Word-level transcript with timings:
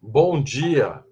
Bom 0.00 0.40
dia, 0.40 1.04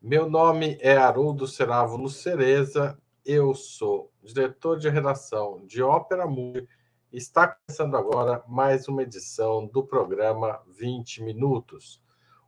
meu 0.00 0.28
nome 0.28 0.78
é 0.80 0.96
Haroldo 0.96 1.46
Serávulo 1.46 2.08
Cereza, 2.08 2.98
eu 3.22 3.54
sou 3.54 4.10
diretor 4.22 4.78
de 4.78 4.88
redação 4.88 5.62
de 5.66 5.82
Ópera 5.82 6.26
Mundi. 6.26 6.66
Está 7.12 7.46
começando 7.46 7.94
agora 7.94 8.42
mais 8.48 8.88
uma 8.88 9.02
edição 9.02 9.66
do 9.66 9.84
programa 9.84 10.62
20 10.66 11.24
Minutos. 11.24 12.02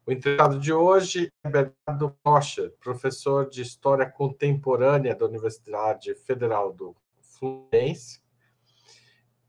O 0.06 0.10
entrevistado 0.10 0.58
de 0.58 0.72
hoje 0.72 1.30
é 1.44 1.50
Bernardo 1.50 2.16
Rocha, 2.24 2.72
professor 2.80 3.46
de 3.46 3.60
História 3.60 4.10
Contemporânea 4.10 5.14
da 5.14 5.26
Universidade 5.26 6.14
Federal 6.14 6.72
do 6.72 6.96
Fluminense 7.20 8.22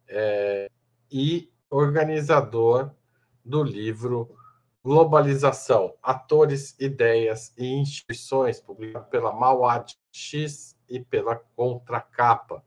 é, 0.06 0.70
e 1.10 1.50
organizador 1.70 2.92
do 3.46 3.64
livro 3.64 4.38
Globalização, 4.84 5.94
Atores, 6.02 6.76
Ideias 6.80 7.54
e 7.58 7.68
Instituições, 7.68 8.62
publicado 8.62 9.10
pela 9.10 9.34
Mauad 9.34 9.98
X 10.12 10.78
e 10.88 11.02
pela 11.02 11.36
Contracapa. 11.36 12.64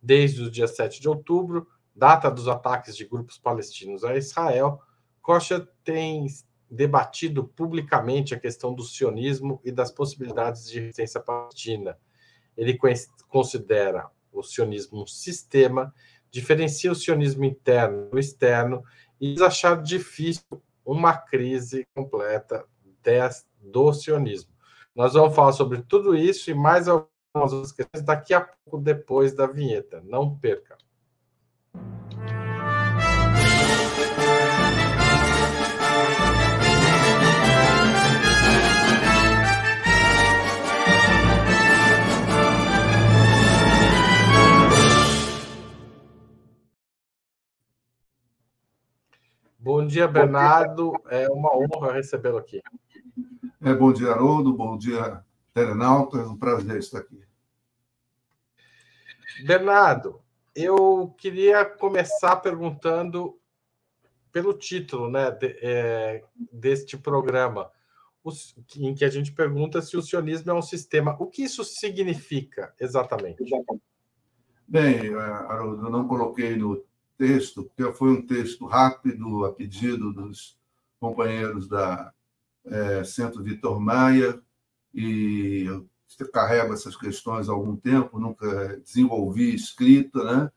Desde 0.00 0.44
o 0.44 0.50
dia 0.50 0.68
7 0.68 1.00
de 1.00 1.08
outubro, 1.08 1.66
data 1.94 2.30
dos 2.30 2.46
ataques 2.46 2.96
de 2.96 3.04
grupos 3.04 3.38
palestinos 3.38 4.04
a 4.04 4.16
Israel, 4.16 4.80
Kocher 5.20 5.66
tem 5.82 6.26
debatido 6.70 7.44
publicamente 7.44 8.34
a 8.34 8.38
questão 8.38 8.72
do 8.72 8.84
sionismo 8.84 9.60
e 9.64 9.72
das 9.72 9.90
possibilidades 9.90 10.68
de 10.68 10.78
resistência 10.78 11.20
palestina. 11.20 11.98
Ele 12.56 12.78
considera 13.28 14.08
o 14.32 14.42
sionismo 14.44 15.02
um 15.02 15.06
sistema, 15.06 15.92
diferencia 16.30 16.92
o 16.92 16.94
sionismo 16.94 17.44
interno 17.44 18.08
do 18.10 18.18
externo 18.18 18.84
e 19.20 19.34
diz 19.34 19.42
achar 19.42 19.82
difícil 19.82 20.62
uma 20.88 21.14
crise 21.14 21.86
completa 21.94 22.64
do 23.60 23.92
sionismo. 23.92 24.50
Nós 24.94 25.12
vamos 25.12 25.34
falar 25.34 25.52
sobre 25.52 25.82
tudo 25.82 26.14
isso 26.14 26.50
e 26.50 26.54
mais 26.54 26.88
algumas 26.88 27.52
outras 27.52 27.72
questões 27.72 28.02
daqui 28.02 28.32
a 28.32 28.40
pouco, 28.40 28.82
depois 28.82 29.34
da 29.34 29.46
vinheta. 29.46 30.02
Não 30.04 30.36
perca. 30.36 30.76
Bom 49.68 49.86
dia, 49.86 50.08
Bernardo. 50.08 50.94
É 51.10 51.28
uma 51.28 51.54
honra 51.54 51.92
recebê-lo 51.92 52.38
aqui. 52.38 52.62
É, 53.60 53.74
bom 53.74 53.92
dia, 53.92 54.10
Haroldo. 54.12 54.50
Bom 54.54 54.78
dia, 54.78 55.22
Telenauta. 55.52 56.16
É 56.16 56.22
um 56.22 56.38
prazer 56.38 56.78
estar 56.78 57.00
aqui. 57.00 57.22
Bernardo, 59.44 60.22
eu 60.56 61.14
queria 61.18 61.66
começar 61.66 62.36
perguntando 62.36 63.38
pelo 64.32 64.54
título 64.54 65.10
né, 65.10 65.30
de, 65.32 65.58
é, 65.60 66.24
deste 66.50 66.96
programa, 66.96 67.70
em 68.74 68.94
que 68.94 69.04
a 69.04 69.10
gente 69.10 69.32
pergunta 69.32 69.82
se 69.82 69.98
o 69.98 70.02
sionismo 70.02 70.50
é 70.50 70.54
um 70.54 70.62
sistema. 70.62 71.14
O 71.20 71.26
que 71.26 71.42
isso 71.42 71.62
significa 71.62 72.74
exatamente? 72.80 73.44
Bem, 74.66 75.14
Haroldo, 75.14 75.84
eu 75.84 75.90
não 75.90 76.08
coloquei 76.08 76.56
no 76.56 76.87
texto, 77.18 77.64
porque 77.64 77.92
foi 77.92 78.12
um 78.12 78.24
texto 78.24 78.64
rápido, 78.64 79.44
a 79.44 79.52
pedido 79.52 80.12
dos 80.12 80.56
companheiros 81.00 81.68
da 81.68 82.12
é, 82.64 83.04
Centro 83.04 83.42
Vitor 83.42 83.80
Maia, 83.80 84.40
e 84.94 85.64
eu 85.66 85.86
carrego 86.32 86.72
essas 86.72 86.96
questões 86.96 87.48
há 87.48 87.52
algum 87.52 87.76
tempo, 87.76 88.18
nunca 88.18 88.78
desenvolvi 88.78 89.54
escrita, 89.54 90.22
né? 90.24 90.50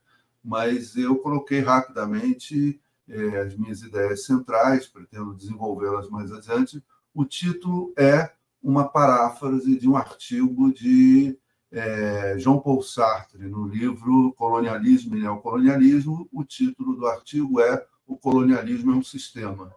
mas 0.44 0.96
eu 0.96 1.18
coloquei 1.18 1.60
rapidamente 1.60 2.80
é, 3.08 3.40
as 3.40 3.56
minhas 3.56 3.82
ideias 3.82 4.26
centrais, 4.26 4.88
pretendo 4.88 5.36
desenvolvê-las 5.36 6.10
mais 6.10 6.32
adiante. 6.32 6.84
O 7.14 7.26
título 7.26 7.94
é 7.98 8.32
uma 8.64 8.88
paráfrase 8.88 9.78
de 9.78 9.90
um 9.90 9.98
artigo 9.98 10.72
de 10.72 11.38
é, 11.72 12.38
Jean 12.38 12.60
Paul 12.60 12.82
Sartre, 12.82 13.48
no 13.48 13.66
livro 13.68 14.34
Colonialismo 14.34 15.16
e 15.16 15.22
Neocolonialismo, 15.22 16.28
o 16.32 16.44
título 16.44 16.96
do 16.96 17.08
artigo 17.08 17.62
é 17.62 17.86
O 18.06 18.18
Colonialismo 18.18 18.92
é 18.92 18.96
um 18.96 19.04
Sistema. 19.04 19.74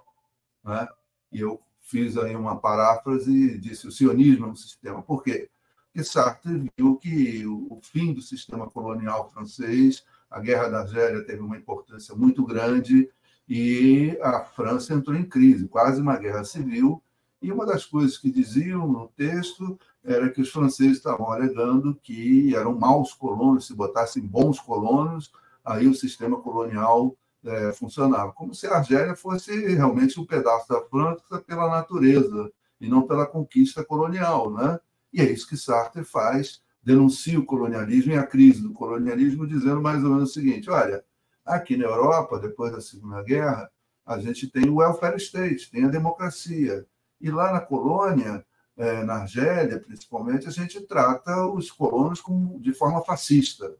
Né? 0.64 0.88
E 1.30 1.40
eu 1.40 1.60
fiz 1.80 2.16
aí 2.16 2.34
uma 2.34 2.56
paráfrase 2.56 3.30
e 3.30 3.58
disse 3.58 3.86
o 3.86 3.92
sionismo 3.92 4.46
é 4.46 4.48
um 4.48 4.56
sistema. 4.56 5.02
Por 5.02 5.22
quê? 5.22 5.48
Porque 5.86 6.04
Sartre 6.04 6.68
viu 6.76 6.96
que 6.96 7.46
o 7.46 7.78
fim 7.82 8.12
do 8.12 8.20
sistema 8.20 8.68
colonial 8.68 9.30
francês, 9.30 10.04
a 10.28 10.40
Guerra 10.40 10.68
da 10.68 10.80
Argélia 10.80 11.24
teve 11.24 11.40
uma 11.40 11.56
importância 11.56 12.16
muito 12.16 12.44
grande 12.44 13.08
e 13.48 14.18
a 14.20 14.40
França 14.40 14.94
entrou 14.94 15.16
em 15.16 15.24
crise, 15.24 15.68
quase 15.68 16.00
uma 16.00 16.16
guerra 16.16 16.42
civil, 16.42 17.00
e 17.40 17.52
uma 17.52 17.66
das 17.66 17.84
coisas 17.84 18.18
que 18.18 18.30
diziam 18.30 18.88
no 18.88 19.06
texto 19.08 19.78
era 20.04 20.30
que 20.30 20.40
os 20.40 20.50
franceses 20.50 20.98
estavam 20.98 21.32
alegando 21.32 21.98
que 22.02 22.54
eram 22.54 22.78
maus 22.78 23.14
colonos, 23.14 23.66
se 23.66 23.74
botassem 23.74 24.22
bons 24.22 24.60
colonos, 24.60 25.32
aí 25.64 25.88
o 25.88 25.94
sistema 25.94 26.38
colonial 26.40 27.16
é, 27.42 27.72
funcionava. 27.72 28.32
Como 28.32 28.54
se 28.54 28.66
a 28.66 28.76
Argélia 28.76 29.16
fosse 29.16 29.52
realmente 29.74 30.20
um 30.20 30.26
pedaço 30.26 30.68
da 30.68 30.80
França 30.82 31.40
pela 31.46 31.68
natureza 31.68 32.52
e 32.80 32.88
não 32.88 33.06
pela 33.06 33.26
conquista 33.26 33.82
colonial. 33.82 34.52
Né? 34.52 34.78
E 35.12 35.20
é 35.20 35.30
isso 35.30 35.48
que 35.48 35.56
Sartre 35.56 36.04
faz, 36.04 36.62
denuncia 36.82 37.38
o 37.38 37.46
colonialismo 37.46 38.12
e 38.12 38.16
a 38.16 38.26
crise 38.26 38.62
do 38.62 38.72
colonialismo, 38.72 39.46
dizendo 39.46 39.80
mais 39.80 40.04
ou 40.04 40.10
menos 40.10 40.30
o 40.30 40.32
seguinte: 40.34 40.68
olha, 40.68 41.02
aqui 41.44 41.76
na 41.76 41.84
Europa, 41.84 42.38
depois 42.38 42.72
da 42.72 42.80
Segunda 42.80 43.22
Guerra, 43.22 43.70
a 44.04 44.18
gente 44.18 44.50
tem 44.50 44.68
o 44.68 44.76
welfare 44.76 45.16
state, 45.16 45.70
tem 45.70 45.84
a 45.84 45.88
democracia. 45.88 46.86
E 47.20 47.30
lá 47.30 47.52
na 47.52 47.60
colônia, 47.60 48.44
é, 48.76 49.04
na 49.04 49.14
Argélia, 49.14 49.78
principalmente, 49.78 50.48
a 50.48 50.50
gente 50.50 50.80
trata 50.80 51.46
os 51.46 51.70
colonos 51.70 52.22
de 52.60 52.72
forma 52.72 53.02
fascista. 53.02 53.74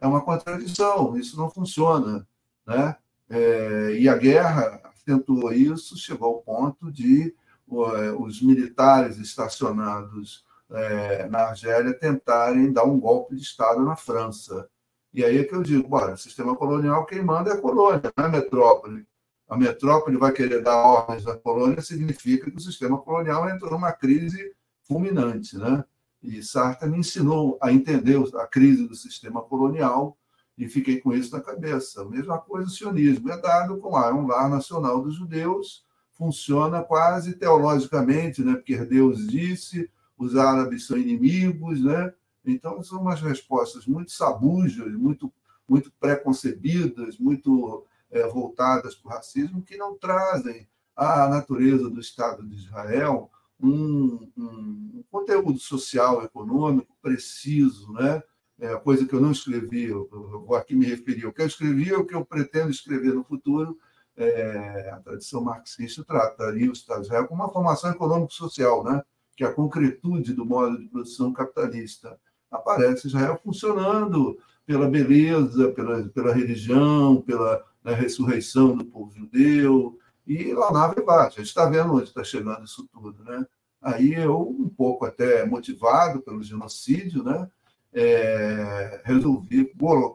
É 0.00 0.06
uma 0.06 0.20
contradição, 0.20 1.16
isso 1.16 1.36
não 1.36 1.50
funciona. 1.50 2.26
Né? 2.66 2.96
É, 3.28 3.92
e 3.98 4.08
a 4.08 4.16
guerra 4.16 4.80
acentuou 4.84 5.52
isso, 5.52 5.96
chegou 5.96 6.28
ao 6.28 6.42
ponto 6.42 6.92
de 6.92 7.34
é, 7.68 8.10
os 8.12 8.40
militares 8.40 9.18
estacionados 9.18 10.44
é, 10.70 11.28
na 11.28 11.48
Argélia 11.48 11.94
tentarem 11.94 12.72
dar 12.72 12.84
um 12.84 12.98
golpe 13.00 13.34
de 13.34 13.42
Estado 13.42 13.82
na 13.82 13.96
França. 13.96 14.68
E 15.12 15.24
aí 15.24 15.38
é 15.38 15.44
que 15.44 15.54
eu 15.54 15.62
digo, 15.62 15.96
o 15.96 16.16
sistema 16.16 16.54
colonial, 16.54 17.06
quem 17.06 17.22
manda 17.22 17.50
é 17.50 17.54
a 17.54 17.60
colônia, 17.60 18.12
não 18.16 18.24
é 18.24 18.28
a 18.28 18.30
metrópole 18.30 19.06
a 19.48 19.56
metrópole 19.56 20.16
vai 20.16 20.32
querer 20.32 20.62
dar 20.62 20.76
ordens 20.76 21.26
à 21.26 21.36
colônia, 21.36 21.80
significa 21.80 22.50
que 22.50 22.56
o 22.56 22.60
sistema 22.60 22.98
colonial 22.98 23.48
entrou 23.48 23.70
numa 23.70 23.92
crise 23.92 24.52
fulminante. 24.82 25.56
Né? 25.56 25.84
E 26.22 26.42
Sartre 26.42 26.88
me 26.88 26.98
ensinou 26.98 27.58
a 27.62 27.72
entender 27.72 28.18
a 28.36 28.46
crise 28.46 28.86
do 28.86 28.94
sistema 28.94 29.42
colonial 29.42 30.16
e 30.58 30.68
fiquei 30.68 31.00
com 31.00 31.12
isso 31.12 31.32
na 31.32 31.40
cabeça. 31.40 32.04
Mesma 32.04 32.38
coisa 32.38 32.66
o 32.66 32.70
sionismo. 32.70 33.30
É 33.30 33.40
dado 33.40 33.78
como 33.78 33.96
um 33.96 34.26
lar 34.26 34.48
nacional 34.48 35.00
dos 35.00 35.14
judeus, 35.14 35.84
funciona 36.12 36.82
quase 36.82 37.34
teologicamente, 37.34 38.42
né? 38.42 38.54
porque 38.54 38.76
Deus 38.84 39.28
disse, 39.28 39.88
os 40.18 40.34
árabes 40.34 40.86
são 40.86 40.96
inimigos, 40.96 41.84
né? 41.84 42.12
Então, 42.44 42.82
são 42.82 43.00
umas 43.00 43.20
respostas 43.20 43.86
muito 43.86 44.12
sabujas, 44.12 44.92
muito, 44.94 45.32
muito 45.68 45.92
preconcebidas, 45.98 47.18
muito 47.18 47.84
é, 48.16 48.26
voltadas 48.28 48.94
para 48.94 49.08
o 49.08 49.12
racismo 49.12 49.62
que 49.62 49.76
não 49.76 49.96
trazem 49.96 50.66
à 50.94 51.28
natureza 51.28 51.90
do 51.90 52.00
Estado 52.00 52.42
de 52.46 52.56
Israel 52.56 53.30
um, 53.60 54.30
um, 54.36 55.04
conteúdo 55.10 55.58
social, 55.58 56.22
econômico 56.22 56.96
preciso, 57.00 57.92
né? 57.92 58.22
É, 58.58 58.74
coisa 58.76 59.06
que 59.06 59.14
eu 59.14 59.20
não 59.20 59.32
escrevi, 59.32 59.84
eu, 59.84 60.08
eu 60.10 60.54
aqui 60.54 60.74
me 60.74 60.86
referir. 60.86 61.26
O 61.26 61.32
que 61.32 61.42
eu 61.42 61.46
escrevi 61.46 61.92
o 61.92 62.06
que 62.06 62.14
eu 62.14 62.24
pretendo 62.24 62.70
escrever 62.70 63.12
no 63.12 63.24
futuro. 63.24 63.78
É, 64.16 64.90
a 64.94 65.00
tradição 65.00 65.42
marxista 65.42 66.02
trataria 66.02 66.70
o 66.70 66.72
Estado 66.72 67.00
de 67.00 67.06
Israel 67.06 67.26
como 67.26 67.42
uma 67.42 67.52
formação 67.52 67.90
econômico-social, 67.90 68.82
né? 68.82 69.02
que 69.36 69.44
é 69.44 69.46
a 69.46 69.52
concretude 69.52 70.32
do 70.32 70.46
modo 70.46 70.78
de 70.78 70.88
produção 70.88 71.34
capitalista. 71.34 72.18
Aparece 72.50 73.08
Israel 73.08 73.38
funcionando 73.44 74.38
pela 74.64 74.88
beleza, 74.88 75.70
pela, 75.72 76.02
pela 76.08 76.34
religião, 76.34 77.20
pela 77.20 77.62
da 77.86 77.94
ressurreição 77.94 78.76
do 78.76 78.84
povo 78.84 79.14
judeu, 79.14 79.96
e 80.26 80.52
lá 80.52 80.72
na 80.72 80.88
vai. 80.88 81.28
A 81.28 81.30
gente 81.30 81.42
está 81.42 81.66
vendo 81.66 81.94
onde 81.94 82.08
está 82.08 82.24
chegando 82.24 82.64
isso 82.64 82.84
tudo. 82.92 83.22
Né? 83.22 83.46
Aí 83.80 84.12
eu, 84.12 84.40
um 84.40 84.68
pouco 84.68 85.06
até 85.06 85.46
motivado 85.46 86.20
pelo 86.20 86.42
genocídio, 86.42 87.22
né? 87.22 87.48
é, 87.92 89.02
resolvi 89.04 89.66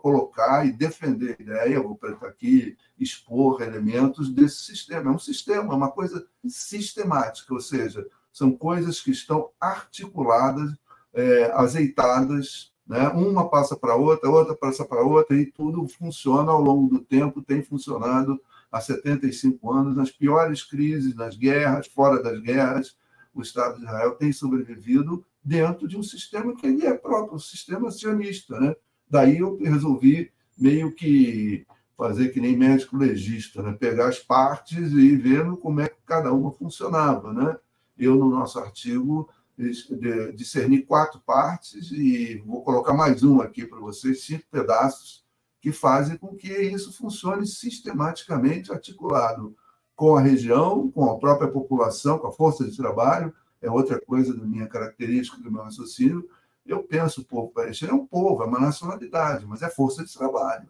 colocar 0.02 0.68
e 0.68 0.74
defender 0.74 1.38
a 1.40 1.42
ideia, 1.42 1.82
vou 1.82 1.96
aqui 2.28 2.76
expor 3.00 3.62
elementos 3.62 4.30
desse 4.30 4.66
sistema. 4.66 5.10
É 5.10 5.16
um 5.16 5.20
sistema, 5.20 5.74
é 5.74 5.78
uma 5.78 5.92
coisa 5.92 6.28
sistemática, 6.46 7.54
ou 7.54 7.62
seja, 7.62 8.06
são 8.34 8.52
coisas 8.52 9.00
que 9.00 9.12
estão 9.12 9.50
articuladas, 9.62 10.74
é, 11.14 11.52
azeitadas, 11.54 12.71
né? 12.92 13.08
uma 13.08 13.50
passa 13.50 13.74
para 13.74 13.96
outra, 13.96 14.30
outra 14.30 14.54
passa 14.54 14.84
para 14.84 15.02
outra, 15.02 15.34
e 15.38 15.46
tudo 15.46 15.88
funciona 15.88 16.52
ao 16.52 16.62
longo 16.62 16.90
do 16.90 17.00
tempo, 17.00 17.42
tem 17.42 17.64
funcionado 17.64 18.38
há 18.70 18.82
75 18.82 19.72
anos, 19.72 19.96
nas 19.96 20.12
piores 20.12 20.62
crises, 20.62 21.16
nas 21.16 21.38
guerras, 21.38 21.88
fora 21.88 22.22
das 22.22 22.42
guerras, 22.42 22.98
o 23.34 23.42
Estado 23.42 23.78
de 23.78 23.84
Israel 23.84 24.12
tem 24.16 24.34
sobrevivido 24.34 25.24
dentro 25.42 25.88
de 25.88 25.96
um 25.98 26.04
sistema 26.04 26.54
que 26.54 26.68
ele 26.68 26.86
é 26.86 26.94
próprio, 26.94 27.36
um 27.36 27.40
sistema 27.40 27.90
sionista. 27.90 28.60
Né? 28.60 28.76
Daí 29.10 29.38
eu 29.38 29.58
resolvi 29.58 30.30
meio 30.58 30.94
que 30.94 31.66
fazer 31.98 32.30
que 32.34 32.42
nem 32.42 32.58
médico 32.58 32.98
legista, 32.98 33.64
né? 33.64 33.72
pegar 33.72 34.10
as 34.10 34.20
partes 34.20 34.92
e 34.92 35.16
vendo 35.16 35.56
como 35.56 35.80
é 35.80 35.88
que 35.88 35.96
cada 36.06 36.34
uma 36.34 36.52
funcionava. 36.52 37.32
Né? 37.32 37.56
Eu, 37.98 38.16
no 38.16 38.30
nosso 38.30 38.60
artigo, 38.60 39.30
discerni 40.34 40.82
quatro 40.82 41.20
partes 41.20 41.92
e 41.92 42.38
vou 42.46 42.64
colocar 42.64 42.94
mais 42.94 43.24
um 43.24 43.42
aqui 43.42 43.66
para 43.66 43.80
vocês, 43.80 44.24
cinco 44.24 44.46
pedaços 44.50 45.24
que 45.62 45.72
fazem 45.72 46.18
com 46.18 46.36
que 46.36 46.52
isso 46.52 46.92
funcione 46.92 47.46
sistematicamente 47.46 48.72
articulado 48.72 49.56
com 49.96 50.16
a 50.16 50.22
região, 50.22 50.90
com 50.90 51.10
a 51.10 51.20
própria 51.20 51.50
população, 51.50 52.18
com 52.18 52.28
a 52.28 52.32
força 52.32 52.66
de 52.66 52.76
trabalho, 52.76 53.34
é 53.62 53.70
outra 53.70 54.02
coisa 54.02 54.36
da 54.36 54.44
minha 54.44 54.68
característica, 54.68 55.40
do 55.40 55.52
meu 55.52 55.62
raciocínio. 55.62 56.28
Eu 56.66 56.84
penso 56.84 57.22
o 57.22 57.26
povo 57.26 57.52
palestino 57.52 57.92
é 57.92 57.94
um 57.94 58.08
povo, 58.08 58.42
é 58.42 58.46
uma 58.48 58.60
nacionalidade, 58.60 59.46
mas 59.46 59.62
é 59.62 59.70
força 59.70 60.04
de 60.04 60.12
trabalho. 60.12 60.68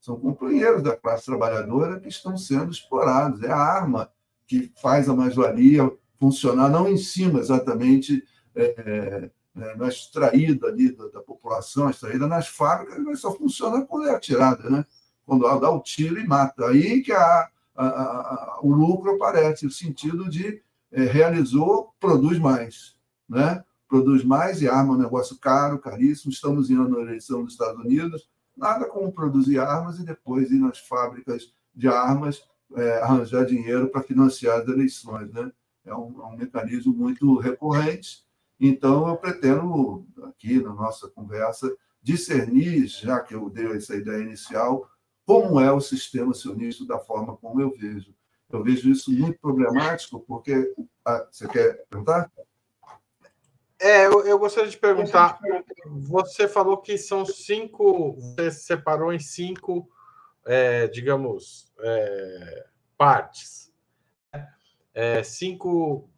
São 0.00 0.18
companheiros 0.18 0.82
da 0.82 0.96
classe 0.96 1.24
trabalhadora 1.24 1.98
que 1.98 2.08
estão 2.08 2.36
sendo 2.36 2.70
explorados. 2.70 3.42
É 3.42 3.50
a 3.50 3.56
arma 3.56 4.10
que 4.46 4.72
faz 4.80 5.08
a 5.08 5.14
mais-valia 5.14 5.90
funcionar, 6.22 6.68
não 6.68 6.88
em 6.88 6.96
cima 6.96 7.40
exatamente, 7.40 8.22
é, 8.54 8.64
é, 8.64 9.30
é 9.60 9.76
não 9.76 9.86
é 9.86 9.88
extraída 9.88 10.68
ali 10.68 10.94
da, 10.94 11.08
da, 11.08 11.20
população, 11.20 11.90
extraída 11.90 12.28
nas 12.28 12.46
fábricas, 12.46 12.96
mas 13.00 13.20
só 13.20 13.34
funciona 13.36 13.84
quando 13.84 14.06
é 14.06 14.14
atirada, 14.14 14.70
né? 14.70 14.86
quando 15.26 15.44
ela 15.44 15.58
dá 15.58 15.68
o 15.68 15.82
tiro 15.82 16.20
e 16.20 16.24
mata. 16.24 16.68
Aí 16.68 17.02
que 17.02 17.10
a, 17.10 17.48
a, 17.74 17.86
a, 17.86 18.60
o 18.62 18.70
lucro 18.70 19.16
aparece, 19.16 19.66
o 19.66 19.70
sentido 19.70 20.30
de 20.30 20.62
é, 20.92 21.02
realizou, 21.02 21.92
produz 21.98 22.38
mais. 22.38 22.94
Né? 23.28 23.60
Produz 23.88 24.22
mais 24.22 24.62
e 24.62 24.68
arma 24.68 24.94
é 24.94 24.96
um 24.98 25.00
negócio 25.00 25.36
caro, 25.40 25.80
caríssimo. 25.80 26.30
Estamos 26.30 26.70
indo 26.70 26.88
na 26.88 27.00
eleição 27.00 27.42
dos 27.42 27.54
Estados 27.54 27.84
Unidos, 27.84 28.28
nada 28.56 28.84
como 28.84 29.10
produzir 29.10 29.58
armas 29.58 29.98
e 29.98 30.04
depois 30.04 30.52
ir 30.52 30.60
nas 30.60 30.78
fábricas 30.78 31.52
de 31.74 31.88
armas 31.88 32.44
é, 32.76 33.02
arranjar 33.02 33.44
dinheiro 33.44 33.88
para 33.88 34.04
financiar 34.04 34.60
as 34.60 34.68
eleições. 34.68 35.32
Né? 35.32 35.50
É 35.84 35.94
um, 35.94 36.22
é 36.22 36.26
um 36.26 36.36
mecanismo 36.36 36.92
muito 36.92 37.38
recorrente. 37.38 38.24
Então, 38.60 39.08
eu 39.08 39.16
pretendo, 39.16 40.06
aqui 40.24 40.62
na 40.62 40.72
nossa 40.72 41.08
conversa, 41.08 41.74
discernir, 42.00 42.86
já 42.86 43.20
que 43.20 43.34
eu 43.34 43.50
dei 43.50 43.66
essa 43.76 43.96
ideia 43.96 44.22
inicial, 44.22 44.88
como 45.26 45.60
é 45.60 45.72
o 45.72 45.80
sistema 45.80 46.34
sionista 46.34 46.84
da 46.84 46.98
forma 46.98 47.36
como 47.36 47.60
eu 47.60 47.74
vejo. 47.76 48.14
Eu 48.50 48.62
vejo 48.62 48.90
isso 48.90 49.10
muito 49.10 49.38
problemático, 49.40 50.20
porque. 50.20 50.74
Ah, 51.04 51.26
você 51.30 51.48
quer 51.48 51.84
perguntar? 51.88 52.30
É, 53.80 54.06
eu, 54.06 54.24
eu, 54.26 54.38
gostaria 54.38 54.70
de 54.70 54.76
perguntar. 54.76 55.40
Você 56.08 56.46
falou 56.46 56.76
que 56.76 56.98
são 56.98 57.24
cinco. 57.24 58.14
Você 58.36 58.50
separou 58.50 59.12
em 59.12 59.18
cinco, 59.18 59.88
é, 60.44 60.86
digamos, 60.86 61.72
é, 61.80 62.66
partes. 62.96 63.71
É, 64.94 65.22
cinco 65.22 66.08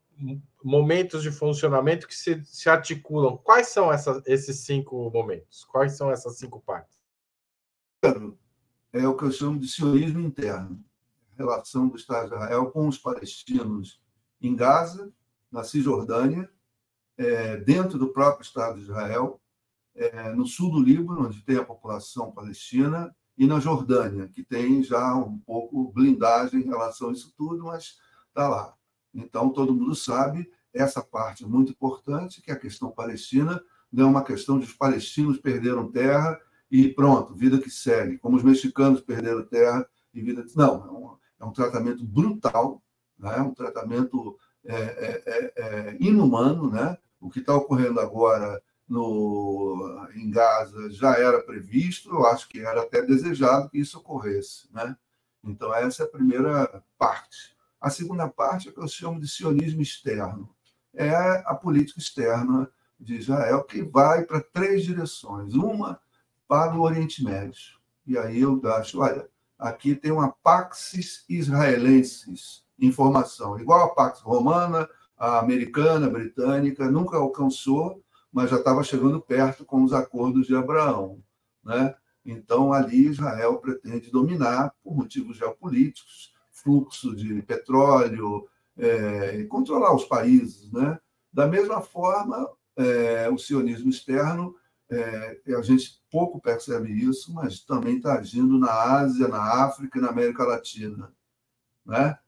momentos 0.63 1.23
de 1.23 1.31
funcionamento 1.31 2.07
que 2.07 2.15
se, 2.15 2.43
se 2.45 2.69
articulam. 2.69 3.37
Quais 3.37 3.69
são 3.69 3.93
essa, 3.93 4.23
esses 4.27 4.61
cinco 4.61 5.11
momentos? 5.11 5.65
Quais 5.65 5.97
são 5.97 6.11
essas 6.11 6.39
cinco 6.39 6.61
partes? 6.61 6.97
É 8.93 9.07
o 9.09 9.17
que 9.17 9.25
eu 9.25 9.33
chamo 9.33 9.59
de 9.59 9.69
sionismo 9.69 10.21
interno. 10.21 10.83
Relação 11.37 11.89
do 11.89 11.97
Estado 11.97 12.29
de 12.29 12.35
Israel 12.35 12.71
com 12.71 12.87
os 12.87 12.99
palestinos 12.99 14.01
em 14.41 14.55
Gaza, 14.55 15.13
na 15.51 15.65
Cisjordânia, 15.65 16.49
é, 17.17 17.57
dentro 17.57 17.99
do 17.99 18.13
próprio 18.13 18.45
Estado 18.45 18.77
de 18.77 18.83
Israel, 18.83 19.41
é, 19.95 20.33
no 20.33 20.47
sul 20.47 20.71
do 20.71 20.83
Líbano, 20.83 21.27
onde 21.27 21.43
tem 21.43 21.57
a 21.57 21.65
população 21.65 22.33
palestina, 22.33 23.15
e 23.37 23.47
na 23.47 23.59
Jordânia, 23.59 24.29
que 24.29 24.45
tem 24.45 24.83
já 24.83 25.15
um 25.17 25.39
pouco 25.39 25.93
blindagem 25.93 26.61
em 26.61 26.67
relação 26.67 27.09
a 27.11 27.13
isso 27.13 27.35
tudo, 27.37 27.65
mas 27.65 27.99
está 28.35 28.49
lá. 28.49 28.75
Então, 29.15 29.51
todo 29.51 29.75
mundo 29.75 29.95
sabe 29.95 30.51
essa 30.73 31.01
parte 31.01 31.45
é 31.45 31.47
muito 31.47 31.71
importante, 31.71 32.43
que 32.43 32.51
é 32.51 32.55
a 32.55 32.59
questão 32.59 32.91
palestina 32.91 33.63
não 33.93 34.09
é 34.09 34.11
uma 34.11 34.25
questão 34.25 34.59
de 34.59 34.67
os 34.67 34.73
palestinos 34.73 35.39
perderam 35.39 35.91
terra 35.91 36.37
e 36.69 36.89
pronto, 36.89 37.33
vida 37.33 37.59
que 37.59 37.71
segue, 37.71 38.19
como 38.19 38.37
os 38.37 38.43
mexicanos 38.43 39.01
perderam 39.01 39.47
terra 39.47 39.89
e 40.13 40.21
vida. 40.21 40.45
Não, 40.57 40.85
é 40.85 40.91
um, 40.91 41.17
é 41.41 41.45
um 41.45 41.53
tratamento 41.53 42.05
brutal, 42.05 42.83
né? 43.17 43.37
um 43.41 43.55
tratamento 43.55 44.37
é, 44.65 44.75
é, 44.75 45.23
é, 45.27 45.53
é 45.57 45.97
inumano. 46.01 46.69
Né? 46.69 46.99
O 47.21 47.31
que 47.31 47.39
está 47.39 47.55
ocorrendo 47.55 48.01
agora 48.01 48.61
no, 48.89 50.09
em 50.17 50.29
Gaza 50.29 50.91
já 50.91 51.15
era 51.17 51.41
previsto, 51.41 52.11
eu 52.11 52.27
acho 52.27 52.49
que 52.49 52.59
era 52.59 52.83
até 52.83 53.01
desejado 53.01 53.71
que 53.71 53.79
isso 53.79 53.99
ocorresse. 53.99 54.69
Né? 54.73 54.97
Então, 55.45 55.73
essa 55.73 56.03
é 56.03 56.07
a 56.07 56.11
primeira 56.11 56.83
parte. 56.99 57.55
A 57.85 57.91
segunda 57.91 58.27
parte 58.27 58.67
é 58.67 58.71
o 58.71 58.75
que 58.75 58.81
eu 58.81 58.89
chamo 58.89 59.21
de 59.21 59.29
sionismo 59.29 59.83
externo. 59.83 60.49
É 60.95 61.11
a 61.45 61.55
política 61.55 62.01
externa 62.01 62.67
de 62.99 63.17
Israel, 63.17 63.63
que 63.63 63.83
vai 63.83 64.25
para 64.25 64.41
três 64.41 64.85
direções. 64.85 65.53
Uma 65.53 66.01
para 66.49 66.75
o 66.75 66.81
Oriente 66.81 67.23
Médio. 67.23 67.79
E 68.07 68.17
aí 68.17 68.41
eu 68.41 68.59
acho, 68.73 69.03
olha, 69.03 69.29
aqui 69.59 69.95
tem 69.95 70.11
uma 70.11 70.33
Paxis 70.33 71.27
Israelensis, 71.29 72.65
informação, 72.79 73.61
igual 73.61 73.83
a 73.83 73.95
Pax 73.95 74.21
Romana, 74.21 74.89
a 75.15 75.39
americana, 75.41 76.07
a 76.07 76.11
britânica, 76.11 76.91
nunca 76.91 77.19
alcançou, 77.19 78.03
mas 78.33 78.49
já 78.49 78.57
estava 78.57 78.83
chegando 78.83 79.21
perto 79.21 79.63
com 79.63 79.85
os 79.85 79.93
acordos 79.93 80.47
de 80.47 80.57
Abraão. 80.57 81.23
Né? 81.63 81.95
Então, 82.25 82.73
ali 82.73 83.09
Israel 83.09 83.59
pretende 83.59 84.11
dominar, 84.11 84.73
por 84.83 84.97
motivos 84.97 85.37
geopolíticos, 85.37 86.34
fluxo 86.65 87.15
de 87.15 87.43
petróleo, 87.43 88.49
é, 88.77 89.45
controlar 89.45 89.95
os 89.95 90.05
países. 90.07 90.73
Né? 90.73 90.99
Da 91.33 91.47
mesma 91.47 91.81
forma, 91.83 92.51
é, 92.77 93.29
o 93.29 93.39
sionismo 93.39 93.91
externo 93.91 94.57
é, 94.91 95.41
a 95.57 95.63
gente 95.63 96.03
pouco 96.11 96.41
percebe 96.41 96.91
isso, 96.91 97.33
mas 97.33 97.61
também 97.61 97.97
está 97.97 98.15
agindo 98.15 98.59
na 98.59 98.73
Ásia, 98.73 99.29
na 99.29 99.65
África 99.65 99.99
e 99.99 100.03
na 100.03 100.09
América 100.09 100.45
Latina. 100.45 101.13
Né? 101.85 102.19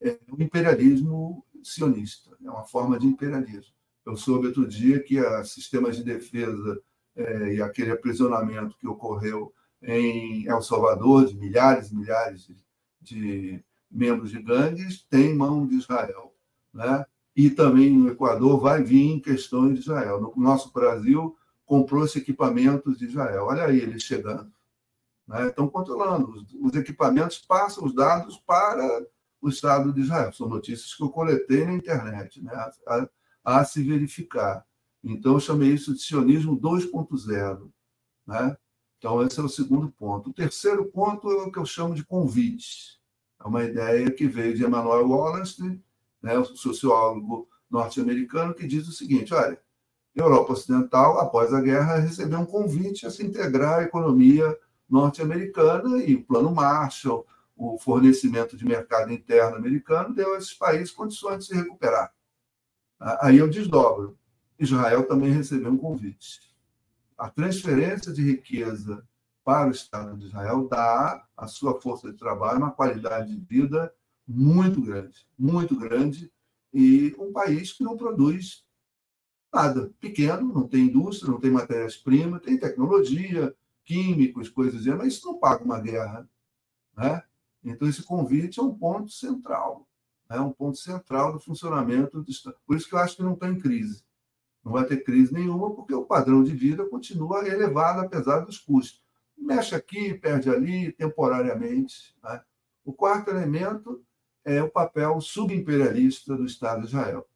É 0.00 0.18
o 0.30 0.42
imperialismo 0.42 1.44
sionista, 1.62 2.36
é 2.44 2.50
uma 2.50 2.64
forma 2.64 2.98
de 2.98 3.06
imperialismo. 3.06 3.72
Eu 4.04 4.16
soube 4.16 4.48
outro 4.48 4.66
dia 4.66 5.02
que 5.02 5.18
os 5.18 5.52
sistemas 5.52 5.96
de 5.96 6.04
defesa 6.04 6.80
é, 7.16 7.54
e 7.54 7.62
aquele 7.62 7.90
aprisionamento 7.90 8.76
que 8.76 8.86
ocorreu 8.86 9.52
em 9.82 10.46
El 10.46 10.60
Salvador, 10.62 11.26
de 11.26 11.36
milhares 11.36 11.90
e 11.90 11.96
milhares 11.96 12.46
de, 12.46 12.56
de 13.00 13.64
membros 13.94 14.30
de 14.30 14.42
gangues, 14.42 15.02
tem 15.08 15.34
mão 15.34 15.66
de 15.66 15.76
Israel. 15.76 16.34
Né? 16.72 17.06
E 17.36 17.48
também 17.48 17.96
no 17.96 18.10
Equador 18.10 18.60
vai 18.60 18.82
vir 18.82 19.20
questões 19.20 19.74
de 19.74 19.80
Israel. 19.80 20.20
No 20.20 20.34
nosso 20.36 20.72
Brasil, 20.72 21.36
comprou 21.64 22.04
esse 22.04 22.18
equipamentos 22.18 22.98
de 22.98 23.06
Israel. 23.06 23.44
Olha 23.44 23.64
aí 23.64 23.78
eles 23.78 24.02
chegando. 24.02 24.52
Né? 25.26 25.48
Estão 25.48 25.68
controlando. 25.68 26.30
Os, 26.30 26.54
os, 26.60 26.74
equipamentos 26.74 27.38
passam 27.38 27.84
os 27.84 27.94
dados 27.94 28.36
para 28.38 29.06
o 29.40 29.48
Estado 29.48 29.92
de 29.92 30.00
Israel. 30.00 30.32
São 30.32 30.48
notícias 30.48 30.94
que 30.94 31.02
eu 31.02 31.10
coletei 31.10 31.64
na 31.64 31.74
internet, 31.74 32.42
né? 32.42 32.52
a, 32.52 33.08
a, 33.44 33.60
a 33.60 33.64
se 33.64 33.82
verificar. 33.82 34.66
Então, 35.02 35.34
eu 35.34 35.40
chamei 35.40 35.70
isso 35.70 35.94
de 35.94 36.00
sionismo 36.00 36.58
2.0. 36.58 37.70
Né? 38.26 38.56
Então, 38.98 39.22
esse 39.22 39.38
é 39.38 39.42
o 39.42 39.48
segundo 39.48 39.90
ponto. 39.90 40.30
O 40.30 40.32
terceiro 40.32 40.86
ponto 40.86 41.30
é 41.30 41.44
o 41.44 41.52
que 41.52 41.58
eu 41.58 41.66
chamo 41.66 41.94
de 41.94 42.04
convite. 42.04 42.98
É 43.44 43.46
uma 43.46 43.62
ideia 43.62 44.10
que 44.10 44.26
veio 44.26 44.54
de 44.54 44.64
Emmanuel 44.64 45.06
Wallenstein, 45.06 45.82
né, 46.22 46.42
sociólogo 46.54 47.46
norte-americano, 47.70 48.54
que 48.54 48.66
diz 48.66 48.88
o 48.88 48.92
seguinte: 48.92 49.34
olha, 49.34 49.60
Europa 50.14 50.54
Ocidental, 50.54 51.18
após 51.18 51.52
a 51.52 51.60
guerra, 51.60 51.98
recebeu 51.98 52.38
um 52.38 52.46
convite 52.46 53.06
a 53.06 53.10
se 53.10 53.24
integrar 53.24 53.80
à 53.80 53.82
economia 53.82 54.56
norte-americana 54.88 55.98
e 55.98 56.14
o 56.14 56.24
Plano 56.24 56.54
Marshall, 56.54 57.26
o 57.56 57.78
fornecimento 57.78 58.56
de 58.56 58.64
mercado 58.64 59.12
interno 59.12 59.56
americano, 59.56 60.14
deu 60.14 60.34
a 60.34 60.38
esses 60.38 60.54
países 60.54 60.90
condições 60.90 61.40
de 61.40 61.44
se 61.46 61.54
recuperar. 61.54 62.12
Aí 63.20 63.38
eu 63.38 63.48
desdobro. 63.48 64.16
Israel 64.58 65.06
também 65.06 65.30
recebeu 65.32 65.70
um 65.70 65.76
convite. 65.76 66.54
a 67.16 67.28
transferência 67.28 68.12
de 68.12 68.22
riqueza 68.22 69.06
para 69.44 69.68
o 69.68 69.70
Estado 69.70 70.16
de 70.16 70.26
Israel 70.26 70.68
dá 70.68 71.23
à 71.36 71.46
sua 71.46 71.80
força 71.80 72.10
de 72.10 72.18
trabalho 72.18 72.58
uma 72.58 72.70
qualidade 72.70 73.34
de 73.34 73.40
vida 73.40 73.92
muito 74.26 74.80
grande, 74.80 75.26
muito 75.38 75.78
grande, 75.78 76.32
e 76.72 77.14
um 77.18 77.32
país 77.32 77.72
que 77.72 77.84
não 77.84 77.96
produz 77.96 78.64
nada, 79.52 79.92
pequeno, 80.00 80.52
não 80.52 80.66
tem 80.66 80.86
indústria, 80.86 81.30
não 81.30 81.38
tem 81.38 81.50
matérias-primas, 81.50 82.42
tem 82.42 82.58
tecnologia, 82.58 83.54
químicos, 83.84 84.48
coisas 84.48 84.80
assim, 84.80 84.90
mas 84.90 85.14
isso 85.14 85.26
não 85.26 85.38
paga 85.38 85.62
uma 85.62 85.78
guerra. 85.78 86.28
Né? 86.96 87.22
Então, 87.62 87.88
esse 87.88 88.02
convite 88.02 88.58
é 88.58 88.62
um 88.62 88.74
ponto 88.74 89.10
central, 89.12 89.86
é 90.28 90.34
né? 90.34 90.40
um 90.40 90.50
ponto 90.50 90.76
central 90.78 91.32
do 91.32 91.38
funcionamento 91.38 92.20
do 92.20 92.30
Estado. 92.30 92.56
Por 92.66 92.76
isso 92.76 92.88
que 92.88 92.94
eu 92.94 92.98
acho 92.98 93.16
que 93.16 93.22
não 93.22 93.34
está 93.34 93.48
em 93.48 93.58
crise. 93.58 94.02
Não 94.64 94.72
vai 94.72 94.84
ter 94.86 95.04
crise 95.04 95.32
nenhuma, 95.32 95.74
porque 95.74 95.94
o 95.94 96.06
padrão 96.06 96.42
de 96.42 96.54
vida 96.56 96.88
continua 96.88 97.46
elevado, 97.46 98.00
apesar 98.00 98.40
dos 98.40 98.58
custos. 98.58 99.03
Mexe 99.36 99.74
aqui, 99.74 100.14
perde 100.14 100.50
ali, 100.50 100.92
temporariamente. 100.92 102.14
Né? 102.22 102.40
O 102.84 102.92
quarto 102.92 103.30
elemento 103.30 104.02
é 104.44 104.62
o 104.62 104.70
papel 104.70 105.20
subimperialista 105.20 106.36
do 106.36 106.44
Estado 106.44 106.82
de 106.82 106.88
Israel, 106.88 107.26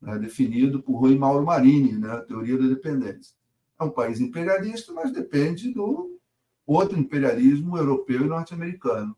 né? 0.00 0.18
definido 0.18 0.82
por 0.82 0.96
Rui 0.96 1.16
Mauro 1.16 1.44
Marini, 1.44 1.92
né? 1.92 2.10
a 2.10 2.20
teoria 2.20 2.58
da 2.58 2.66
dependência. 2.66 3.34
É 3.78 3.84
um 3.84 3.90
país 3.90 4.20
imperialista, 4.20 4.92
mas 4.92 5.12
depende 5.12 5.72
do 5.72 6.18
outro 6.66 6.98
imperialismo 6.98 7.76
europeu 7.76 8.22
e 8.22 8.28
norte-americano. 8.28 9.16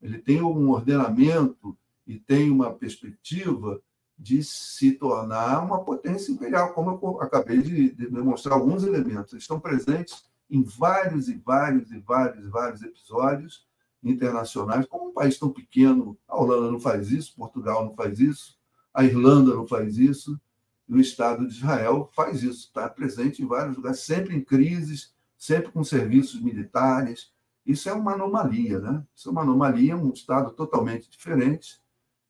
Ele 0.00 0.18
tem 0.18 0.42
um 0.42 0.70
ordenamento 0.70 1.76
e 2.06 2.18
tem 2.18 2.50
uma 2.50 2.72
perspectiva 2.72 3.80
de 4.18 4.42
se 4.42 4.92
tornar 4.92 5.62
uma 5.64 5.84
potência 5.84 6.32
imperial, 6.32 6.72
como 6.72 6.98
eu 7.02 7.20
acabei 7.20 7.60
de 7.60 7.90
demonstrar 7.90 8.54
alguns 8.54 8.82
elementos. 8.82 9.34
estão 9.34 9.60
presentes 9.60 10.24
em 10.50 10.62
vários 10.62 11.28
e 11.28 11.34
vários 11.34 11.90
e 11.90 11.98
vários 11.98 12.44
e 12.44 12.48
vários 12.48 12.82
episódios 12.82 13.66
internacionais. 14.02 14.86
Como 14.86 15.10
um 15.10 15.12
país 15.12 15.38
tão 15.38 15.50
pequeno, 15.50 16.16
a 16.28 16.36
Holanda 16.36 16.70
não 16.70 16.80
faz 16.80 17.10
isso, 17.10 17.34
Portugal 17.36 17.84
não 17.84 17.94
faz 17.94 18.20
isso, 18.20 18.56
a 18.94 19.04
Irlanda 19.04 19.54
não 19.54 19.66
faz 19.66 19.98
isso, 19.98 20.40
e 20.88 20.94
o 20.94 21.00
Estado 21.00 21.46
de 21.46 21.54
Israel 21.54 22.10
faz 22.14 22.42
isso, 22.42 22.66
está 22.66 22.88
presente 22.88 23.42
em 23.42 23.46
vários 23.46 23.76
lugares, 23.76 24.00
sempre 24.00 24.36
em 24.36 24.40
crises, 24.40 25.12
sempre 25.36 25.72
com 25.72 25.82
serviços 25.82 26.40
militares. 26.40 27.32
Isso 27.64 27.88
é 27.88 27.92
uma 27.92 28.12
anomalia, 28.12 28.78
né? 28.78 29.04
Isso 29.14 29.28
é 29.28 29.32
uma 29.32 29.42
anomalia, 29.42 29.96
um 29.96 30.12
Estado 30.12 30.52
totalmente 30.52 31.10
diferente 31.10 31.80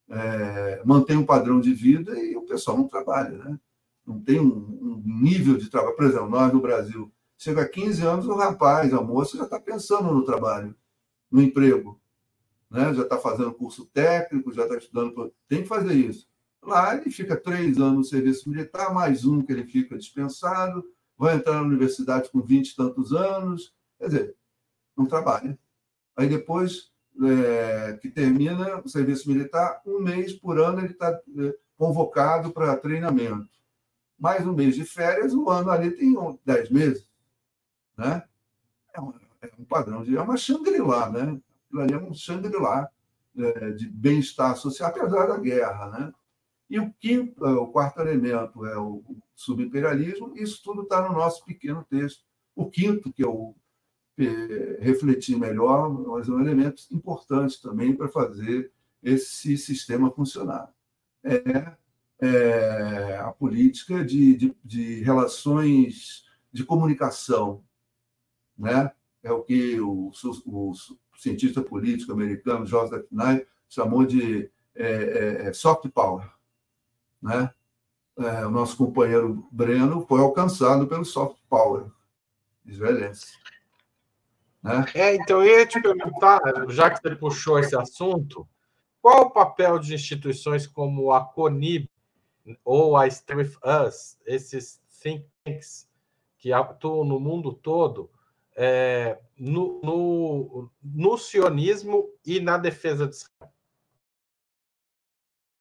é, 0.09 0.83
mantém 0.85 1.17
um 1.17 1.27
padrão 1.27 1.61
de 1.61 1.73
vida 1.73 2.19
e 2.19 2.37
o 2.37 2.43
pessoal 2.43 2.77
não 2.77 2.89
trabalha, 2.89 3.37
né? 3.39 3.59
Não 4.07 4.21
tem 4.21 4.39
um, 4.39 4.47
um, 4.47 5.03
nível 5.05 5.57
de 5.57 5.69
trabalho. 5.69 5.97
Por 5.97 6.05
exemplo, 6.05 6.31
nós 6.31 6.53
no 6.53 6.61
Brasil, 6.61 7.13
chega 7.39 7.63
a 7.63 7.69
15 7.69 8.03
anos, 8.03 8.27
o 8.27 8.35
rapaz, 8.35 8.93
a 8.93 9.01
moça 9.01 9.37
já 9.37 9.45
está 9.45 9.61
pensando 9.61 10.13
no 10.13 10.25
trabalho, 10.25 10.75
no 11.31 11.43
emprego. 11.43 12.01
Né? 12.71 12.93
Já 12.95 13.03
está 13.03 13.19
fazendo 13.19 13.55
curso 13.55 13.87
técnico, 13.87 14.53
já 14.53 14.65
está 14.65 14.77
estudando. 14.77 15.33
Tem 15.49 15.63
que 15.63 15.69
fazer 15.69 15.95
isso. 15.95 16.27
Lá 16.63 16.97
ele 16.97 17.11
fica 17.11 17.37
três 17.37 17.79
anos 17.79 17.97
no 17.97 18.05
serviço 18.05 18.51
militar, 18.51 18.93
mais 18.93 19.25
um 19.25 19.41
que 19.41 19.53
ele 19.53 19.65
fica 19.65 19.97
dispensado, 19.97 20.85
vai 21.17 21.37
entrar 21.37 21.55
na 21.55 21.63
universidade 21.63 22.29
com 22.31 22.41
20 22.41 22.71
e 22.71 22.77
tantos 22.77 23.13
anos. 23.13 23.73
Quer 23.99 24.07
dizer, 24.07 24.37
não 24.97 25.07
trabalha. 25.07 25.57
Aí 26.17 26.29
depois 26.29 26.91
é, 27.23 27.99
que 28.01 28.11
termina 28.11 28.81
o 28.85 28.89
serviço 28.89 29.29
militar, 29.29 29.81
um 29.87 30.01
mês 30.01 30.33
por 30.33 30.59
ano 30.59 30.81
ele 30.81 30.93
está 30.93 31.11
é, 31.11 31.55
convocado 31.77 32.51
para 32.53 32.77
treinamento. 32.77 33.49
Mais 34.19 34.47
um 34.47 34.53
mês 34.53 34.75
de 34.75 34.85
férias, 34.85 35.35
o 35.35 35.49
ano 35.49 35.71
ali 35.71 35.91
tem 35.91 36.15
dez 36.45 36.71
meses. 36.71 37.06
Né? 37.97 38.23
É, 38.95 39.01
um, 39.01 39.13
é 39.43 39.51
um 39.59 39.65
padrão, 39.65 40.03
de, 40.03 40.17
é 40.17 40.21
uma 40.21 40.37
Shangri-La, 40.37 41.11
né? 41.11 41.41
Ali 41.75 41.93
é 41.93 41.99
um 41.99 42.15
Shangri-La 42.15 42.89
é, 43.37 43.71
de 43.73 43.89
bem-estar 43.89 44.57
social, 44.57 44.91
apesar 44.91 45.27
da 45.27 45.39
guerra. 45.39 45.91
Né? 45.91 46.13
E 46.71 46.79
o 46.79 46.93
quinto, 46.95 47.45
é, 47.45 47.53
o 47.53 47.67
quarto 47.67 48.01
elemento 48.01 48.65
é 48.65 48.79
o 48.79 49.03
subimperialismo, 49.35 50.37
isso 50.37 50.63
tudo 50.63 50.83
está 50.83 51.07
no 51.07 51.15
nosso 51.15 51.45
pequeno 51.45 51.85
texto. 51.89 52.25
O 52.55 52.71
quinto, 52.71 53.13
que 53.13 53.23
é 53.23 53.27
o 53.27 53.55
refletir 54.81 55.39
melhor, 55.39 55.91
mas 55.91 56.27
é 56.27 56.33
um 56.33 56.41
elemento 56.41 56.83
importante 56.91 57.61
também 57.61 57.95
para 57.95 58.09
fazer 58.09 58.73
esse 59.03 59.59
sistema 59.59 60.11
funcionar. 60.11 60.73
É, 61.23 61.77
é 62.21 63.19
a 63.19 63.31
política 63.31 64.05
de, 64.05 64.37
de, 64.37 64.57
de, 64.65 65.03
relações 65.03 66.25
de 66.51 66.65
comunicação, 66.65 67.63
né? 68.57 68.91
É 69.23 69.33
o 69.33 69.43
que 69.43 69.81
o, 69.81 70.11
o 70.47 70.73
cientista 71.17 71.61
político 71.61 72.13
americano 72.13 72.67
Joseph 72.67 73.07
Nye 73.11 73.47
chamou 73.69 74.05
de 74.05 74.51
é, 74.75 74.93
é, 74.93 75.49
é, 75.49 75.53
soft 75.53 75.89
power, 75.91 76.31
né? 77.21 77.51
É, 78.19 78.47
o 78.47 78.51
nosso 78.51 78.77
companheiro 78.77 79.47
Breno 79.53 80.07
foi 80.07 80.21
alcançado 80.21 80.87
pelo 80.87 81.05
soft 81.05 81.37
power 81.49 81.87
israelense. 82.65 83.35
Né? 84.63 84.85
É, 84.95 85.15
então 85.15 85.45
eu 85.45 85.59
ia 85.61 85.67
te 85.67 85.81
perguntar, 85.81 86.41
já 86.69 86.91
que 86.91 87.01
você 87.01 87.15
puxou 87.15 87.59
esse 87.59 87.77
assunto, 87.77 88.49
qual 89.03 89.27
o 89.27 89.31
papel 89.31 89.79
de 89.79 89.95
instituições 89.95 90.67
como 90.67 91.13
a 91.13 91.25
CONIB 91.25 91.91
ou 92.65 92.97
a 92.97 93.09
Stay 93.09 93.37
With 93.37 93.53
Us, 93.63 94.19
esses 94.27 94.81
think 95.03 95.27
tanks 95.45 95.89
que 96.39 96.53
atuam 96.53 97.05
no 97.05 97.21
mundo 97.21 97.53
todo, 97.53 98.11
é, 98.57 99.21
no, 99.39 99.81
no, 99.83 100.71
no 100.83 101.19
sionismo 101.19 102.09
e 102.25 102.41
na 102.41 102.57
defesa 102.57 103.07
de 103.07 103.17
Israel? 103.17 103.53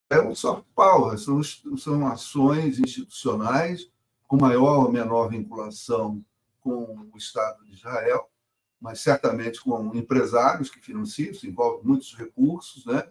É 0.10 0.22
um 0.22 0.34
soft 0.34 0.64
power, 0.74 1.18
são, 1.18 1.44
são 1.44 2.08
ações 2.08 2.80
institucionais 2.80 3.92
com 4.28 4.38
maior 4.38 4.86
ou 4.86 4.92
menor 4.92 5.30
vinculação 5.30 6.24
com 6.62 7.10
o 7.12 7.18
Estado 7.18 7.64
de 7.66 7.74
Israel, 7.74 8.30
mas 8.80 9.02
certamente 9.02 9.62
com 9.62 9.94
empresários 9.96 10.70
que 10.70 10.80
financiam, 10.80 11.32
isso 11.32 11.48
envolve 11.48 11.86
muitos 11.86 12.16
recursos, 12.16 12.86
né? 12.86 13.08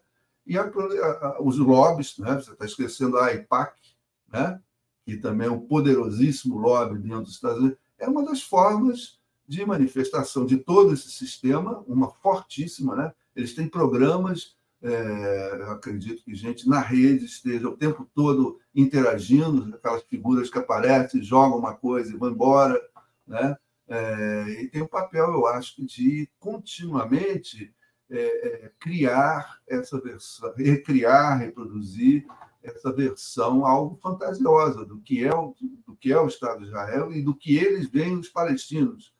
e 0.46 0.56
a, 0.56 0.62
a, 0.62 1.42
os 1.42 1.58
lobbies, 1.58 2.16
né? 2.18 2.34
você 2.34 2.52
está 2.52 2.64
esquecendo 2.64 3.18
a 3.18 3.32
IPAC, 3.32 3.80
né? 4.28 4.60
que 5.04 5.16
também 5.16 5.48
é 5.48 5.50
um 5.50 5.60
poderosíssimo 5.60 6.56
lobby 6.56 6.98
dentro 6.98 7.22
dos 7.22 7.34
Estados 7.34 7.58
Unidos, 7.58 7.78
é 7.98 8.08
uma 8.08 8.24
das 8.24 8.42
formas 8.42 9.20
de 9.46 9.64
manifestação 9.64 10.46
de 10.46 10.56
todo 10.56 10.94
esse 10.94 11.10
sistema, 11.10 11.84
uma 11.86 12.10
fortíssima. 12.10 12.94
Né? 12.94 13.12
Eles 13.34 13.54
têm 13.54 13.68
programas, 13.68 14.56
é, 14.82 15.64
acredito 15.68 16.24
que 16.24 16.34
gente 16.34 16.68
na 16.68 16.80
rede 16.80 17.24
esteja 17.24 17.68
o 17.68 17.76
tempo 17.76 18.08
todo 18.14 18.58
interagindo, 18.74 19.74
aquelas 19.74 20.02
figuras 20.04 20.50
que 20.50 20.58
aparecem, 20.58 21.22
jogam 21.22 21.58
uma 21.58 21.74
coisa 21.74 22.12
e 22.12 22.16
vão 22.16 22.30
embora. 22.30 22.80
Né? 23.26 23.56
É, 23.86 24.62
e 24.62 24.68
tem 24.68 24.82
um 24.82 24.86
papel, 24.86 25.32
eu 25.32 25.46
acho, 25.46 25.84
de 25.84 26.28
continuamente 26.38 27.74
é, 28.10 28.18
é, 28.66 28.72
criar 28.78 29.60
essa 29.66 30.00
versão, 30.00 30.52
recriar, 30.54 31.38
reproduzir 31.38 32.26
essa 32.62 32.92
versão 32.92 33.66
algo 33.66 33.98
fantasiosa 34.02 34.84
do 34.84 35.00
que 35.00 35.24
é 35.24 35.34
o, 35.34 35.54
do 35.86 35.94
que 35.96 36.12
é 36.12 36.18
o 36.18 36.26
Estado 36.26 36.60
de 36.60 36.66
Israel 36.66 37.12
e 37.12 37.22
do 37.22 37.34
que 37.34 37.56
eles 37.56 37.88
veem 37.88 38.18
os 38.18 38.28
palestinos, 38.28 39.13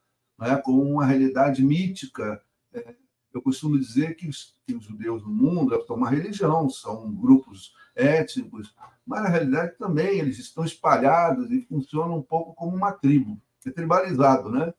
né, 0.45 0.57
como 0.57 0.83
uma 0.83 1.07
realidade 1.07 1.65
mítica. 1.65 2.41
É, 2.73 2.95
eu 3.33 3.43
costumo 3.43 3.79
dizer 3.79 4.15
que 4.15 4.29
os, 4.29 4.55
que 4.67 4.75
os 4.75 4.85
judeus 4.85 5.23
no 5.23 5.31
mundo 5.31 5.77
são 5.87 5.97
uma 5.97 6.11
religião, 6.11 6.69
são 6.71 7.13
grupos 7.13 7.75
étnicos, 7.97 8.75
mas 9.07 9.23
na 9.23 9.29
realidade 9.29 9.77
também 9.77 10.19
eles 10.19 10.39
estão 10.39 10.65
espalhados 10.65 11.51
e 11.51 11.61
funcionam 11.63 12.19
um 12.19 12.23
pouco 12.23 12.55
como 12.55 12.77
uma 12.77 12.93
tribo 12.93 13.41
é 13.67 13.73
tribalizado, 13.73 14.51
né? 14.51 14.73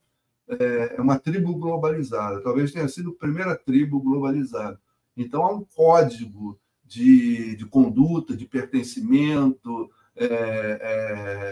É, 0.48 0.96
é 0.98 1.02
uma 1.02 1.18
tribo 1.18 1.56
globalizada. 1.58 2.42
Talvez 2.42 2.72
tenha 2.72 2.88
sido 2.88 3.12
a 3.12 3.20
primeira 3.20 3.56
tribo 3.56 4.00
globalizada. 4.00 4.80
Então, 5.18 5.44
há 5.44 5.52
um 5.52 5.64
código 5.64 6.60
de, 6.84 7.56
de 7.56 7.66
conduta, 7.66 8.36
de 8.36 8.46
pertencimento, 8.46 9.90
é, 10.16 10.28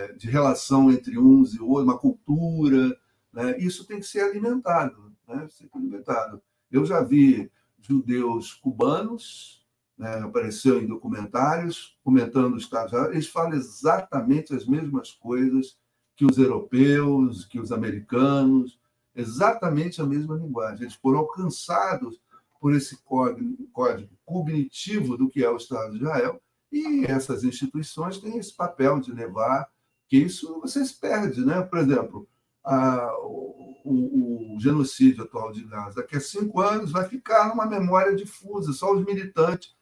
é, 0.10 0.14
de 0.14 0.30
relação 0.30 0.92
entre 0.92 1.18
uns 1.18 1.56
e 1.56 1.62
outros, 1.62 1.86
uma 1.86 1.98
cultura. 1.98 2.96
Né? 3.34 3.58
Isso 3.58 3.86
tem 3.86 4.00
que 4.00 4.06
ser 4.06 4.22
alimentado. 4.22 5.14
Né? 5.28 5.48
Ser 5.50 5.70
alimentado. 5.74 6.42
Eu 6.72 6.86
já 6.86 7.02
vi 7.02 7.52
judeus 7.82 8.54
cubanos, 8.54 9.64
né, 9.98 10.20
apareceu 10.20 10.82
em 10.82 10.88
documentários, 10.88 11.98
comentando 12.04 12.56
os 12.56 12.66
Unidos, 12.72 12.94
eles 13.12 13.28
falam 13.28 13.54
exatamente 13.54 14.54
as 14.54 14.66
mesmas 14.66 15.12
coisas 15.12 15.78
que 16.16 16.26
os 16.26 16.38
europeus, 16.38 17.46
que 17.46 17.60
os 17.60 17.72
americanos, 17.72 18.80
exatamente 19.16 20.02
a 20.02 20.06
mesma 20.06 20.36
linguagem. 20.36 20.84
Eles 20.84 20.96
foram 20.96 21.20
alcançados 21.20 22.20
por 22.60 22.74
esse 22.74 22.98
código, 23.04 23.68
código 23.72 24.16
cognitivo 24.26 25.18
do 25.18 25.30
que 25.30 25.44
é 25.44 25.50
o 25.50 25.58
Estado 25.58 25.92
de 25.92 25.98
Israel, 25.98 26.42
e 26.72 27.06
essas 27.06 27.44
instituições 27.44 28.18
têm 28.18 28.38
esse 28.38 28.56
papel 28.56 29.00
de 29.00 29.12
levar 29.12 29.70
que 30.08 30.18
isso 30.18 30.60
você 30.60 30.84
se 30.84 31.00
perde, 31.00 31.46
né? 31.46 31.62
Por 31.62 31.78
exemplo, 31.78 32.28
o, 32.66 34.56
o, 34.56 34.60
genocídio 34.60 35.24
atual 35.24 35.52
de 35.52 35.64
Gaza. 35.66 36.02
Daqui 36.02 36.16
a 36.16 36.22
cinco 36.22 36.62
anos 36.62 36.92
vai 36.92 37.08
ficar 37.08 37.50
numa 37.50 37.66
memória 37.66 38.16
difusa, 38.16 38.72
só 38.72 38.94
os 38.94 39.04
militantes, 39.04 39.76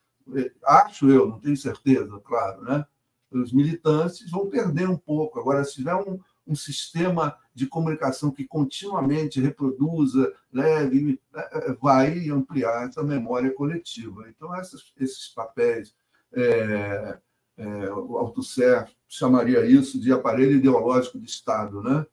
acho 0.64 1.10
eu, 1.10 1.28
não 1.28 1.40
tenho 1.40 1.56
certeza, 1.56 2.20
claro, 2.24 2.62
né? 2.62 2.84
Os 3.30 3.52
militantes 3.52 4.30
vão 4.30 4.48
perder 4.48 4.88
um 4.88 4.96
pouco. 4.96 5.40
Agora, 5.40 5.64
se 5.64 5.76
tiver 5.76 5.94
um, 5.94 6.18
um 6.46 6.54
sistema 6.54 7.36
de 7.54 7.66
comunicação 7.66 8.30
que 8.30 8.44
continuamente 8.44 9.40
reproduza, 9.40 10.32
leve, 10.52 11.20
né, 11.32 11.42
vai 11.80 12.28
ampliar 12.28 12.88
essa 12.88 13.02
memória 13.02 13.52
coletiva. 13.54 14.28
Então, 14.28 14.54
essas, 14.54 14.92
esses 14.98 15.28
papéis, 15.28 15.94
é, 16.34 17.18
é, 17.56 17.90
o 17.92 18.18
Althusser 18.18 18.90
chamaria 19.08 19.64
isso 19.64 20.00
de 20.00 20.12
aparelho 20.12 20.56
ideológico 20.56 21.18
de 21.18 21.28
Estado, 21.30 21.82
né? 21.82 22.06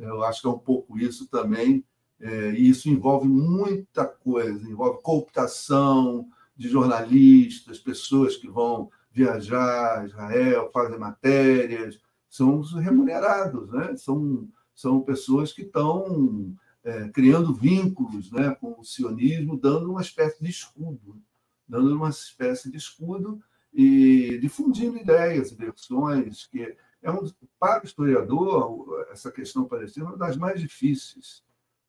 Eu 0.00 0.24
acho 0.24 0.40
que 0.40 0.46
é 0.46 0.50
um 0.50 0.58
pouco 0.58 0.98
isso 0.98 1.28
também, 1.28 1.84
é, 2.18 2.52
e 2.52 2.68
isso 2.68 2.88
envolve 2.88 3.28
muita 3.28 4.06
coisa, 4.06 4.68
envolve 4.68 5.02
cooptação 5.02 6.28
de 6.56 6.68
jornalistas, 6.68 7.78
pessoas 7.78 8.36
que 8.36 8.48
vão 8.48 8.90
viajar 9.12 10.00
a 10.00 10.04
Israel, 10.04 10.70
fazem 10.72 10.98
matérias, 10.98 12.00
são 12.28 12.60
os 12.60 12.72
remunerados, 12.74 13.70
né? 13.70 13.96
são, 13.96 14.48
são 14.74 15.00
pessoas 15.00 15.52
que 15.52 15.62
estão 15.62 16.54
é, 16.84 17.08
criando 17.08 17.54
vínculos 17.54 18.30
né, 18.30 18.54
com 18.60 18.78
o 18.78 18.84
sionismo, 18.84 19.58
dando 19.58 19.90
uma 19.90 20.00
espécie 20.00 20.42
de 20.42 20.50
escudo, 20.50 21.20
dando 21.68 21.94
uma 21.94 22.10
espécie 22.10 22.70
de 22.70 22.76
escudo 22.76 23.40
e 23.72 24.38
difundindo 24.40 24.96
ideias, 24.96 25.52
versões 25.52 26.46
que 26.46 26.76
é 27.02 27.10
um, 27.10 27.28
para 27.58 27.82
o 27.82 27.86
historiador, 27.86 29.06
essa 29.10 29.30
questão 29.30 29.64
palestina 29.64 30.06
é 30.06 30.08
uma 30.10 30.18
das 30.18 30.36
mais 30.36 30.60
difíceis 30.60 31.42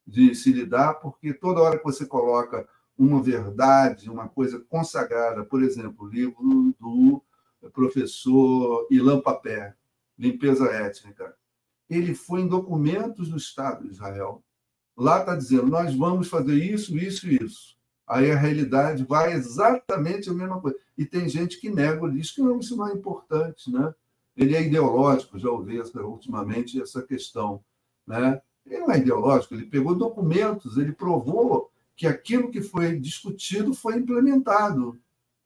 de 0.06 0.34
se 0.34 0.52
lidar, 0.52 0.96
porque 0.96 1.34
toda 1.34 1.62
hora 1.62 1.78
que 1.78 1.84
você 1.84 2.06
coloca 2.06 2.68
uma 2.98 3.22
verdade, 3.22 4.10
uma 4.10 4.28
coisa 4.28 4.60
consagrada, 4.60 5.44
por 5.44 5.64
exemplo, 5.64 6.06
o 6.06 6.10
livro 6.10 6.76
do 6.80 7.22
professor 7.74 8.88
Ilan 8.90 9.22
Papé, 9.22 9.76
Limpeza 10.18 10.66
Étnica, 10.66 11.36
ele 11.90 12.14
foi 12.14 12.42
em 12.42 12.48
documentos 12.48 13.30
do 13.30 13.38
Estado 13.38 13.84
de 13.84 13.92
Israel. 13.92 14.44
Lá 14.96 15.20
está 15.20 15.36
dizendo, 15.36 15.68
nós 15.68 15.96
vamos 15.96 16.28
fazer 16.28 16.56
isso, 16.56 16.98
isso 16.98 17.28
e 17.28 17.44
isso. 17.44 17.78
Aí 18.08 18.32
a 18.32 18.38
realidade 18.38 19.04
vai 19.04 19.34
exatamente 19.34 20.30
a 20.30 20.34
mesma 20.34 20.60
coisa. 20.60 20.78
E 20.98 21.06
tem 21.06 21.28
gente 21.28 21.60
que 21.60 21.70
nega, 21.70 22.10
diz 22.10 22.32
que 22.32 22.42
não, 22.42 22.60
isso 22.60 22.76
não 22.76 22.88
é 22.88 22.94
importante, 22.94 23.72
né? 23.72 23.94
Ele 24.42 24.56
é 24.56 24.64
ideológico, 24.64 25.38
já 25.38 25.50
ouvi 25.52 25.80
essa, 25.80 26.02
ultimamente 26.02 26.82
essa 26.82 27.02
questão. 27.04 27.64
Né? 28.08 28.42
Ele 28.66 28.80
não 28.80 28.92
é 28.92 28.98
ideológico, 28.98 29.54
ele 29.54 29.68
pegou 29.68 29.94
documentos, 29.94 30.78
ele 30.78 30.92
provou 30.92 31.72
que 31.96 32.08
aquilo 32.08 32.50
que 32.50 32.62
foi 32.62 32.98
discutido 33.00 33.74
foi 33.74 33.98
implementado. 33.98 35.00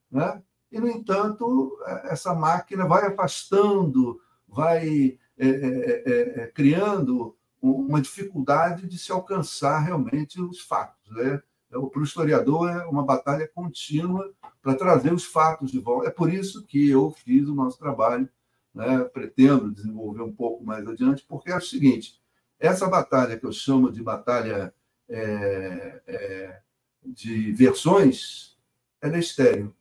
Né? 0.10 0.42
E, 0.72 0.80
no 0.80 0.88
entanto, 0.88 1.78
é, 1.86 2.14
essa 2.14 2.34
máquina 2.34 2.88
vai 2.88 3.06
afastando, 3.06 4.22
vai 4.48 5.20
é, 5.38 5.48
é, 5.48 6.04
é, 6.06 6.44
é 6.44 6.48
criando 6.48 7.36
uma 7.62 8.00
dificuldade 8.00 8.88
de 8.88 8.98
se 8.98 9.12
alcançar 9.12 9.80
realmente 9.80 10.42
os 10.42 10.62
fatos. 10.62 11.12
Né? 11.12 11.42
Para 11.70 12.00
o 12.00 12.04
historiador, 12.04 12.70
é 12.70 12.86
uma 12.86 13.04
batalha 13.04 13.46
contínua 13.54 14.32
para 14.62 14.76
trazer 14.76 15.12
os 15.12 15.26
fatos 15.26 15.70
de 15.70 15.80
volta. 15.80 16.08
É 16.08 16.12
por 16.12 16.32
isso 16.32 16.64
que 16.66 16.90
eu 16.90 17.12
fiz 17.12 17.50
o 17.50 17.56
nosso 17.56 17.78
trabalho 17.78 18.30
né, 18.76 19.06
pretendo 19.06 19.72
desenvolver 19.72 20.22
um 20.22 20.36
pouco 20.36 20.64
mais 20.64 20.86
adiante, 20.86 21.26
porque 21.28 21.50
é 21.50 21.56
o 21.56 21.62
seguinte: 21.62 22.22
essa 22.60 22.88
batalha 22.88 23.40
que 23.40 23.46
eu 23.46 23.54
chamo 23.54 23.90
de 23.90 24.04
batalha 24.04 24.74
é, 25.08 26.02
é, 26.06 26.62
de 27.02 27.54
versões, 27.54 28.58
ela 29.02 29.16
é 29.16 29.20
estéreo. 29.20 29.74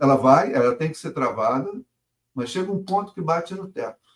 Ela 0.00 0.16
vai, 0.16 0.54
ela 0.54 0.74
tem 0.74 0.90
que 0.90 0.96
ser 0.96 1.10
travada, 1.10 1.70
mas 2.34 2.50
chega 2.50 2.72
um 2.72 2.82
ponto 2.82 3.12
que 3.12 3.20
bate 3.20 3.54
no 3.54 3.68
teto. 3.68 4.08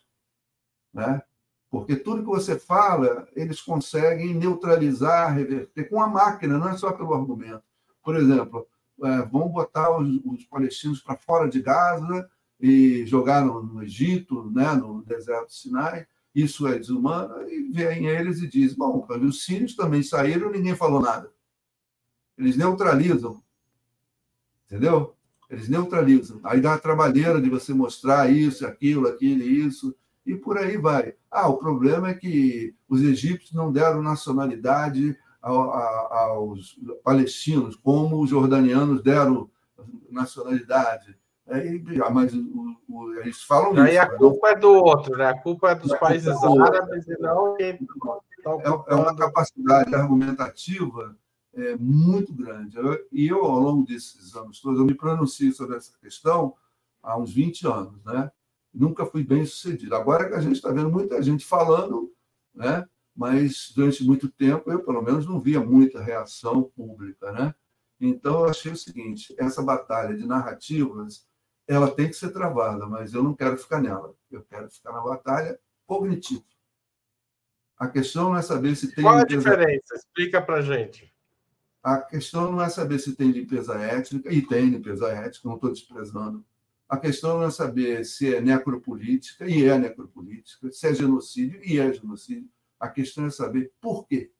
Né? 0.94 1.20
Porque 1.68 1.96
tudo 1.96 2.22
que 2.22 2.28
você 2.28 2.58
fala, 2.58 3.28
eles 3.34 3.60
conseguem 3.60 4.34
neutralizar, 4.34 5.34
reverter 5.34 5.88
com 5.88 6.00
a 6.00 6.06
máquina, 6.06 6.56
não 6.56 6.68
é 6.68 6.76
só 6.76 6.92
pelo 6.92 7.14
argumento. 7.14 7.64
Por 8.02 8.16
exemplo, 8.16 8.66
é, 9.02 9.22
vão 9.22 9.48
botar 9.48 9.98
os, 9.98 10.20
os 10.24 10.44
palestinos 10.44 11.02
para 11.02 11.16
fora 11.16 11.48
de 11.48 11.60
Gaza 11.60 12.30
e 12.62 13.04
jogaram 13.04 13.60
no 13.60 13.82
Egito, 13.82 14.48
né, 14.52 14.72
no 14.74 15.02
deserto 15.04 15.52
Sinai, 15.52 16.06
isso 16.32 16.66
é 16.68 16.78
desumano, 16.78 17.42
e 17.50 17.72
vêm 17.72 18.06
eles 18.06 18.40
e 18.40 18.46
dizem, 18.46 18.78
bom, 18.78 19.04
os 19.20 19.44
sírios 19.44 19.74
também 19.74 20.02
saíram 20.02 20.50
ninguém 20.50 20.76
falou 20.76 21.00
nada. 21.00 21.30
Eles 22.38 22.56
neutralizam, 22.56 23.42
entendeu? 24.64 25.14
Eles 25.50 25.68
neutralizam. 25.68 26.40
Aí 26.44 26.60
dá 26.60 26.74
a 26.74 26.78
trabalheira 26.78 27.42
de 27.42 27.50
você 27.50 27.74
mostrar 27.74 28.30
isso, 28.30 28.64
aquilo, 28.64 29.08
aquilo, 29.08 29.42
isso, 29.42 29.94
e 30.24 30.36
por 30.36 30.56
aí 30.56 30.76
vai. 30.78 31.14
Ah, 31.28 31.48
o 31.48 31.58
problema 31.58 32.10
é 32.10 32.14
que 32.14 32.74
os 32.88 33.02
egípcios 33.02 33.52
não 33.52 33.72
deram 33.72 34.00
nacionalidade 34.00 35.18
aos 35.42 36.78
palestinos, 37.02 37.74
como 37.74 38.22
os 38.22 38.30
jordanianos 38.30 39.02
deram 39.02 39.50
nacionalidade. 40.08 41.18
Aí, 41.52 41.82
mas 42.10 42.32
o, 42.32 42.76
o, 42.88 43.14
eles 43.20 43.42
falam 43.42 43.78
Aí 43.82 43.92
isso, 43.92 44.00
a 44.00 44.06
culpa 44.16 44.48
é 44.48 44.54
do 44.56 44.72
outro, 44.72 45.16
né? 45.18 45.26
A 45.26 45.38
culpa 45.38 45.70
é 45.70 45.74
dos 45.74 45.92
países 45.98 46.28
é 46.28 46.62
árabes 46.62 47.06
e 47.06 47.20
não 47.20 47.54
quem 47.56 47.78
é, 48.44 48.92
é 48.92 48.94
uma 48.94 49.14
capacidade 49.14 49.94
argumentativa 49.94 51.14
é, 51.54 51.76
muito 51.76 52.34
grande. 52.34 52.76
Eu, 52.76 53.06
e 53.12 53.28
eu, 53.28 53.44
ao 53.44 53.60
longo 53.60 53.86
desses 53.86 54.34
anos 54.34 54.60
todos, 54.60 54.80
eu 54.80 54.86
me 54.86 54.94
pronuncio 54.94 55.52
sobre 55.52 55.76
essa 55.76 55.92
questão 56.00 56.54
há 57.02 57.18
uns 57.18 57.32
20 57.32 57.66
anos, 57.66 58.02
né? 58.04 58.30
Nunca 58.72 59.04
fui 59.04 59.22
bem 59.22 59.44
sucedido. 59.44 59.94
Agora 59.94 60.28
que 60.28 60.34
a 60.34 60.40
gente 60.40 60.56
está 60.56 60.72
vendo 60.72 60.90
muita 60.90 61.22
gente 61.22 61.44
falando, 61.44 62.10
né? 62.54 62.86
Mas 63.14 63.70
durante 63.76 64.02
muito 64.02 64.26
tempo 64.30 64.72
eu, 64.72 64.82
pelo 64.82 65.02
menos, 65.02 65.26
não 65.26 65.38
via 65.38 65.60
muita 65.60 66.02
reação 66.02 66.62
pública, 66.74 67.30
né? 67.30 67.54
Então, 68.00 68.40
eu 68.40 68.46
achei 68.46 68.72
o 68.72 68.76
seguinte: 68.76 69.34
essa 69.38 69.62
batalha 69.62 70.16
de 70.16 70.26
narrativas 70.26 71.26
ela 71.66 71.90
tem 71.90 72.08
que 72.08 72.14
ser 72.14 72.30
travada, 72.32 72.86
mas 72.86 73.14
eu 73.14 73.22
não 73.22 73.34
quero 73.34 73.56
ficar 73.56 73.80
nela. 73.80 74.14
Eu 74.30 74.42
quero 74.42 74.70
ficar 74.70 74.92
na 74.92 75.00
batalha 75.00 75.58
cognitiva. 75.86 76.44
A 77.78 77.88
questão 77.88 78.30
não 78.30 78.36
é 78.36 78.42
saber 78.42 78.76
se 78.76 78.94
tem. 78.94 79.02
Qual 79.02 79.16
a 79.16 79.24
diferença? 79.24 79.94
Explica 79.94 80.40
para 80.40 80.62
gente. 80.62 81.12
A 81.82 82.00
questão 82.00 82.52
não 82.52 82.62
é 82.62 82.68
saber 82.68 83.00
se 83.00 83.16
tem 83.16 83.32
limpeza 83.32 83.74
étnica, 83.74 84.32
e 84.32 84.40
tem 84.40 84.68
limpeza 84.68 85.08
étnica, 85.08 85.48
não 85.48 85.56
estou 85.56 85.72
desprezando. 85.72 86.44
A 86.88 86.96
questão 86.96 87.38
não 87.38 87.46
é 87.46 87.50
saber 87.50 88.04
se 88.04 88.32
é 88.32 88.40
necropolítica, 88.40 89.48
e 89.48 89.64
é 89.64 89.76
necropolítica, 89.76 90.70
se 90.70 90.86
é 90.86 90.94
genocídio, 90.94 91.60
e 91.64 91.80
é 91.80 91.92
genocídio. 91.92 92.48
A 92.78 92.88
questão 92.88 93.26
é 93.26 93.30
saber 93.30 93.72
por 93.80 94.06
quê. 94.06 94.30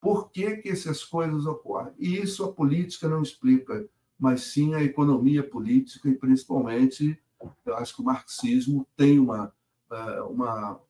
Por 0.00 0.30
que, 0.30 0.58
que 0.58 0.68
essas 0.68 1.02
coisas 1.02 1.46
ocorrem? 1.46 1.94
E 1.98 2.18
isso 2.18 2.44
a 2.44 2.52
política 2.52 3.08
não 3.08 3.22
explica 3.22 3.88
mas 4.18 4.42
sim 4.42 4.74
a 4.74 4.82
economia 4.82 5.42
política 5.42 6.08
e, 6.08 6.14
principalmente, 6.14 7.18
eu 7.64 7.76
acho 7.76 7.94
que 7.94 8.02
o 8.02 8.04
marxismo 8.04 8.86
tem 8.96 9.18
uma, 9.18 9.52
é, 9.90 10.20
uma, 10.22 10.80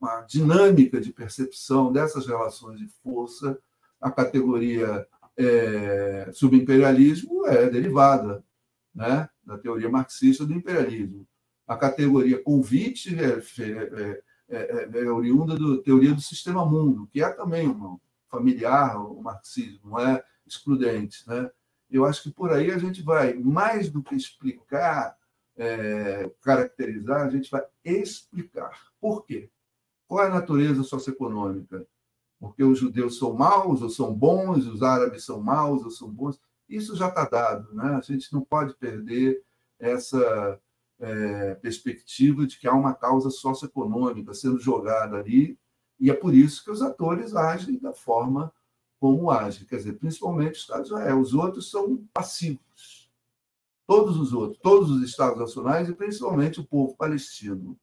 uma 0.00 0.20
dinâmica 0.22 1.00
de 1.00 1.12
percepção 1.12 1.92
dessas 1.92 2.26
relações 2.26 2.78
de 2.78 2.88
força. 3.02 3.58
A 4.00 4.10
categoria 4.10 5.06
é, 5.36 6.30
subimperialismo 6.32 7.46
é 7.46 7.68
derivada 7.68 8.42
né, 8.94 9.28
da 9.44 9.58
teoria 9.58 9.90
marxista 9.90 10.46
do 10.46 10.54
imperialismo. 10.54 11.26
A 11.66 11.76
categoria 11.76 12.42
convite 12.42 13.14
é, 13.14 13.38
é, 13.62 14.22
é, 14.48 14.90
é 14.92 15.10
oriunda 15.10 15.54
da 15.54 15.82
teoria 15.82 16.14
do 16.14 16.20
sistema 16.20 16.64
mundo, 16.64 17.08
que 17.12 17.22
é 17.22 17.28
também 17.30 17.68
uma 17.68 18.00
familiar, 18.28 18.96
o 18.96 19.22
marxismo, 19.22 19.90
não 19.90 19.98
é 20.00 20.24
excludente. 20.46 21.28
Né? 21.28 21.50
Eu 21.90 22.04
acho 22.04 22.22
que 22.22 22.30
por 22.30 22.52
aí 22.52 22.70
a 22.70 22.78
gente 22.78 23.02
vai, 23.02 23.34
mais 23.34 23.90
do 23.90 24.02
que 24.02 24.14
explicar, 24.14 25.16
é, 25.56 26.30
caracterizar, 26.42 27.26
a 27.26 27.30
gente 27.30 27.50
vai 27.50 27.64
explicar. 27.84 28.92
Por 29.00 29.24
quê? 29.24 29.50
Qual 30.06 30.24
é 30.24 30.28
a 30.28 30.34
natureza 30.34 30.82
socioeconômica? 30.82 31.86
Porque 32.38 32.64
os 32.64 32.78
judeus 32.78 33.18
são 33.18 33.34
maus 33.34 33.82
ou 33.82 33.90
são 33.90 34.14
bons, 34.14 34.66
os 34.66 34.82
árabes 34.82 35.24
são 35.24 35.40
maus 35.40 35.84
ou 35.84 35.90
são 35.90 36.08
bons. 36.08 36.40
Isso 36.68 36.96
já 36.96 37.08
está 37.08 37.24
dado. 37.24 37.74
Né? 37.74 37.84
A 37.84 38.00
gente 38.00 38.32
não 38.32 38.40
pode 38.40 38.74
perder 38.74 39.42
essa 39.78 40.60
é, 41.00 41.54
perspectiva 41.56 42.46
de 42.46 42.58
que 42.58 42.68
há 42.68 42.72
uma 42.72 42.94
causa 42.94 43.30
socioeconômica 43.30 44.34
sendo 44.34 44.58
jogada 44.58 45.16
ali, 45.16 45.58
e 45.98 46.10
é 46.10 46.14
por 46.14 46.34
isso 46.34 46.64
que 46.64 46.70
os 46.70 46.80
atores 46.80 47.34
agem 47.34 47.78
da 47.78 47.92
forma 47.92 48.52
como 49.00 49.30
age. 49.30 49.64
Quer 49.64 49.76
dizer, 49.76 49.94
principalmente 49.94 50.52
o 50.52 50.60
Estado 50.60 50.82
de 50.82 50.88
Israel. 50.88 51.20
Os 51.20 51.34
outros 51.34 51.70
são 51.70 51.96
passivos. 52.12 53.10
Todos 53.86 54.16
os 54.18 54.32
outros, 54.32 54.60
todos 54.62 54.90
os 54.90 55.02
Estados 55.02 55.38
nacionais 55.38 55.88
e 55.88 55.94
principalmente 55.94 56.60
o 56.60 56.64
povo 56.64 56.94
palestino, 56.94 57.76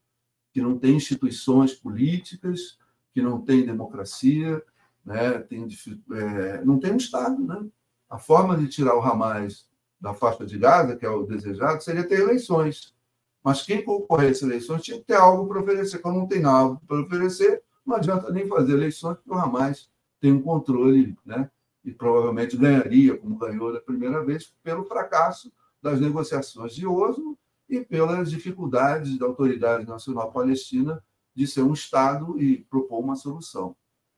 que 0.54 0.62
não 0.62 0.78
tem 0.78 0.96
instituições 0.96 1.74
políticas, 1.74 2.78
que 3.14 3.22
não 3.22 3.42
tem 3.42 3.66
democracia, 3.66 4.64
né? 5.04 5.40
tem, 5.40 5.68
é, 6.14 6.64
não 6.64 6.80
tem 6.80 6.94
um 6.94 6.98
Estado. 6.98 7.44
Né? 7.44 7.68
A 8.10 8.18
forma 8.18 8.56
de 8.56 8.70
tirar 8.70 8.96
o 8.96 9.02
Hamas 9.02 9.68
da 10.00 10.14
faixa 10.14 10.46
de 10.46 10.58
Gaza, 10.58 10.96
que 10.96 11.06
é 11.06 11.10
o 11.10 11.26
desejado, 11.26 11.84
seria 11.84 12.08
ter 12.08 12.22
eleições. 12.22 12.96
Mas 13.44 13.64
quem 13.64 13.84
concorresse 13.84 14.46
às 14.46 14.50
eleições 14.50 14.84
tinha 14.84 14.98
que 14.98 15.06
ter 15.06 15.16
algo 15.16 15.48
para 15.48 15.62
oferecer. 15.62 16.00
Quando 16.00 16.18
não 16.18 16.28
tem 16.28 16.42
nada 16.42 16.80
para 16.88 17.02
oferecer, 17.02 17.64
não 17.86 17.96
adianta 17.96 18.32
nem 18.32 18.48
fazer 18.48 18.74
eleições, 18.74 19.16
porque 19.16 19.32
o 19.32 19.34
Hamas 19.34 19.90
tem 20.20 20.32
um 20.32 20.42
controle, 20.42 21.18
né? 21.26 21.50
e 21.88 21.94
provavelmente 21.94 22.58
ganharia, 22.58 23.18
como 23.18 23.38
ganhou 23.38 23.72
da 23.72 23.80
primeira 23.80 24.22
vez, 24.22 24.54
pelo 24.62 24.84
fracasso 24.84 25.50
das 25.82 26.02
negociações 26.02 26.76
de 26.76 26.86
Oslo 26.86 27.40
e 27.70 27.80
pelas 27.80 28.30
dificuldades 28.30 29.18
da 29.18 29.26
Autoridade 29.26 29.88
Nacional 29.88 30.34
Palestina 30.34 31.02
de 31.34 31.48
ser 31.48 31.62
um 31.62 31.72
Estado 31.72 32.38
e 32.42 32.58
propor 32.66 33.00
uma 33.00 33.16
solução. 33.16 33.74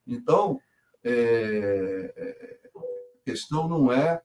Então, 0.07 0.59
é, 1.03 2.11
é, 2.15 2.69
a 2.75 3.23
questão 3.23 3.67
não 3.67 3.91
é, 3.91 4.19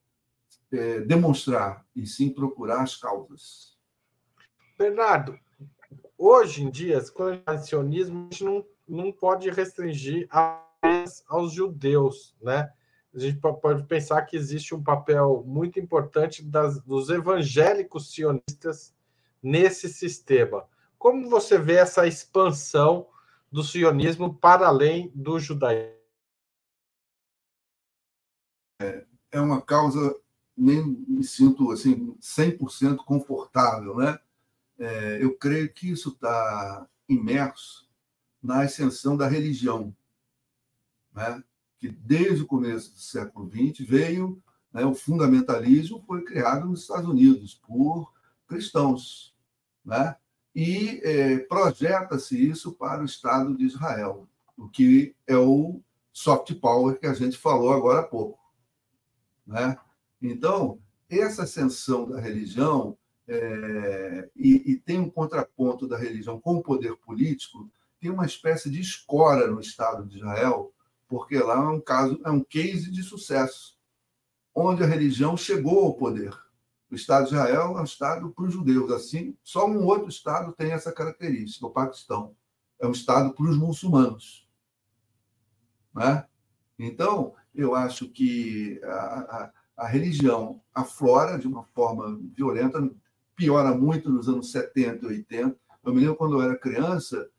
é 0.73 1.01
demonstrar, 1.01 1.85
e 1.95 2.07
sim 2.07 2.31
procurar 2.31 2.83
as 2.83 2.97
causas. 2.97 3.77
Bernardo, 4.79 5.39
hoje 6.17 6.63
em 6.63 6.71
dia, 6.71 6.99
o 6.99 7.59
sionismo 7.59 8.29
a 8.31 8.33
gente 8.33 8.43
não, 8.43 8.65
não 8.89 9.13
pode 9.13 9.51
restringir 9.51 10.27
aos 11.29 11.53
judeus, 11.53 12.35
né? 12.41 12.73
A 13.15 13.19
gente 13.19 13.39
pode 13.39 13.85
pensar 13.85 14.23
que 14.23 14.37
existe 14.37 14.75
um 14.75 14.83
papel 14.83 15.45
muito 15.47 15.79
importante 15.79 16.43
das, 16.43 16.81
dos 16.83 17.11
evangélicos 17.11 18.13
sionistas 18.13 18.93
nesse 19.41 19.89
sistema. 19.89 20.67
Como 20.99 21.29
você 21.29 21.57
vê 21.59 21.75
essa 21.75 22.07
expansão 22.07 23.07
do 23.53 23.63
sionismo 23.63 24.35
para 24.35 24.67
além 24.67 25.13
do 25.15 25.39
judaísmo? 25.39 25.95
É, 28.83 29.07
é 29.31 29.41
uma 29.41 29.63
causa 29.63 30.19
nem 30.57 30.85
me 30.85 31.23
sinto 31.23 31.71
assim 31.71 32.17
100% 32.21 32.97
confortável, 32.97 33.97
né? 33.97 34.19
É, 34.79 35.23
eu 35.23 35.37
creio 35.37 35.73
que 35.73 35.91
isso 35.91 36.09
está 36.09 36.89
imerso 37.09 37.89
na 38.43 38.63
ascensão 38.63 39.17
da 39.17 39.29
religião, 39.29 39.95
né? 41.15 41.43
Que 41.79 41.89
desde 41.89 42.43
o 42.43 42.47
começo 42.47 42.93
do 42.93 42.99
século 42.99 43.51
XX 43.51 43.87
veio 43.87 44.43
né, 44.75 44.85
o 44.85 44.93
fundamentalismo 44.93 46.03
foi 46.05 46.25
criado 46.25 46.67
nos 46.67 46.81
Estados 46.83 47.09
Unidos 47.09 47.55
por 47.55 48.13
cristãos, 48.49 49.33
né? 49.85 50.17
e 50.53 51.01
é, 51.05 51.39
projeta-se 51.39 52.51
isso 52.51 52.73
para 52.73 53.01
o 53.01 53.05
Estado 53.05 53.57
de 53.57 53.65
Israel, 53.65 54.29
o 54.57 54.69
que 54.69 55.15
é 55.29 55.37
o 55.37 55.81
soft 56.13 56.53
power 56.57 56.99
que 56.99 57.07
a 57.07 57.15
gente 57.15 57.39
falou 57.39 57.73
agora 57.73 58.01
há 58.01 58.05
pouco. 58.05 58.39
Né? 59.47 59.77
Então, 60.21 60.81
essa 61.09 61.45
ascensão 61.45 62.09
da 62.09 62.21
religião, 62.21 62.99
é, 63.29 64.29
e, 64.35 64.73
e, 64.73 64.77
tem 64.77 64.99
um 64.99 65.09
contraponto 65.09 65.87
da 65.87 65.97
religião 65.97 66.41
com 66.41 66.57
o 66.57 66.63
poder 66.63 66.97
político, 66.97 67.71
tem 68.01 68.11
uma 68.11 68.27
espécie 68.27 68.69
de 68.69 68.81
escora 68.81 69.47
no 69.47 69.61
Estado 69.61 70.05
de 70.05 70.19
Israel, 70.19 70.74
porque 71.15 71.39
lá 71.39 71.55
é 71.55 71.69
um 71.69 71.81
caso, 71.81 72.21
é 72.25 72.31
um 72.33 72.43
case 72.43 72.91
de 72.91 73.01
sucesso, 73.01 73.79
onde 74.53 74.83
a 74.83 74.87
religião 74.87 75.37
chegou 75.37 75.85
ao 75.85 75.95
poder. 75.95 76.37
O 76.91 76.97
Estado 76.97 77.29
de 77.29 77.35
Israel 77.35 77.79
é 77.79 77.81
um 77.81 77.85
Estado 77.85 78.31
para 78.31 78.45
os 78.45 78.53
judeus. 78.53 78.91
Assim, 78.91 79.39
só 79.41 79.65
um 79.65 79.85
outro 79.85 80.09
Estado 80.09 80.53
tem 80.53 80.73
essa 80.73 80.91
característica, 80.91 81.65
o 81.65 81.71
Paquistão. 81.71 82.35
É 82.81 82.87
um 82.89 82.91
Estado 82.91 83.33
para 83.33 83.47
os 83.47 83.57
muçulmanos. 83.57 84.49
Né? 85.95 86.27
Então, 86.81 87.33
eu 87.55 87.77
acho 87.77 88.09
que 88.09 88.81
a, 88.83 88.89
a, 88.89 89.53
a, 89.77 89.87
religião 89.87 90.61
aflora 90.75 91.39
de 91.39 91.47
uma 91.47 91.63
forma 91.63 92.21
violenta, 92.37 92.91
piora 93.37 93.73
muito 93.73 94.11
nos 94.11 94.29
anos 94.29 94.51
70 94.51 95.05
e 95.05 95.09
80. 95.09 95.57
Eu 95.85 95.95
me 95.95 96.01
lembro 96.01 96.17
quando 96.17 96.35
eu 96.35 96.43
era 96.43 96.59
criança, 96.59 97.31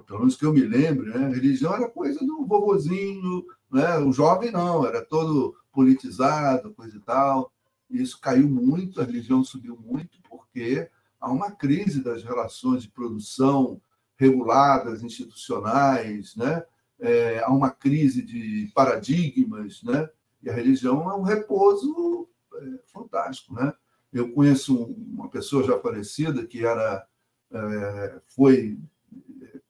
pelo 0.00 0.20
menos 0.20 0.36
que 0.36 0.44
eu 0.44 0.52
me 0.52 0.62
lembro, 0.62 1.06
né? 1.06 1.28
religião 1.28 1.74
era 1.74 1.88
coisa 1.88 2.20
do 2.20 2.44
vovozinho, 2.46 3.44
né? 3.70 3.98
o 3.98 4.12
jovem 4.12 4.50
não, 4.50 4.86
era 4.86 5.04
todo 5.04 5.54
politizado, 5.72 6.72
coisa 6.74 6.96
e 6.96 7.00
tal. 7.00 7.52
Isso 7.90 8.20
caiu 8.20 8.48
muito, 8.48 9.00
a 9.00 9.04
religião 9.04 9.44
subiu 9.44 9.76
muito, 9.76 10.18
porque 10.28 10.88
há 11.20 11.30
uma 11.30 11.50
crise 11.50 12.02
das 12.02 12.22
relações 12.22 12.82
de 12.82 12.88
produção 12.88 13.80
reguladas, 14.16 15.02
institucionais, 15.02 16.36
né? 16.36 16.64
É, 16.98 17.42
há 17.42 17.50
uma 17.50 17.70
crise 17.70 18.22
de 18.22 18.70
paradigmas, 18.72 19.82
né? 19.82 20.08
e 20.42 20.48
a 20.48 20.52
religião 20.52 21.10
é 21.10 21.14
um 21.14 21.22
repouso 21.22 22.28
é, 22.54 22.78
fantástico. 22.86 23.54
Né? 23.54 23.72
Eu 24.12 24.32
conheço 24.32 24.84
uma 24.84 25.28
pessoa 25.28 25.64
já 25.64 25.78
falecida 25.80 26.46
que 26.46 26.64
era 26.64 27.04
é, 27.50 28.20
foi 28.28 28.78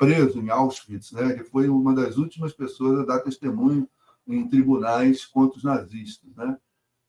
preso 0.03 0.41
em 0.41 0.51
Auschwitz, 0.51 1.13
né? 1.13 1.31
ele 1.31 1.45
foi 1.45 1.69
uma 1.69 1.95
das 1.95 2.17
últimas 2.17 2.53
pessoas 2.53 2.99
a 2.99 3.05
dar 3.05 3.21
testemunho 3.21 3.89
em 4.27 4.49
tribunais 4.49 5.25
contra 5.25 5.59
os 5.59 5.63
nazistas. 5.63 6.35
Né? 6.35 6.59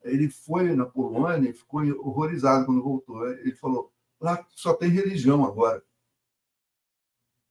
Ele 0.03 0.29
foi 0.29 0.75
na 0.75 0.86
Polônia 0.86 1.49
e 1.49 1.53
ficou 1.53 1.82
horrorizado 2.06 2.67
quando 2.67 2.84
voltou. 2.84 3.27
Ele 3.27 3.56
falou: 3.56 3.91
lá 4.21 4.45
só 4.51 4.75
tem 4.75 4.89
religião 4.89 5.43
agora. 5.43 5.82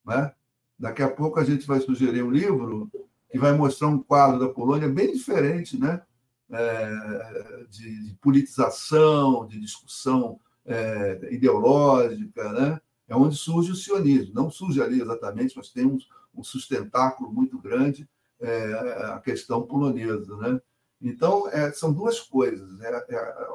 Né? 0.06 0.32
Daqui 0.78 1.02
a 1.02 1.10
pouco 1.10 1.40
a 1.40 1.44
gente 1.44 1.66
vai 1.66 1.80
sugerir 1.80 2.22
um 2.22 2.30
livro 2.30 2.88
que 3.28 3.36
vai 3.36 3.52
mostrar 3.52 3.88
um 3.88 4.00
quadro 4.00 4.38
da 4.38 4.48
Polônia 4.48 4.88
bem 4.88 5.12
diferente, 5.12 5.76
né? 5.76 6.02
É, 6.50 7.64
de, 7.70 8.08
de, 8.08 8.14
politização, 8.16 9.46
de 9.46 9.58
discussão 9.58 10.38
é, 10.66 11.32
ideológica, 11.32 12.52
né? 12.52 12.80
É 13.08 13.16
onde 13.16 13.36
surge 13.36 13.72
o 13.72 13.76
sionismo. 13.76 14.34
Não 14.34 14.50
surge 14.50 14.82
ali 14.82 15.00
exatamente, 15.00 15.56
mas 15.56 15.70
tem 15.70 15.86
um, 15.86 15.98
um 16.34 16.42
sustentáculo 16.42 17.32
muito 17.32 17.58
grande 17.58 18.08
é, 18.40 18.72
a 19.14 19.20
questão 19.20 19.62
polonesa, 19.62 20.36
né? 20.36 20.60
Então, 21.00 21.48
é, 21.48 21.72
são 21.72 21.92
duas 21.92 22.20
coisas. 22.20 22.80
É, 22.80 23.06
é, 23.08 23.46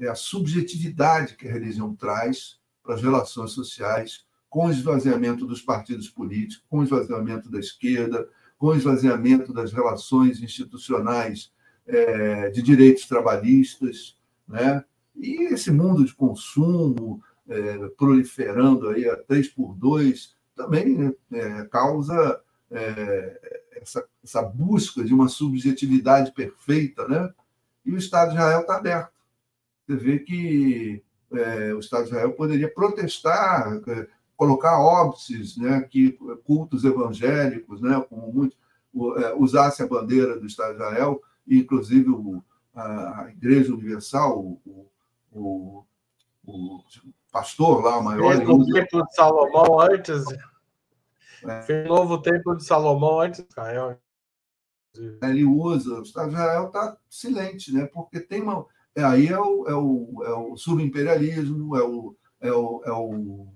é, 0.00 0.08
a 0.08 0.14
subjetividade 0.14 1.36
que 1.36 1.48
a 1.48 1.52
religião 1.52 1.94
traz 1.94 2.58
para 2.82 2.94
as 2.94 3.02
relações 3.02 3.52
sociais, 3.52 4.24
com 4.50 4.66
o 4.66 4.70
esvaziamento 4.70 5.46
dos 5.46 5.62
partidos 5.62 6.08
políticos, 6.08 6.64
com 6.68 6.78
o 6.78 6.84
esvaziamento 6.84 7.50
da 7.50 7.58
esquerda, 7.58 8.28
com 8.58 8.68
o 8.68 8.74
esvaziamento 8.74 9.52
das 9.52 9.72
relações 9.72 10.42
institucionais 10.42 11.52
é, 11.86 12.50
de 12.50 12.62
direitos 12.62 13.06
trabalhistas, 13.06 14.16
né? 14.46 14.84
E 15.16 15.44
esse 15.52 15.70
mundo 15.70 16.04
de 16.04 16.14
consumo 16.14 17.22
é, 17.48 17.88
proliferando 17.96 18.88
aí 18.90 19.08
a 19.08 19.16
3 19.16 19.48
por 19.48 19.74
2 19.74 20.34
também 20.54 20.96
né, 20.96 21.12
é, 21.32 21.64
causa 21.64 22.40
é, 22.70 23.60
essa, 23.76 24.06
essa 24.22 24.42
busca 24.42 25.04
de 25.04 25.12
uma 25.12 25.28
subjetividade 25.28 26.32
perfeita, 26.32 27.06
né? 27.06 27.32
E 27.84 27.92
o 27.92 27.98
Estado 27.98 28.30
de 28.30 28.36
Israel 28.36 28.60
está 28.60 28.76
aberto. 28.76 29.12
Você 29.86 29.96
vê 29.96 30.18
que 30.18 31.02
é, 31.32 31.74
o 31.74 31.78
Estado 31.78 32.04
de 32.04 32.10
Israel 32.10 32.32
poderia 32.32 32.72
protestar, 32.72 33.80
é, 33.86 34.08
colocar 34.36 34.80
óbices, 34.80 35.56
né, 35.56 35.82
que 35.82 36.18
cultos 36.44 36.84
evangélicos, 36.84 37.80
né, 37.80 38.04
como 38.08 38.32
muito, 38.32 38.56
é, 39.18 39.34
usasse 39.34 39.82
a 39.82 39.86
bandeira 39.86 40.38
do 40.38 40.46
Estado 40.46 40.76
de 40.76 40.82
Israel, 40.82 41.22
inclusive 41.46 42.10
o, 42.10 42.42
a, 42.74 43.24
a, 43.24 43.30
Igreja 43.30 43.72
Universal, 43.72 44.38
o, 44.40 44.88
o, 45.32 45.84
o, 46.44 46.80
pastor 47.34 47.82
lá, 47.82 47.98
o 47.98 48.04
maior. 48.04 48.48
o 48.48 48.64
templo 48.72 49.04
de 49.04 49.14
Salomão 49.16 49.80
antes. 49.80 50.24
É. 51.42 51.62
Fez 51.62 51.84
um 51.84 51.88
novo 51.88 52.22
templo 52.22 52.56
de 52.56 52.64
Salomão 52.64 53.20
antes 53.20 53.44
Israel. 53.50 54.00
Ele 55.20 55.44
usa, 55.44 55.98
o 55.98 56.02
Israel 56.02 56.68
está 56.68 56.96
silente, 57.10 57.74
né? 57.74 57.86
porque 57.92 58.20
tem 58.20 58.40
uma. 58.40 58.64
É, 58.94 59.02
aí 59.02 59.26
é 59.26 59.38
o, 59.38 59.68
é 59.68 59.74
o, 59.74 60.22
é 60.24 60.32
o 60.32 60.56
subimperialismo, 60.56 61.76
é 61.76 61.82
o, 61.82 62.16
é, 62.40 62.52
o, 62.52 62.82
é, 62.84 62.92
o, 62.92 63.48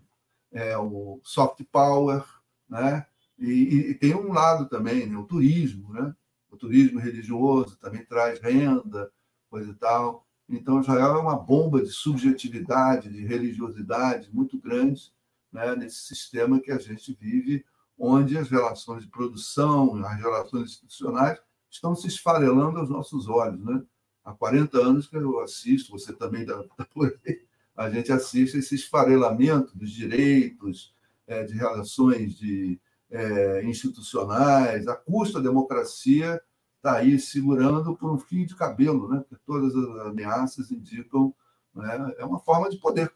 é 0.50 0.76
o 0.78 1.20
soft 1.22 1.62
power, 1.70 2.24
né? 2.68 3.06
E, 3.38 3.90
e, 3.90 3.94
tem 3.94 4.16
um 4.16 4.32
lado 4.32 4.68
também, 4.68 5.06
né? 5.06 5.16
o 5.16 5.22
turismo, 5.22 5.92
né? 5.92 6.12
O 6.50 6.56
turismo 6.56 6.98
religioso 6.98 7.78
também 7.78 8.04
traz 8.04 8.40
renda, 8.40 9.12
coisa 9.48 9.70
e 9.70 9.74
tal. 9.74 10.26
Então, 10.48 10.80
Israel 10.80 11.16
é 11.16 11.20
uma 11.20 11.37
bomba 11.37 11.82
de 11.82 11.90
subjetividade, 11.90 13.11
de 13.11 13.24
religiosidade 13.24 14.30
muito 14.32 14.58
grande 14.58 15.12
né? 15.52 15.76
nesse 15.76 16.06
sistema 16.06 16.61
que 16.61 16.72
a 16.72 16.78
gente 16.78 17.16
vive 17.20 17.64
onde 17.98 18.38
as 18.38 18.48
relações 18.48 19.02
de 19.02 19.11
produção, 19.11 20.02
as 20.04 20.18
relações 20.18 20.70
institucionais 20.70 21.38
estão 21.68 21.94
se 21.94 22.06
esfarelando 22.06 22.78
aos 22.78 22.88
nossos 22.88 23.28
olhos. 23.28 23.62
Né? 23.62 23.82
Há 24.24 24.32
40 24.32 24.78
anos 24.78 25.06
que 25.06 25.16
eu 25.16 25.40
assisto, 25.40 25.92
você 25.92 26.12
também 26.12 26.42
está 26.42 26.62
por 26.94 27.18
aí, 27.26 27.42
a 27.76 27.90
gente 27.90 28.11
assiste 28.11 28.58
esse 28.58 28.74
esfarelamento 28.74 29.76
dos 29.76 29.90
direitos, 29.90 30.94
é, 31.26 31.44
de 31.44 31.54
relações 31.54 32.37
de, 32.37 32.80
é, 33.11 33.62
institucionais, 33.64 34.88
a 34.88 34.96
custo 34.96 35.34
da 35.34 35.48
democracia 35.48 36.40
está 36.78 36.96
aí 36.96 37.18
segurando 37.18 37.94
por 37.96 38.10
um 38.10 38.18
fio 38.18 38.46
de 38.46 38.56
cabelo, 38.56 39.08
né? 39.08 39.20
porque 39.28 39.42
todas 39.44 39.74
as 39.76 40.06
ameaças 40.06 40.70
indicam 40.70 41.34
né? 41.74 42.14
é 42.18 42.24
uma 42.24 42.40
forma 42.40 42.70
de 42.70 42.78
poder. 42.78 43.12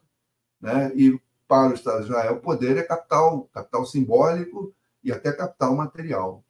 Né? 0.61 0.93
E 0.95 1.19
para 1.49 1.71
o 1.71 1.75
Estado 1.75 1.99
de 1.99 2.11
Israel, 2.11 2.41
poder 2.41 2.77
é 2.77 2.83
capital, 2.83 3.49
capital 3.53 3.85
simbólico 3.87 4.75
e 5.03 5.11
até 5.11 5.33
capital 5.33 5.75
material. 5.75 6.45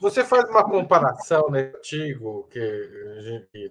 Você 0.00 0.24
faz 0.24 0.48
uma 0.50 0.62
comparação 0.62 1.50
nesse 1.50 1.74
artigo 1.74 2.46
que 2.50 2.58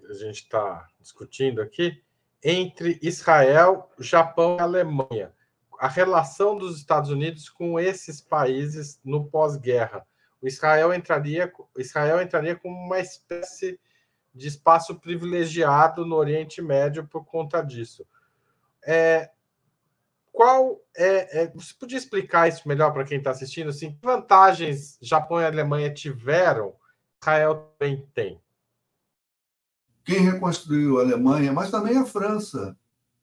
a 0.08 0.14
gente 0.14 0.38
está 0.38 0.88
discutindo 1.00 1.62
aqui 1.62 2.02
entre 2.42 2.98
Israel, 3.00 3.90
Japão 3.98 4.56
e 4.56 4.60
Alemanha. 4.60 5.32
A 5.78 5.88
relação 5.88 6.56
dos 6.56 6.78
Estados 6.78 7.10
Unidos 7.10 7.48
com 7.48 7.78
esses 7.78 8.20
países 8.20 8.98
no 9.04 9.28
pós-guerra. 9.28 10.04
Israel 10.46 10.94
entraria, 10.94 11.52
Israel 11.76 12.20
entraria 12.22 12.56
como 12.56 12.76
uma 12.76 13.00
espécie 13.00 13.78
de 14.34 14.48
espaço 14.48 15.00
privilegiado 15.00 16.04
no 16.04 16.14
Oriente 16.14 16.60
Médio 16.60 17.06
por 17.06 17.24
conta 17.24 17.62
disso. 17.62 18.06
É, 18.84 19.30
qual 20.30 20.78
é, 20.94 21.44
é, 21.44 21.52
Você 21.54 21.72
podia 21.80 21.96
explicar 21.96 22.46
isso 22.46 22.68
melhor 22.68 22.92
para 22.92 23.04
quem 23.04 23.18
está 23.18 23.30
assistindo? 23.30 23.70
Assim, 23.70 23.92
que 23.92 24.04
vantagens 24.04 24.98
Japão 25.00 25.40
e 25.40 25.46
Alemanha 25.46 25.92
tiveram, 25.92 26.74
Israel 27.20 27.72
também 27.78 28.06
tem? 28.14 28.40
Quem 30.04 30.20
reconstruiu 30.20 30.98
a 30.98 31.02
Alemanha, 31.02 31.52
mas 31.52 31.70
também 31.70 31.96
a 31.96 32.04
França, 32.04 32.76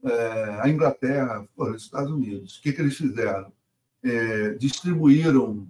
é, 0.04 0.60
a 0.62 0.68
Inglaterra, 0.68 1.48
os 1.56 1.84
Estados 1.84 2.12
Unidos. 2.12 2.58
O 2.58 2.62
que, 2.62 2.74
que 2.74 2.82
eles 2.82 2.98
fizeram? 2.98 3.54
É, 4.04 4.50
distribuíram 4.56 5.68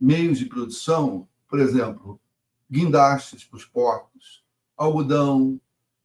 meios 0.00 0.38
de 0.38 0.46
produção, 0.46 1.28
por 1.48 1.58
exemplo, 1.58 2.20
guindastes 2.70 3.44
para 3.44 3.56
os 3.56 3.64
portos, 3.64 4.44
algodão, 4.76 5.60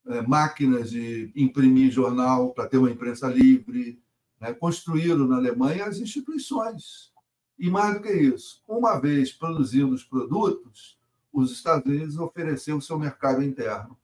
é, 0.08 0.22
máquinas 0.22 0.90
de 0.90 1.32
imprimir 1.36 1.92
jornal 1.92 2.54
para 2.54 2.68
ter 2.68 2.78
uma 2.78 2.90
imprensa 2.90 3.28
livre, 3.28 4.02
né? 4.40 4.54
construíram 4.54 5.28
na 5.28 5.38
Alemanha 5.38 5.86
as 5.86 5.98
instituições. 5.98 7.12
E 7.58 7.70
mais 7.70 7.96
do 7.96 8.02
que 8.02 8.12
isso, 8.12 8.62
uma 8.68 9.00
vez 9.00 9.32
produzindo 9.32 9.94
os 9.94 10.04
produtos, 10.04 11.00
os 11.32 11.52
Estados 11.52 11.86
Unidos 11.86 12.18
ofereceram 12.18 12.80
o 12.80 12.82
seu 12.82 12.98
mercado 12.98 13.44
interno. 13.44 13.98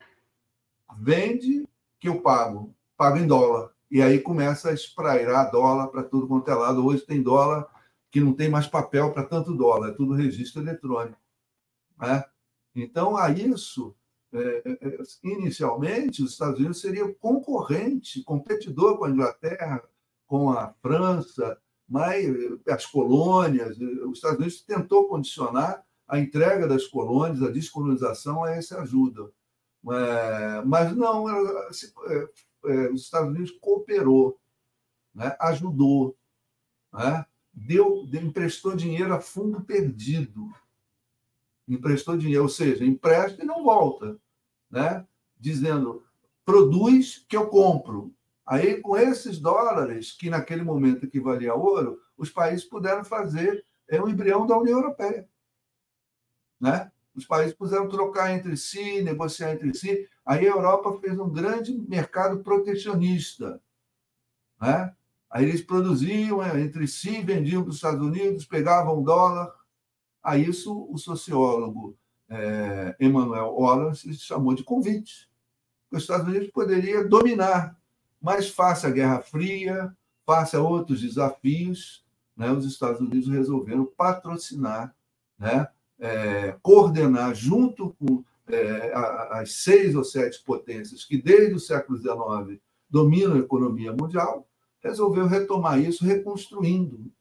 Vende 1.00 1.67
que 2.00 2.08
eu 2.08 2.21
pago, 2.21 2.73
pago 2.95 3.17
em 3.17 3.28
dólar. 3.28 3.71
E 3.89 4.02
aí 4.02 4.19
começa 4.19 4.69
a 4.69 4.73
esprairar 4.73 5.52
dólar 5.52 5.88
para 5.88 6.04
tudo 6.04 6.28
quanto 6.28 6.50
é 6.52 6.54
lado. 6.54 6.86
Hoje 6.86 7.06
tem 7.06 7.21
dólar 7.21 7.67
que 8.12 8.22
não 8.22 8.34
tem 8.34 8.50
mais 8.50 8.67
papel 8.67 9.12
para 9.12 9.24
tanto 9.24 9.54
dólar, 9.54 9.89
é 9.89 9.93
tudo 9.93 10.13
registro 10.13 10.62
eletrônico. 10.62 11.20
Né? 11.98 12.24
Então, 12.76 13.17
a 13.17 13.30
isso, 13.30 13.96
é, 14.34 14.62
é, 14.65 14.72
é, 14.82 14.98
inicialmente, 15.24 16.22
os 16.22 16.32
Estados 16.32 16.60
Unidos 16.60 16.82
seriam 16.82 17.13
concorrente, 17.13 18.24
competidor 18.24 18.98
com 18.98 19.06
a 19.06 19.10
Inglaterra, 19.10 19.84
com 20.26 20.52
a 20.52 20.74
França, 20.82 21.58
mas 21.88 22.26
as 22.67 22.86
colônias. 22.86 23.78
Os 23.78 24.17
Estados 24.17 24.39
Unidos 24.39 24.62
tentou 24.62 25.08
condicionar 25.08 25.84
a 26.08 26.20
entrega 26.20 26.67
das 26.67 26.86
colônias, 26.86 27.41
a 27.41 27.52
descolonização 27.52 28.43
a 28.43 28.52
essa 28.52 28.82
ajuda. 28.82 29.32
Mas 30.65 30.96
não, 30.96 31.26
os 31.70 33.02
Estados 33.02 33.30
Unidos 33.30 33.52
cooperou, 33.52 34.38
né? 35.15 35.36
ajudou, 35.39 36.17
né? 36.93 37.26
Deu, 37.58 38.08
emprestou 38.13 38.76
dinheiro 38.76 39.13
a 39.13 39.20
fundo 39.20 39.62
perdido 39.62 40.50
emprestou 41.67 42.17
dinheiro, 42.17 42.43
ou 42.43 42.50
seja, 42.50 42.86
empresta 42.86 43.43
e 43.43 43.46
não 43.46 43.63
volta, 43.63 44.17
né? 44.72 45.06
dizendo, 45.38 46.04
produz 46.46 47.26
que 47.28 47.36
eu 47.36 47.48
compro. 47.48 48.13
Aí, 48.46 48.80
com 48.80 48.96
esses 48.96 49.39
dólares, 49.39 50.13
que 50.13 50.30
naquele 50.30 50.63
momento 50.63 51.06
equivalia 51.06 51.52
a 51.52 51.56
ouro, 51.56 52.00
os 52.17 52.30
países 52.30 52.63
puderam 52.63 53.04
fazer 53.04 53.65
é, 53.89 54.02
um 54.02 54.08
embrião 54.08 54.48
da 54.48 54.58
União 54.58 54.80
Europeia. 54.80 55.28
Né? 56.60 56.89
Os 57.13 57.26
países 57.26 57.54
puderam 57.54 57.89
trocar 57.89 58.32
entre 58.32 58.56
si, 58.56 59.02
negociar 59.02 59.52
entre 59.52 59.74
si. 59.74 60.08
Aí 60.26 60.48
a 60.48 60.52
Europa 60.52 60.98
fez 61.02 61.20
um 61.20 61.30
grande 61.30 61.74
mercado 61.74 62.39
protecionista. 62.39 63.62
Né? 64.62 64.96
Aí 65.29 65.45
eles 65.45 65.61
produziam 65.61 66.41
é, 66.41 66.59
entre 66.61 66.87
si, 66.87 67.21
vendiam 67.21 67.61
para 67.61 67.69
os 67.69 67.75
Estados 67.75 68.05
Unidos, 68.05 68.45
pegavam 68.45 69.03
dólar, 69.03 69.51
a 70.23 70.37
isso, 70.37 70.87
o 70.89 70.97
sociólogo 70.97 71.97
é, 72.29 72.95
Emmanuel 72.99 73.53
Wallace 73.53 74.13
chamou 74.15 74.53
de 74.53 74.63
convite. 74.63 75.29
Os 75.91 76.01
Estados 76.01 76.27
Unidos 76.27 76.49
poderia 76.49 77.07
dominar, 77.07 77.77
mas 78.21 78.49
face 78.49 78.85
à 78.85 78.89
Guerra 78.89 79.21
Fria, 79.21 79.95
face 80.25 80.55
a 80.55 80.61
outros 80.61 81.01
desafios, 81.01 82.05
né, 82.35 82.51
os 82.51 82.65
Estados 82.65 82.99
Unidos 82.99 83.29
resolveram 83.29 83.85
patrocinar, 83.85 84.93
né, 85.39 85.67
é, 85.99 86.57
coordenar 86.61 87.33
junto 87.33 87.95
com 87.97 88.23
é, 88.47 88.91
as 89.31 89.53
seis 89.53 89.95
ou 89.95 90.03
sete 90.03 90.43
potências 90.43 91.03
que 91.03 91.21
desde 91.21 91.55
o 91.55 91.59
século 91.59 91.97
XIX 91.97 92.59
dominam 92.89 93.35
a 93.35 93.39
economia 93.39 93.91
mundial, 93.93 94.46
resolveu 94.88 95.28
retomar 95.28 95.80
isso 95.80 96.04
reconstruindo 96.04 97.12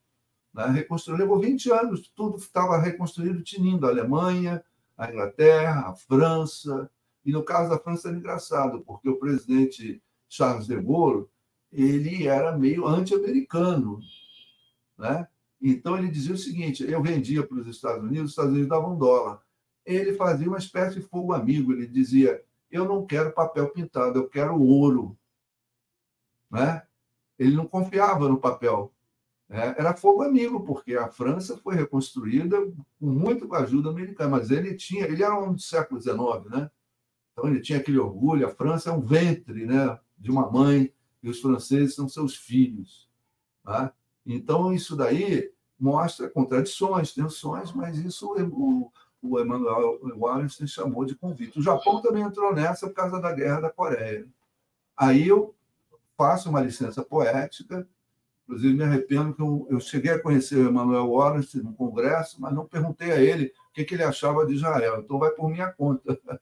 né? 0.57 0.69
Reconstruiu, 0.69 1.19
levou 1.19 1.39
20 1.39 1.71
anos, 1.71 2.11
tudo 2.17 2.39
estava 2.39 2.79
reconstruído, 2.79 3.43
tinindo 3.43 3.87
a 3.87 3.91
Alemanha, 3.91 4.65
a 4.97 5.11
Inglaterra, 5.11 5.91
a 5.91 5.95
França. 5.95 6.91
E 7.23 7.31
no 7.31 7.45
caso 7.45 7.69
da 7.69 7.79
França 7.79 8.09
era 8.09 8.17
engraçado, 8.17 8.81
porque 8.81 9.09
o 9.09 9.19
presidente 9.19 10.03
Charles 10.29 10.67
de 10.67 10.81
Gaulle 10.81 11.27
ele 11.71 12.27
era 12.27 12.57
meio 12.57 12.87
anti-americano. 12.87 14.01
Né? 14.97 15.29
Então 15.61 15.99
ele 15.99 16.09
dizia 16.09 16.35
o 16.35 16.39
seguinte: 16.39 16.91
eu 16.91 17.03
vendia 17.03 17.47
para 17.47 17.59
os 17.59 17.67
Estados 17.67 18.03
Unidos, 18.03 18.27
os 18.27 18.31
Estados 18.31 18.53
Unidos 18.53 18.71
davam 18.71 18.97
dólar. 18.97 19.43
Ele 19.85 20.15
fazia 20.15 20.49
uma 20.49 20.59
espécie 20.59 21.01
de 21.01 21.07
fogo 21.07 21.35
amigo, 21.35 21.73
ele 21.73 21.87
dizia: 21.87 22.43
eu 22.71 22.87
não 22.87 23.05
quero 23.05 23.33
papel 23.33 23.71
pintado, 23.71 24.19
eu 24.19 24.29
quero 24.29 24.59
ouro. 24.59 25.19
Né? 26.51 26.86
Ele 27.39 27.55
não 27.55 27.67
confiava 27.67 28.29
no 28.29 28.39
papel, 28.39 28.93
é, 29.49 29.77
era 29.79 29.95
fogo 29.95 30.23
amigo, 30.23 30.65
porque 30.65 30.95
a 30.95 31.09
França 31.09 31.57
foi 31.57 31.77
reconstruída 31.77 32.61
com 32.99 33.07
muito 33.07 33.47
com 33.47 33.55
a 33.55 33.61
ajuda 33.61 33.91
americana, 33.91 34.31
mas 34.31 34.51
ele 34.51 34.75
tinha, 34.75 35.05
ele 35.05 35.23
era 35.23 35.39
um 35.39 35.53
do 35.55 35.61
século 35.61 36.01
XIX, 36.01 36.51
né? 36.51 36.71
Então 37.33 37.49
ele 37.49 37.61
tinha 37.61 37.79
aquele 37.79 37.99
orgulho. 37.99 38.47
A 38.47 38.51
França 38.51 38.91
é 38.91 38.93
um 38.93 39.01
ventre, 39.01 39.67
né, 39.67 39.99
de 40.19 40.31
uma 40.31 40.51
mãe 40.51 40.93
e 41.23 41.29
os 41.29 41.41
franceses 41.41 41.95
são 41.95 42.09
seus 42.09 42.35
filhos. 42.35 43.09
Tá? 43.63 43.93
Então 44.25 44.73
isso 44.73 44.97
daí 44.97 45.53
mostra 45.79 46.31
contradições, 46.31 47.13
tensões, 47.13 47.73
mas 47.73 47.99
isso 47.99 48.35
o, 48.35 48.91
o 49.23 49.41
Emmanuel 49.41 50.01
Wallenstein 50.17 50.67
chamou 50.67 51.05
de 51.05 51.15
convite. 51.15 51.59
O 51.59 51.63
Japão 51.63 52.01
também 52.01 52.23
entrou 52.23 52.55
nessa 52.55 52.87
por 52.87 52.95
causa 52.95 53.21
da 53.21 53.33
guerra 53.33 53.61
da 53.61 53.71
Coreia. 53.71 54.27
Aí 54.97 55.29
eu 55.29 55.56
faço 56.17 56.49
uma 56.49 56.61
licença 56.61 57.03
poética 57.05 57.87
Inclusive, 58.47 58.75
me 58.75 58.85
arrependo 58.85 59.35
que 59.35 59.43
eu, 59.43 59.67
eu 59.69 59.81
cheguei 59.81 60.13
a 60.13 60.23
conhecer 60.23 60.57
o 60.57 60.69
Emmanuel 60.69 61.11
Wallace 61.11 61.61
no 61.61 61.75
Congresso, 61.75 62.41
mas 62.41 62.55
não 62.55 62.65
perguntei 62.65 63.11
a 63.11 63.21
ele 63.21 63.53
o 63.71 63.73
que, 63.73 63.85
que 63.85 63.95
ele 63.95 64.05
achava 64.05 64.47
de 64.47 64.55
Israel. 64.55 65.01
Então, 65.01 65.19
vai 65.19 65.31
por 65.33 65.51
minha 65.51 65.71
conta. 65.71 66.19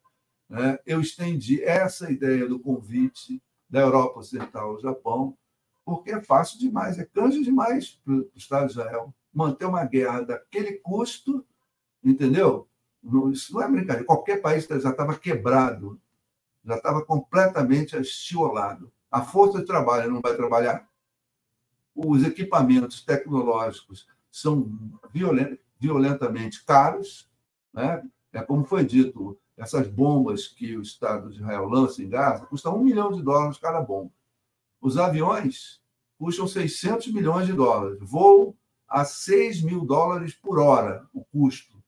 É, 0.50 0.78
eu 0.86 1.00
estendi 1.00 1.64
essa 1.64 2.12
ideia 2.12 2.46
do 2.46 2.60
convite 2.60 3.42
da 3.68 3.80
Europa 3.80 4.20
Ocidental 4.20 4.68
ao 4.68 4.78
Japão, 4.78 5.36
porque 5.84 6.12
é 6.12 6.20
fácil 6.20 6.60
demais, 6.60 6.98
é 6.98 7.04
canja 7.04 7.42
demais 7.42 7.98
para 8.04 8.14
o 8.14 8.30
Estado 8.36 8.66
de 8.66 8.72
Israel 8.72 9.12
manter 9.32 9.64
uma 9.64 9.84
guerra 9.84 10.20
daquele 10.20 10.74
custo, 10.74 11.44
entendeu? 12.04 12.68
Isso 13.32 13.54
não 13.54 13.62
é 13.62 13.68
brincadeira. 13.68 14.04
Qualquer 14.04 14.42
país 14.42 14.66
já 14.66 14.90
estava 14.90 15.18
quebrado, 15.18 15.98
já 16.62 16.76
estava 16.76 17.02
completamente 17.02 17.96
estiolado. 17.96 18.92
A 19.14 19.22
força 19.22 19.60
de 19.60 19.64
trabalho 19.64 20.10
não 20.10 20.20
vai 20.20 20.34
trabalhar, 20.34 20.88
os 21.94 22.24
equipamentos 22.24 23.00
tecnológicos 23.00 24.08
são 24.28 24.76
violentamente 25.78 26.64
caros, 26.64 27.30
né? 27.72 28.02
é 28.32 28.42
como 28.42 28.64
foi 28.64 28.84
dito, 28.84 29.38
essas 29.56 29.86
bombas 29.86 30.48
que 30.48 30.76
o 30.76 30.82
Estado 30.82 31.30
de 31.30 31.36
Israel 31.36 31.68
lança 31.68 32.02
em 32.02 32.08
Gaza 32.08 32.44
custam 32.46 32.76
um 32.76 32.82
milhão 32.82 33.12
de 33.12 33.22
dólares 33.22 33.56
cada 33.56 33.80
bomba. 33.80 34.10
Os 34.80 34.98
aviões 34.98 35.80
custam 36.18 36.48
600 36.48 37.12
milhões 37.12 37.46
de 37.46 37.52
dólares, 37.52 38.00
voam 38.02 38.52
a 38.88 39.04
6 39.04 39.62
mil 39.62 39.84
dólares 39.84 40.34
por 40.34 40.58
hora 40.58 41.08
o 41.12 41.24
custo, 41.24 41.80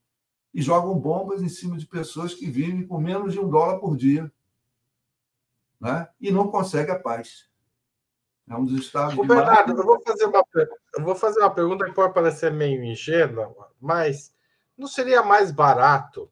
e 0.53 0.61
jogam 0.61 0.97
bombas 0.97 1.41
em 1.41 1.49
cima 1.49 1.77
de 1.77 1.85
pessoas 1.85 2.33
que 2.33 2.49
vivem 2.49 2.87
com 2.87 3.01
menos 3.01 3.33
de 3.33 3.39
um 3.41 3.49
dólar 3.49 3.79
por 3.79 3.97
dia 3.97 4.31
né? 5.79 6.07
e 6.19 6.31
não 6.31 6.49
conseguem 6.49 6.93
a 6.93 6.99
paz. 6.99 7.47
É 8.49 8.55
um 8.55 8.63
dos 8.63 8.79
estados. 8.79 9.17
Ô, 9.17 9.23
Bernardo, 9.23 9.75
mais... 9.75 9.79
eu, 9.79 9.85
vou 9.85 10.01
fazer 10.01 10.25
uma, 10.25 10.43
eu 10.95 11.03
vou 11.03 11.15
fazer 11.15 11.39
uma 11.39 11.53
pergunta 11.53 11.85
que 11.85 11.93
pode 11.93 12.13
parecer 12.13 12.51
meio 12.51 12.83
ingênua, 12.83 13.53
mas 13.79 14.33
não 14.77 14.87
seria 14.87 15.21
mais 15.21 15.51
barato 15.51 16.31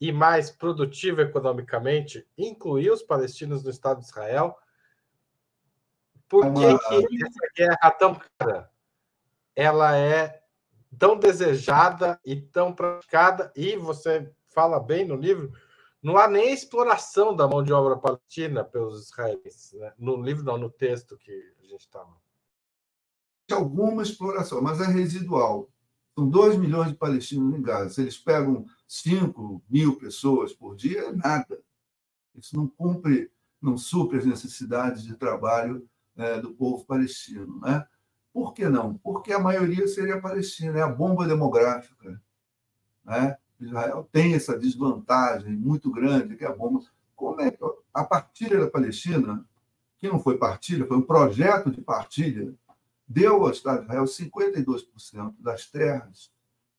e 0.00 0.12
mais 0.12 0.50
produtivo 0.50 1.20
economicamente 1.20 2.26
incluir 2.36 2.90
os 2.90 3.02
palestinos 3.02 3.62
no 3.62 3.70
Estado 3.70 4.00
de 4.00 4.06
Israel? 4.06 4.56
Por 6.28 6.42
que, 6.42 6.48
uma... 6.48 6.78
que 6.78 7.24
essa 7.24 7.52
guerra 7.54 7.90
tão 7.92 8.20
cara 8.38 8.70
ela 9.54 9.96
é 9.96 10.42
tão 10.98 11.18
desejada 11.18 12.18
e 12.24 12.40
tão 12.40 12.72
praticada? 12.72 13.52
E 13.54 13.76
você 13.76 14.32
fala 14.48 14.80
bem 14.80 15.06
no 15.06 15.16
livro, 15.16 15.52
não 16.06 16.16
há 16.16 16.28
nem 16.28 16.52
exploração 16.52 17.34
da 17.34 17.48
mão 17.48 17.64
de 17.64 17.72
obra 17.72 17.96
palestina 17.96 18.62
pelos 18.62 19.08
israelenses. 19.08 19.72
Né? 19.72 19.92
No 19.98 20.22
livro, 20.22 20.44
não, 20.44 20.56
no 20.56 20.70
texto 20.70 21.18
que 21.18 21.32
a 21.60 21.66
gente 21.66 21.80
estava. 21.80 22.16
Alguma 23.50 24.04
exploração, 24.04 24.62
mas 24.62 24.80
é 24.80 24.86
residual. 24.86 25.68
São 26.14 26.28
2 26.28 26.58
milhões 26.58 26.90
de 26.90 26.94
palestinos 26.94 27.58
em 27.58 27.60
Gaza. 27.60 27.90
Se 27.90 28.02
eles 28.02 28.16
pegam 28.16 28.64
5 28.86 29.60
mil 29.68 29.96
pessoas 29.96 30.52
por 30.52 30.76
dia, 30.76 31.08
é 31.08 31.12
nada. 31.12 31.60
Isso 32.36 32.56
não 32.56 32.68
cumpre, 32.68 33.28
não 33.60 33.76
supre 33.76 34.18
as 34.18 34.24
necessidades 34.24 35.02
de 35.02 35.16
trabalho 35.16 35.90
né, 36.14 36.38
do 36.38 36.54
povo 36.54 36.84
palestino. 36.84 37.58
Né? 37.58 37.84
Por 38.32 38.54
que 38.54 38.68
não? 38.68 38.94
Porque 38.98 39.32
a 39.32 39.40
maioria 39.40 39.88
seria 39.88 40.20
palestina, 40.20 40.78
é 40.78 40.82
a 40.82 40.88
bomba 40.88 41.26
demográfica. 41.26 42.22
Né? 43.04 43.36
Israel 43.60 44.08
tem 44.12 44.34
essa 44.34 44.58
desvantagem 44.58 45.52
muito 45.52 45.90
grande, 45.90 46.36
que 46.36 46.44
é 46.44 46.48
a 46.48 46.54
bomba. 46.54 46.84
Como 47.14 47.40
é 47.40 47.50
que 47.50 47.58
a 47.94 48.04
partilha 48.04 48.60
da 48.60 48.70
Palestina, 48.70 49.44
que 49.98 50.08
não 50.08 50.20
foi 50.20 50.36
partilha, 50.36 50.86
foi 50.86 50.96
um 50.96 51.02
projeto 51.02 51.70
de 51.70 51.80
partilha, 51.80 52.54
deu 53.08 53.44
ao 53.44 53.50
Estado 53.50 53.78
de 53.78 53.84
Israel 53.84 54.04
52% 54.04 55.34
das 55.38 55.66
terras 55.66 56.30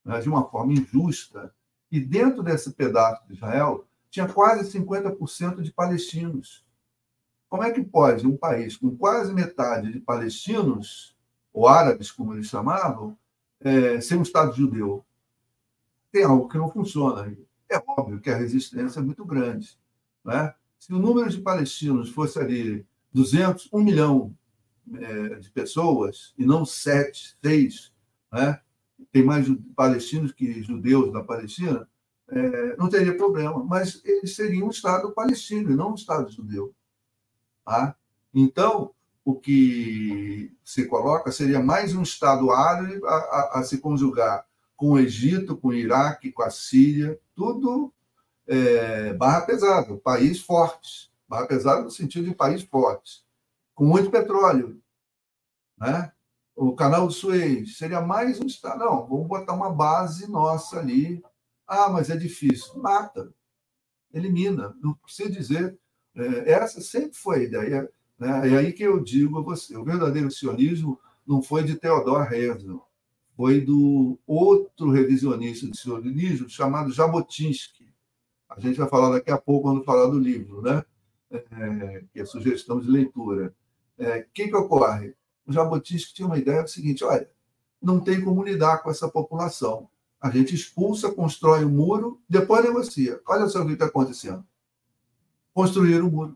né, 0.07 0.19
de 0.19 0.29
uma 0.29 0.49
forma 0.49 0.73
injusta, 0.73 1.53
e 1.91 1.99
dentro 1.99 2.43
desse 2.43 2.71
pedaço 2.71 3.25
de 3.27 3.33
Israel 3.33 3.85
tinha 4.09 4.27
quase 4.27 4.77
50% 4.77 5.61
de 5.61 5.71
palestinos. 5.71 6.65
Como 7.49 7.63
é 7.63 7.71
que 7.71 7.83
pode 7.83 8.27
um 8.27 8.35
país 8.35 8.75
com 8.75 8.95
quase 8.95 9.33
metade 9.33 9.91
de 9.91 9.99
palestinos, 9.99 11.15
ou 11.53 11.67
árabes, 11.67 12.11
como 12.11 12.33
eles 12.33 12.47
chamavam, 12.47 13.17
é, 13.61 13.99
ser 14.01 14.15
um 14.17 14.21
Estado 14.21 14.53
judeu? 14.53 15.05
Tem 16.11 16.23
algo 16.23 16.47
que 16.47 16.57
não 16.57 16.71
funciona. 16.71 17.35
É 17.69 17.81
óbvio 17.85 18.19
que 18.19 18.29
a 18.29 18.37
resistência 18.37 18.99
é 18.99 19.03
muito 19.03 19.25
grande. 19.25 19.77
Né? 20.23 20.53
Se 20.79 20.93
o 20.93 20.99
número 20.99 21.29
de 21.29 21.41
palestinos 21.41 22.09
fosse 22.09 22.39
ali 22.39 22.85
200, 23.11 23.69
1 23.73 23.83
milhão 23.83 24.35
é, 24.93 25.35
de 25.35 25.49
pessoas, 25.51 26.33
e 26.37 26.45
não 26.45 26.65
sete, 26.65 27.37
seis, 27.43 27.93
né? 28.31 28.61
tem 29.11 29.23
mais 29.23 29.47
palestinos 29.75 30.31
que 30.31 30.61
judeus 30.63 31.11
na 31.11 31.23
Palestina, 31.23 31.87
é, 32.29 32.77
não 32.77 32.89
teria 32.89 33.15
problema. 33.17 33.63
Mas 33.63 34.01
eles 34.05 34.35
seriam 34.35 34.67
um 34.67 34.71
Estado 34.71 35.11
palestino 35.11 35.71
e 35.71 35.75
não 35.75 35.91
um 35.91 35.95
Estado 35.95 36.31
judeu. 36.31 36.73
Tá? 37.65 37.95
Então, 38.33 38.93
o 39.25 39.35
que 39.35 40.55
se 40.63 40.85
coloca 40.85 41.31
seria 41.33 41.59
mais 41.59 41.93
um 41.93 42.01
Estado 42.01 42.49
árabe 42.49 43.01
a, 43.03 43.07
a, 43.07 43.59
a 43.59 43.63
se 43.63 43.79
conjugar 43.79 44.46
com 44.77 44.91
o 44.91 44.99
Egito, 44.99 45.57
com 45.57 45.69
o 45.69 45.73
Iraque, 45.73 46.31
com 46.31 46.43
a 46.43 46.49
Síria, 46.49 47.19
tudo 47.35 47.93
é, 48.47 49.13
barra 49.13 49.41
pesada, 49.41 49.97
país 49.97 50.39
forte. 50.39 51.11
Barra 51.27 51.45
pesada 51.45 51.81
no 51.81 51.91
sentido 51.91 52.29
de 52.29 52.35
país 52.35 52.63
forte 52.63 53.27
com 53.77 53.85
muito 53.85 54.09
petróleo. 54.09 54.81
Né? 55.77 56.11
O 56.55 56.75
canal 56.75 57.05
do 57.05 57.13
Suez 57.13 57.77
seria 57.77 58.01
mais 58.01 58.41
um 58.41 58.47
estado. 58.47 58.79
Não, 58.79 59.07
vamos 59.07 59.27
botar 59.27 59.53
uma 59.53 59.71
base 59.71 60.27
nossa 60.27 60.79
ali. 60.79 61.23
Ah, 61.67 61.87
mas 61.87 62.09
é 62.09 62.17
difícil. 62.17 62.81
Mata, 62.81 63.31
elimina. 64.11 64.75
Não 64.81 64.95
precisa 64.95 65.29
dizer. 65.29 65.77
É, 66.15 66.53
essa 66.53 66.81
sempre 66.81 67.15
foi 67.15 67.41
a 67.41 67.43
ideia. 67.43 67.89
Né? 68.17 68.49
É 68.51 68.57
aí 68.57 68.73
que 68.73 68.81
eu 68.81 68.99
digo 68.99 69.37
a 69.37 69.43
você: 69.43 69.77
o 69.77 69.85
verdadeiro 69.85 70.31
sionismo 70.31 70.99
não 71.25 71.43
foi 71.43 71.63
de 71.63 71.75
Theodor 71.75 72.33
Herzl, 72.33 72.79
foi 73.37 73.61
do 73.61 74.17
outro 74.25 74.89
revisionista 74.89 75.67
de 75.67 75.77
sionismo 75.77 76.49
chamado 76.49 76.91
Jabotinsky. 76.91 77.93
A 78.49 78.59
gente 78.59 78.79
vai 78.79 78.89
falar 78.89 79.11
daqui 79.11 79.29
a 79.29 79.37
pouco 79.37 79.69
quando 79.69 79.83
falar 79.83 80.07
do 80.07 80.17
livro, 80.17 80.63
né? 80.63 80.83
É, 81.29 82.03
que 82.11 82.19
é 82.19 82.25
sugestão 82.25 82.79
de 82.79 82.89
leitura. 82.89 83.53
O 83.95 84.03
é, 84.03 84.25
que, 84.33 84.47
que 84.47 84.55
ocorre? 84.55 85.13
O 85.45 85.53
Jabotinsky 85.53 86.15
tinha 86.15 86.25
uma 86.25 86.39
ideia 86.39 86.63
do 86.63 86.69
seguinte: 86.69 87.03
olha, 87.03 87.29
não 87.79 87.99
tem 87.99 88.19
como 88.23 88.43
lidar 88.43 88.79
com 88.79 88.89
essa 88.89 89.07
população. 89.07 89.87
A 90.19 90.31
gente 90.31 90.55
expulsa, 90.55 91.13
constrói 91.13 91.63
um 91.63 91.69
muro, 91.69 92.19
depois 92.27 92.63
negocia. 92.63 93.21
Olha 93.27 93.47
só 93.47 93.61
o 93.61 93.67
que 93.67 93.73
está 93.73 93.85
acontecendo. 93.85 94.43
Construir 95.53 96.01
um 96.01 96.09
muro. 96.09 96.35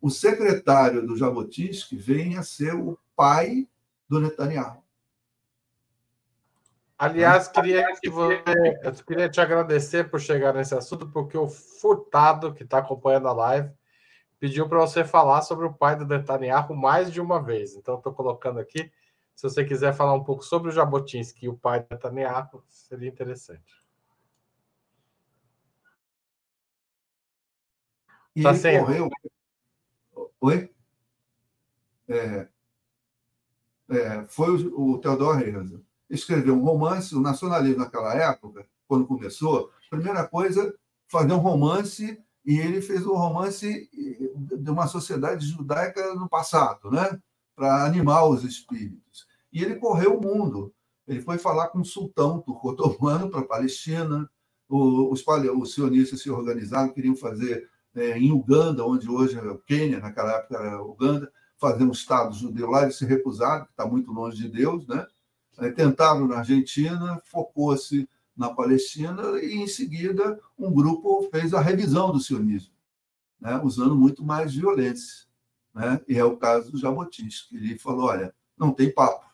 O 0.00 0.08
secretário 0.08 1.06
do 1.06 1.16
Jabotinsky 1.16 1.96
vem 1.96 2.38
a 2.38 2.42
ser 2.42 2.74
o 2.74 2.98
pai 3.14 3.68
do 4.08 4.18
Netanyahu. 4.18 4.87
Aliás, 6.98 7.46
queria, 7.46 7.86
que 8.00 8.10
você, 8.10 8.42
eu 8.82 8.92
queria 9.06 9.28
te 9.28 9.40
agradecer 9.40 10.10
por 10.10 10.20
chegar 10.20 10.52
nesse 10.52 10.74
assunto, 10.74 11.08
porque 11.08 11.38
o 11.38 11.46
Furtado, 11.46 12.52
que 12.52 12.64
está 12.64 12.78
acompanhando 12.78 13.28
a 13.28 13.32
live, 13.32 13.70
pediu 14.40 14.68
para 14.68 14.80
você 14.80 15.04
falar 15.04 15.42
sobre 15.42 15.64
o 15.64 15.72
pai 15.72 15.94
do 15.94 16.04
Netanyahu 16.04 16.74
mais 16.74 17.12
de 17.12 17.20
uma 17.20 17.40
vez. 17.40 17.76
Então, 17.76 17.98
estou 17.98 18.12
colocando 18.12 18.58
aqui. 18.58 18.90
Se 19.36 19.44
você 19.44 19.64
quiser 19.64 19.94
falar 19.94 20.14
um 20.14 20.24
pouco 20.24 20.42
sobre 20.42 20.70
o 20.70 20.72
Jabotinsky 20.72 21.46
e 21.46 21.48
o 21.48 21.56
pai 21.56 21.80
do 21.80 21.86
Netanyahu, 21.88 22.64
seria 22.68 23.08
interessante. 23.08 23.78
E 28.34 28.42
tá 28.42 28.50
ele 28.50 28.58
sem... 28.58 28.80
morreu. 28.80 29.08
Oi? 30.40 30.74
É, 32.08 32.48
é, 33.88 34.24
foi 34.26 34.50
o, 34.50 34.94
o 34.94 34.98
Theodor 34.98 35.40
Herzl. 35.40 35.87
Escreveu 36.08 36.54
um 36.54 36.64
romance, 36.64 37.14
o 37.14 37.20
nacionalismo 37.20 37.78
naquela 37.78 38.14
época, 38.14 38.66
quando 38.86 39.06
começou, 39.06 39.70
primeira 39.90 40.26
coisa, 40.26 40.74
fazer 41.06 41.32
um 41.32 41.38
romance 41.38 42.18
e 42.44 42.58
ele 42.58 42.80
fez 42.80 43.06
um 43.06 43.14
romance 43.14 43.90
de 44.34 44.70
uma 44.70 44.86
sociedade 44.86 45.46
judaica 45.46 46.14
no 46.14 46.28
passado, 46.28 46.90
né? 46.90 47.20
para 47.54 47.84
animar 47.84 48.24
os 48.26 48.44
espíritos. 48.44 49.26
E 49.52 49.62
ele 49.62 49.76
correu 49.76 50.16
o 50.16 50.22
mundo. 50.22 50.72
Ele 51.06 51.20
foi 51.20 51.38
falar 51.38 51.68
com 51.68 51.80
o 51.80 51.84
sultão 51.84 52.40
turco-otomano 52.40 53.30
para 53.30 53.40
a 53.40 53.46
Palestina. 53.46 54.30
Os, 54.68 55.24
os 55.26 55.74
sionistas 55.74 56.22
se 56.22 56.30
organizaram, 56.30 56.92
queriam 56.92 57.16
fazer 57.16 57.68
é, 57.94 58.16
em 58.16 58.30
Uganda, 58.30 58.84
onde 58.84 59.10
hoje 59.10 59.36
é 59.36 59.42
o 59.42 59.58
Quênia, 59.58 59.98
naquela 59.98 60.36
época 60.36 60.56
era 60.56 60.82
Uganda, 60.82 61.32
fazer 61.56 61.84
um 61.84 61.90
Estado 61.90 62.34
judeu 62.34 62.70
lá. 62.70 62.82
Eles 62.82 62.96
se 62.96 63.04
recusaram, 63.04 63.64
está 63.64 63.84
muito 63.84 64.12
longe 64.12 64.36
de 64.36 64.48
Deus. 64.48 64.86
Né? 64.86 65.04
Tentaram 65.74 66.26
na 66.26 66.38
Argentina, 66.38 67.20
focou-se 67.24 68.08
na 68.36 68.50
Palestina, 68.50 69.22
e 69.42 69.54
em 69.54 69.66
seguida 69.66 70.38
um 70.56 70.72
grupo 70.72 71.28
fez 71.30 71.52
a 71.52 71.60
revisão 71.60 72.12
do 72.12 72.20
sionismo, 72.20 72.72
né, 73.40 73.60
usando 73.64 73.96
muito 73.96 74.24
mais 74.24 74.54
violência. 74.54 75.26
Né? 75.74 76.00
E 76.08 76.16
é 76.16 76.24
o 76.24 76.36
caso 76.36 76.70
do 76.70 76.78
Jabotinsky. 76.78 77.56
Ele 77.56 77.78
falou: 77.78 78.06
olha, 78.06 78.34
não 78.56 78.72
tem 78.72 78.92
papo, 78.92 79.26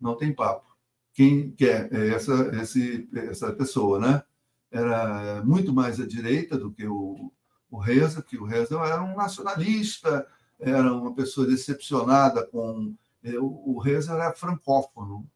não 0.00 0.16
tem 0.16 0.32
papo. 0.32 0.66
Quem 1.12 1.50
quer 1.52 1.92
é 1.92 2.08
essa, 2.10 2.34
esse, 2.60 3.08
essa 3.14 3.52
pessoa, 3.52 3.98
né? 3.98 4.22
Era 4.70 5.42
muito 5.44 5.72
mais 5.72 5.98
à 5.98 6.06
direita 6.06 6.58
do 6.58 6.70
que 6.70 6.86
o, 6.86 7.32
o 7.70 7.78
Reza, 7.78 8.22
que 8.22 8.36
o 8.36 8.44
Reza 8.44 8.78
era 8.80 9.02
um 9.02 9.16
nacionalista, 9.16 10.26
era 10.58 10.92
uma 10.92 11.14
pessoa 11.14 11.46
decepcionada 11.46 12.46
com. 12.46 12.94
É, 13.22 13.38
o 13.38 13.78
Reza 13.78 14.12
era 14.12 14.32
francófono, 14.32 15.28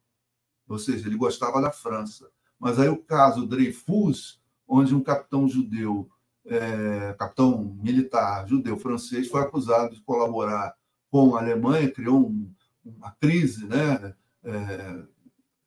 ou 0.72 0.78
seja, 0.78 1.06
ele 1.06 1.16
gostava 1.16 1.60
da 1.60 1.70
França. 1.70 2.30
Mas 2.58 2.78
aí 2.78 2.88
o 2.88 2.96
caso 2.96 3.46
Dreyfus, 3.46 4.40
onde 4.66 4.94
um 4.94 5.02
capitão 5.02 5.48
judeu, 5.48 6.08
é, 6.46 7.14
capitão 7.18 7.76
militar 7.82 8.46
judeu 8.48 8.78
francês, 8.78 9.28
foi 9.28 9.42
acusado 9.42 9.94
de 9.94 10.00
colaborar 10.02 10.74
com 11.10 11.34
a 11.34 11.40
Alemanha, 11.40 11.90
criou 11.90 12.20
um, 12.20 12.50
uma 12.84 13.10
crise, 13.12 13.66
né? 13.66 14.14
É, 14.44 15.02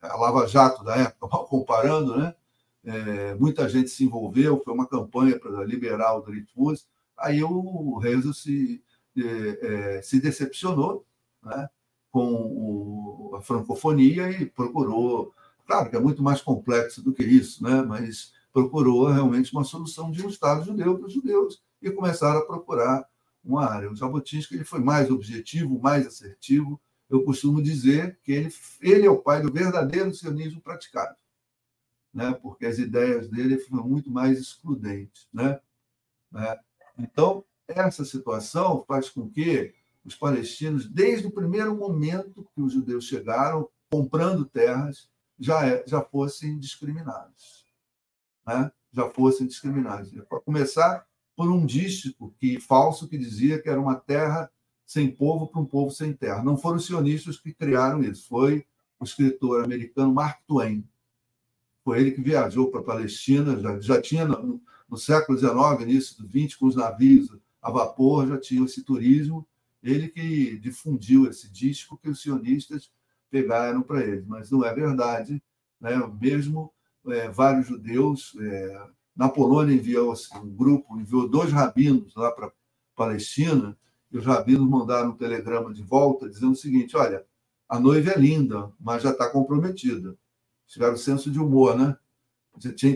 a 0.02 0.16
Lava 0.16 0.48
Jato 0.48 0.84
da 0.84 0.96
época, 0.96 1.28
mal 1.32 1.46
comparando, 1.46 2.18
né? 2.18 2.36
É, 2.86 3.36
muita 3.36 3.68
gente 3.70 3.90
se 3.90 4.04
envolveu, 4.04 4.62
foi 4.64 4.74
uma 4.74 4.88
campanha 4.88 5.40
para 5.40 5.64
liberar 5.64 6.16
o 6.16 6.22
Dreyfus. 6.22 6.88
Aí 7.18 7.44
o 7.44 7.98
Renzo 7.98 8.34
se, 8.34 8.84
é, 9.18 9.98
é, 9.98 10.02
se 10.02 10.20
decepcionou 10.20 11.06
né? 11.44 11.70
Com 12.14 12.32
o, 12.32 13.36
a 13.36 13.42
francofonia 13.42 14.30
e 14.30 14.46
procurou 14.46 15.34
Claro 15.66 15.90
que 15.90 15.96
é 15.96 16.00
muito 16.00 16.22
mais 16.22 16.42
complexo 16.42 17.02
do 17.02 17.14
que 17.14 17.24
isso, 17.24 17.64
né? 17.64 17.82
mas 17.82 18.34
procurou 18.52 19.08
realmente 19.08 19.52
uma 19.54 19.64
solução 19.64 20.12
de 20.12 20.26
um 20.26 20.30
Estado 20.30 20.66
judeu 20.66 20.98
para 20.98 21.08
os 21.08 21.14
judeus 21.14 21.64
e 21.82 21.90
começaram 21.90 22.40
a 22.40 22.46
procurar 22.46 23.08
uma 23.44 23.66
área. 23.66 23.92
O 23.92 23.96
Jabotinsky 23.96 24.56
ele 24.56 24.66
foi 24.66 24.80
mais 24.80 25.10
objetivo, 25.10 25.80
mais 25.80 26.06
assertivo. 26.06 26.80
Eu 27.10 27.24
costumo 27.24 27.62
dizer 27.62 28.20
que 28.24 28.32
ele, 28.32 28.54
ele 28.82 29.06
é 29.06 29.10
o 29.10 29.22
pai 29.22 29.42
do 29.42 29.52
verdadeiro 29.52 30.14
sionismo 30.14 30.62
praticado, 30.62 31.16
né? 32.14 32.34
porque 32.42 32.66
as 32.66 32.78
ideias 32.78 33.30
dele 33.30 33.58
foram 33.58 33.88
muito 33.88 34.12
mais 34.12 34.40
excludentes. 34.40 35.28
Né? 35.34 35.60
né? 36.32 36.60
Então, 36.98 37.44
essa 37.68 38.04
situação 38.04 38.84
faz 38.86 39.10
com 39.10 39.30
que 39.30 39.74
os 40.04 40.16
palestinos, 40.16 40.88
desde 40.88 41.28
o 41.28 41.32
primeiro 41.32 41.76
momento 41.76 42.48
que 42.54 42.62
os 42.62 42.74
judeus 42.74 43.06
chegaram, 43.06 43.70
comprando 43.90 44.46
terras, 44.46 45.10
já, 45.40 45.66
é, 45.66 45.84
já 45.88 46.02
fossem 46.02 46.58
discriminados. 46.60 47.66
Né? 48.46 48.72
Já 48.92 49.10
fossem 49.10 49.48
discriminados. 49.48 50.12
Para 50.28 50.42
começar 50.42 51.06
por 51.36 51.50
um 51.50 51.66
dístico 51.66 52.34
que, 52.40 52.60
falso 52.60 53.08
que 53.08 53.18
dizia 53.18 53.62
que 53.62 53.70
era 53.70 53.80
uma 53.80 53.96
terra 53.96 54.52
sem 54.86 55.10
povo 55.10 55.48
para 55.48 55.62
um 55.62 55.66
povo 55.66 55.92
sem 55.92 56.14
terra. 56.14 56.44
Não 56.44 56.58
foram 56.58 56.78
os 56.78 56.86
sionistas 56.86 57.40
que 57.40 57.54
criaram 57.54 58.04
isso, 58.04 58.28
foi 58.28 58.66
o 59.00 59.04
escritor 59.04 59.64
americano 59.64 60.14
Mark 60.14 60.40
Twain. 60.46 60.88
Foi 61.84 62.00
ele 62.00 62.12
que 62.12 62.22
viajou 62.22 62.70
para 62.70 62.80
a 62.80 62.84
Palestina, 62.84 63.60
já, 63.60 63.80
já 63.80 64.02
tinha 64.02 64.26
no, 64.26 64.62
no 64.88 64.98
século 64.98 65.38
XIX, 65.38 65.82
início 65.82 66.18
do 66.18 66.28
XX, 66.28 66.56
com 66.56 66.68
os 66.68 66.76
navios 66.76 67.30
a 67.62 67.72
vapor, 67.72 68.28
já 68.28 68.38
tinha 68.38 68.64
esse 68.64 68.84
turismo. 68.84 69.48
Ele 69.84 70.08
que 70.08 70.58
difundiu 70.60 71.28
esse 71.28 71.52
disco 71.52 71.98
que 71.98 72.10
os 72.10 72.22
sionistas 72.22 72.90
pegaram 73.30 73.82
para 73.82 74.02
eles. 74.02 74.26
Mas 74.26 74.50
não 74.50 74.64
é 74.64 74.74
verdade. 74.74 75.44
Né? 75.80 75.92
Mesmo 76.20 76.74
é, 77.08 77.28
vários 77.30 77.68
judeus 77.68 78.34
é, 78.40 78.88
na 79.16 79.30
Polônia 79.30 79.76
enviou 79.76 80.12
assim, 80.14 80.38
um 80.38 80.50
grupo, 80.50 80.98
enviou 80.98 81.28
dois 81.28 81.52
rabinos 81.52 82.16
lá 82.16 82.32
para 82.32 82.52
Palestina, 82.96 83.78
e 84.12 84.18
os 84.18 84.26
rabinos 84.26 84.68
mandaram 84.70 85.10
um 85.10 85.18
telegrama 85.18 85.74
de 85.74 85.82
volta 85.84 86.30
dizendo 86.30 86.54
o 86.54 86.56
seguinte: 86.56 86.96
olha, 86.96 87.26
a 87.68 87.80
noiva 87.80 88.12
é 88.12 88.18
linda, 88.18 88.72
mas 88.80 89.04
já 89.04 89.12
está 89.12 89.30
comprometida. 89.30 90.16
Tiveram 90.68 90.96
senso 90.96 91.30
de 91.30 91.40
humor, 91.40 91.78
né? 91.78 91.98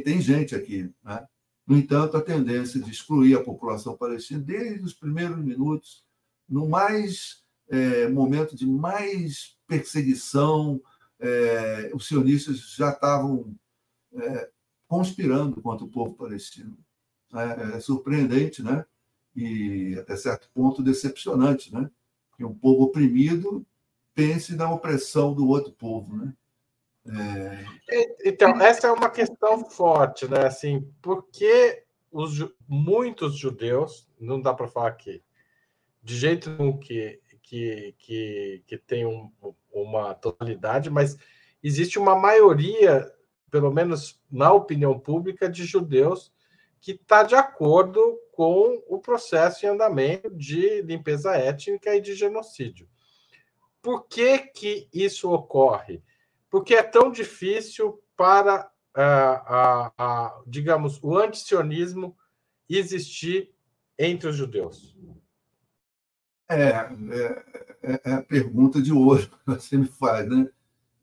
Tem 0.04 0.22
gente 0.22 0.56
aqui, 0.56 0.92
né? 1.04 1.28
No 1.66 1.76
entanto, 1.76 2.16
a 2.16 2.22
tendência 2.22 2.80
de 2.80 2.90
excluir 2.90 3.36
a 3.36 3.44
população 3.44 3.98
palestina 3.98 4.40
desde 4.40 4.86
os 4.86 4.94
primeiros 4.94 5.38
minutos, 5.38 6.06
no 6.48 6.68
mais 6.68 7.44
é, 7.70 8.08
momento 8.08 8.56
de 8.56 8.66
mais 8.66 9.58
perseguição, 9.68 10.82
é, 11.20 11.92
os 11.94 12.08
sionistas 12.08 12.76
já 12.76 12.92
estavam 12.92 13.56
é, 14.14 14.50
conspirando 14.88 15.62
contra 15.62 15.86
o 15.86 15.90
povo 15.90 16.16
palestino. 16.16 16.78
É, 17.34 17.76
é, 17.76 17.80
surpreendente, 17.82 18.64
né? 18.64 18.86
E 19.36 19.98
até 20.00 20.16
certo 20.16 20.50
ponto 20.54 20.82
decepcionante, 20.82 21.74
né? 21.74 21.90
Que 22.38 22.46
um 22.46 22.54
povo 22.54 22.84
oprimido 22.84 23.66
pense 24.14 24.56
na 24.56 24.72
opressão 24.72 25.34
do 25.34 25.48
outro 25.48 25.74
povo, 25.74 26.16
né? 26.16 26.34
É... 27.10 27.66
Então, 28.26 28.60
essa 28.62 28.88
é 28.88 28.92
uma 28.92 29.10
questão 29.10 29.70
forte, 29.70 30.28
né? 30.28 30.48
Assim, 30.48 30.90
porque 31.02 31.84
os, 32.12 32.50
muitos 32.68 33.38
judeus, 33.38 34.10
não 34.20 34.42
dá 34.42 34.54
para 34.54 34.68
falar 34.68 34.88
aqui, 34.88 35.22
de 36.08 36.16
jeito 36.18 36.50
nenhum 36.50 36.78
que, 36.78 37.20
que, 37.44 37.94
que, 38.00 38.64
que 38.66 38.78
tem 38.78 39.06
um, 39.06 39.30
uma 39.70 40.14
totalidade, 40.14 40.90
mas 40.90 41.18
existe 41.62 42.00
uma 42.00 42.16
maioria 42.16 43.06
pelo 43.52 43.72
menos 43.72 44.22
na 44.32 44.54
opinião 44.54 44.98
pública, 44.98 45.50
de 45.50 45.66
judeus 45.66 46.34
que 46.80 46.92
está 46.92 47.24
de 47.24 47.36
acordo 47.36 48.18
com 48.32 48.82
o 48.88 49.00
processo 49.00 49.66
em 49.66 49.70
andamento 49.70 50.30
de 50.34 50.82
limpeza 50.82 51.36
étnica 51.36 51.94
e 51.94 52.02
de 52.02 52.16
genocídio. 52.16 52.88
Por 53.82 54.08
que, 54.08 54.40
que 54.40 54.88
isso 54.94 55.30
ocorre? 55.30 56.02
Porque 56.50 56.76
é 56.76 56.84
tão 56.84 57.12
difícil 57.12 58.02
para, 58.16 58.70
a, 58.94 59.92
a, 59.98 60.42
digamos, 60.48 61.00
o 61.04 61.18
antisionismo 61.18 62.16
existir 62.70 63.54
entre 64.00 64.30
os 64.30 64.36
judeus? 64.36 64.96
É, 66.50 66.60
é, 66.60 67.46
é, 67.84 68.02
é 68.06 68.14
a 68.14 68.22
pergunta 68.22 68.82
de 68.82 68.94
hoje 68.94 69.28
que 69.30 69.38
você 69.46 69.78
me 69.78 69.88
faz, 69.88 70.28
né? 70.28 70.50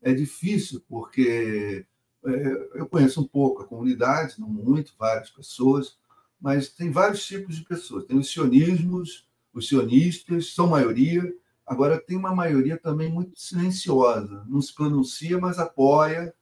É 0.01 0.13
difícil, 0.13 0.83
porque 0.87 1.85
é, 2.25 2.79
eu 2.79 2.87
conheço 2.87 3.21
um 3.21 3.27
pouco 3.27 3.61
a 3.61 3.67
comunidade, 3.67 4.39
não 4.39 4.49
muito, 4.49 4.93
várias 4.97 5.29
pessoas, 5.29 5.97
mas 6.39 6.69
tem 6.69 6.91
vários 6.91 7.25
tipos 7.25 7.55
de 7.55 7.63
pessoas. 7.63 8.05
Tem 8.05 8.17
os 8.17 8.31
sionismos, 8.31 9.27
os 9.53 9.67
sionistas, 9.67 10.53
são 10.53 10.67
maioria. 10.67 11.23
Agora, 11.65 11.99
tem 11.99 12.17
uma 12.17 12.35
maioria 12.35 12.77
também 12.77 13.11
muito 13.11 13.39
silenciosa, 13.39 14.43
não 14.47 14.61
se 14.61 14.73
pronuncia, 14.73 15.39
mas 15.39 15.57
apoia, 15.57 16.33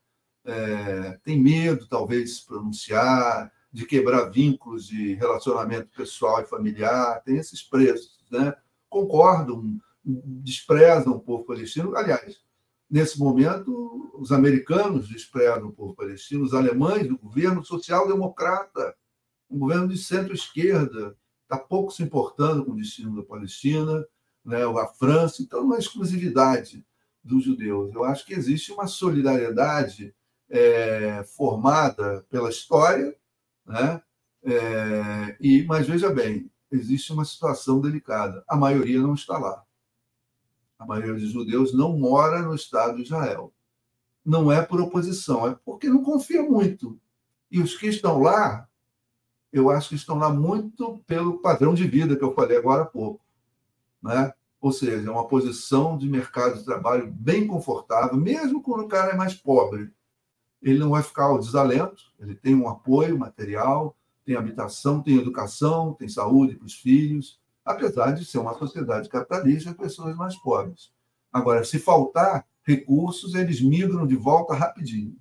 é, 0.45 1.20
tem 1.24 1.41
medo, 1.41 1.88
talvez, 1.88 2.30
de 2.30 2.36
se 2.36 2.45
pronunciar, 2.45 3.51
de 3.72 3.86
quebrar 3.86 4.30
vínculos 4.30 4.88
de 4.88 5.14
relacionamento 5.16 5.89
pessoal 5.95 6.41
e 6.41 6.45
familiar, 6.45 7.22
tem 7.24 7.38
esses 7.38 7.62
preços. 7.62 8.20
Né? 8.30 8.54
Concordam, 8.94 9.78
desprezam 10.06 11.14
o 11.14 11.20
povo 11.20 11.44
palestino. 11.46 11.96
Aliás, 11.96 12.44
Nesse 12.94 13.18
momento, 13.18 14.12
os 14.20 14.32
americanos 14.32 15.10
desprezam 15.10 15.70
o 15.70 15.74
povo 15.74 15.96
palestino, 15.96 16.44
os 16.44 16.54
alemães, 16.54 17.10
o 17.10 17.18
governo 17.18 17.66
social-democrata, 17.66 18.96
um 19.50 19.58
governo 19.58 19.88
de 19.88 19.98
centro-esquerda, 19.98 21.18
está 21.41 21.58
pouco 21.58 21.91
se 21.91 22.04
importando 22.04 22.64
com 22.64 22.74
o 22.74 22.76
destino 22.76 23.16
da 23.16 23.24
Palestina, 23.24 24.06
né, 24.46 24.64
a 24.64 24.86
França, 24.86 25.41
então 25.41 25.64
não 25.64 25.76
é 25.76 25.80
exclusividade 25.80 26.86
dos 27.24 27.44
judeus. 27.46 27.91
Eu 27.96 28.04
acho 28.04 28.28
que 28.28 28.34
existe 28.36 28.72
uma 28.72 28.86
solidariedade 28.86 30.14
é, 30.48 31.24
formada 31.36 32.24
pela 32.30 32.52
história, 32.52 33.16
né? 33.66 34.04
É, 34.44 35.36
e, 35.39 35.64
mas 35.64 35.88
veja 35.88 36.12
bem, 36.12 36.52
existe 36.76 37.13
uma 37.13 37.26
situação 37.26 37.80
delicada. 37.80 38.43
A 38.47 38.55
maioria 38.55 39.01
não 39.01 39.13
está 39.13 39.38
lá 39.38 39.63
a 40.84 40.86
maioria 40.86 41.13
dos 41.13 41.32
judeus 41.32 41.74
não 41.74 41.97
mora 41.97 42.41
no 42.41 42.53
Estado 42.53 42.97
de 42.97 43.03
Israel. 43.03 43.53
Não 44.24 44.51
é 44.51 44.61
por 44.61 44.80
oposição, 44.80 45.47
é 45.47 45.57
porque 45.65 45.89
não 45.89 46.03
confia 46.03 46.43
muito. 46.43 46.99
E 47.49 47.61
os 47.61 47.76
que 47.76 47.88
estão 47.88 48.21
lá, 48.21 48.67
eu 49.51 49.69
acho 49.69 49.89
que 49.89 49.95
estão 49.95 50.17
lá 50.17 50.30
muito 50.30 50.99
pelo 51.07 51.39
padrão 51.39 51.74
de 51.74 51.88
vida 51.88 52.15
que 52.15 52.24
eu 52.24 52.34
falei 52.34 52.57
agora 52.57 52.84
há 52.84 52.86
pouco. 52.86 53.24
Né? 54.01 54.34
Ou 54.59 54.71
seja, 54.71 55.07
é 55.07 55.11
uma 55.11 55.28
posição 55.28 55.97
de 55.97 56.07
mercado 56.07 56.57
de 56.57 56.65
trabalho 56.65 57.11
bem 57.11 57.47
confortável, 57.47 58.17
mesmo 58.17 58.61
quando 58.61 58.86
o 58.86 58.88
cara 58.88 59.11
é 59.11 59.15
mais 59.15 59.34
pobre. 59.34 59.91
Ele 60.61 60.80
não 60.80 60.91
vai 60.91 61.03
ficar 61.03 61.26
ao 61.26 61.39
desalento, 61.39 62.01
ele 62.19 62.36
tem 62.36 62.55
um 62.55 62.69
apoio 62.69 63.17
material, 63.17 63.95
tem 64.26 64.36
habitação, 64.36 65.01
tem 65.01 65.17
educação, 65.17 65.93
tem 65.93 66.07
saúde 66.07 66.55
para 66.55 66.65
os 66.65 66.76
filhos, 66.76 67.39
apesar 67.63 68.11
de 68.11 68.26
ser 68.26 68.39
uma 68.39 68.57
sociedade 68.57 69.09
capitalista 69.09 69.69
e 69.69 69.74
pessoas 69.74 70.15
mais 70.15 70.36
pobres. 70.36 70.91
Agora, 71.32 71.63
se 71.63 71.80
faltar 71.80 72.45
recursos, 72.63 73.36
eles 73.36 73.61
migram 73.61 74.07
de 74.07 74.15
volta 74.15 74.53
rapidinho. 74.53 75.15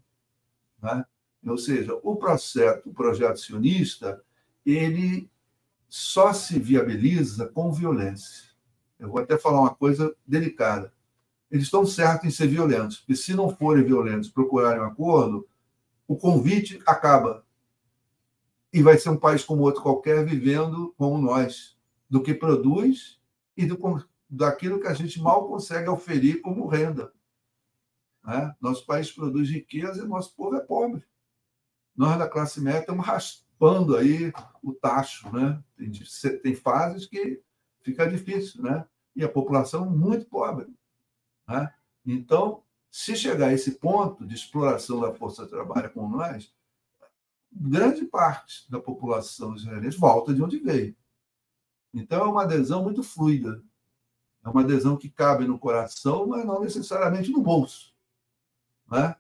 Né? 0.81 1.05
Ou 1.47 1.59
seja, 1.59 1.99
o 2.03 2.17
processo, 2.17 2.89
o 2.89 2.95
projeto 2.95 3.39
sionista, 3.39 4.23
ele 4.65 5.31
só 5.89 6.33
se 6.33 6.59
viabiliza 6.59 7.49
com 7.49 7.73
violência. 7.73 8.51
Eu 8.99 9.11
vou 9.11 9.21
até 9.21 9.37
falar 9.37 9.61
uma 9.61 9.75
coisa 9.75 10.15
delicada. 10.27 10.93
Eles 11.51 11.65
estão 11.65 11.85
certos 11.85 12.27
em 12.27 12.31
ser 12.31 12.47
violentos, 12.47 12.99
porque 12.99 13.17
se 13.17 13.35
não 13.35 13.55
forem 13.55 13.85
violentos, 13.85 14.31
procurarem 14.31 14.81
um 14.81 14.87
acordo, 14.87 15.47
o 16.07 16.17
convite 16.17 16.81
acaba. 16.87 17.45
E 18.73 18.83
vai 18.83 18.97
ser 18.97 19.11
um 19.11 19.17
país 19.17 19.45
como 19.45 19.63
outro 19.63 19.83
qualquer, 19.83 20.25
vivendo 20.25 20.95
como 20.97 21.19
nós, 21.19 21.77
do 22.09 22.23
que 22.23 22.33
produz 22.33 23.21
e 23.57 23.67
do, 23.67 23.79
daquilo 24.29 24.81
que 24.81 24.87
a 24.87 24.95
gente 24.95 25.21
mal 25.21 25.47
consegue 25.47 25.89
oferir 25.89 26.41
como 26.41 26.67
renda. 26.67 27.13
Né? 28.25 28.55
Nosso 28.61 28.87
país 28.87 29.11
produz 29.11 29.51
riqueza 29.51 30.03
e 30.03 30.09
nosso 30.09 30.35
povo 30.35 30.57
é 30.57 30.61
pobre. 30.61 31.05
Nós, 31.95 32.19
da 32.19 32.29
classe 32.29 32.61
média, 32.61 32.81
estamos 32.81 33.05
raspando 33.05 33.97
aí 33.97 34.33
o 34.63 34.73
tacho. 34.73 35.31
Né? 35.31 35.63
Tem, 35.77 36.39
tem 36.39 36.55
fases 36.55 37.07
que 37.07 37.43
fica 37.83 38.09
difícil, 38.09 38.63
né? 38.63 38.87
e 39.15 39.23
a 39.23 39.29
população 39.29 39.91
muito 39.91 40.27
pobre. 40.27 40.67
Né? 41.47 41.73
Então, 42.07 42.63
se 42.91 43.17
chegar 43.17 43.49
a 43.49 43.53
esse 43.53 43.73
ponto 43.73 44.27
de 44.27 44.35
exploração 44.35 45.01
da 45.01 45.13
força 45.13 45.45
de 45.45 45.51
trabalho 45.51 45.91
com 45.91 46.09
nós, 46.09 46.53
grande 47.53 48.05
parte 48.05 48.71
da 48.71 48.81
população 48.81 49.55
israelense 49.55 49.99
volta 49.99 50.33
de 50.33 50.43
onde 50.43 50.59
veio. 50.59 50.97
Então, 51.93 52.25
é 52.25 52.29
uma 52.29 52.43
adesão 52.43 52.83
muito 52.83 53.03
fluida. 53.03 53.63
É 54.45 54.49
uma 54.49 54.63
adesão 54.63 54.97
que 54.97 55.09
cabe 55.09 55.47
no 55.47 55.59
coração, 55.59 56.27
mas 56.27 56.45
não 56.45 56.61
necessariamente 56.61 57.31
no 57.31 57.43
bolso. 57.43 57.95
Né? 58.91 59.15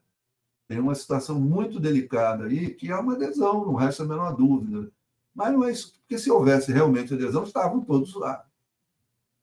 Tem 0.66 0.80
uma 0.80 0.94
situação 0.94 1.38
muito 1.38 1.78
delicada 1.78 2.44
aí, 2.44 2.74
que 2.74 2.90
é 2.90 2.96
uma 2.96 3.14
adesão, 3.14 3.64
não 3.64 3.74
resta 3.74 4.02
a 4.02 4.06
menor 4.06 4.34
dúvida. 4.34 4.90
Mas 5.34 5.52
não 5.52 5.64
é 5.64 5.70
isso, 5.70 5.92
porque 6.00 6.18
se 6.18 6.30
houvesse 6.30 6.72
realmente 6.72 7.14
adesão, 7.14 7.44
estavam 7.44 7.82
todos 7.84 8.14
lá. 8.14 8.44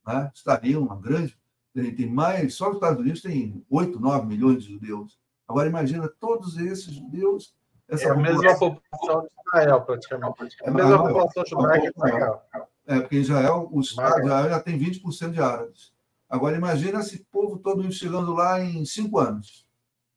Né? 0.06 0.32
Estaria 0.34 0.80
uma 0.80 0.96
grande. 0.96 1.38
Tem 1.74 2.12
mais, 2.12 2.56
só 2.56 2.70
os 2.70 2.76
Estados 2.76 3.00
Unidos 3.00 3.22
tem 3.22 3.64
8, 3.70 4.00
9 4.00 4.26
milhões 4.26 4.64
de 4.64 4.74
judeus. 4.74 5.20
Agora, 5.48 5.70
imagina 5.70 6.08
todos 6.08 6.58
esses 6.58 6.94
judeus. 6.94 7.56
Essa 7.90 8.06
é 8.06 8.12
a 8.12 8.16
mesma 8.16 8.58
população 8.58 9.22
de 9.22 9.30
Israel, 9.48 9.82
praticamente. 9.82 10.58
É 10.64 10.70
a 10.70 10.72
mesma 10.72 10.96
Ah, 10.96 11.00
população 11.00 11.44
judaica 11.46 11.92
de 11.92 11.98
Israel. 11.98 12.42
É, 12.86 13.00
porque 13.00 13.18
em 13.18 13.22
Israel, 13.22 13.70
o 13.72 13.80
Estado 13.82 14.16
de 14.16 14.22
Israel 14.22 14.50
já 14.50 14.60
tem 14.60 14.80
20% 14.80 15.32
de 15.32 15.42
árabes. 15.42 15.92
Agora, 16.30 16.56
imagina 16.56 17.00
esse 17.00 17.26
povo 17.32 17.58
todo 17.58 17.92
chegando 17.92 18.34
lá 18.34 18.62
em 18.62 18.86
cinco 18.86 19.20
anos. 19.20 19.68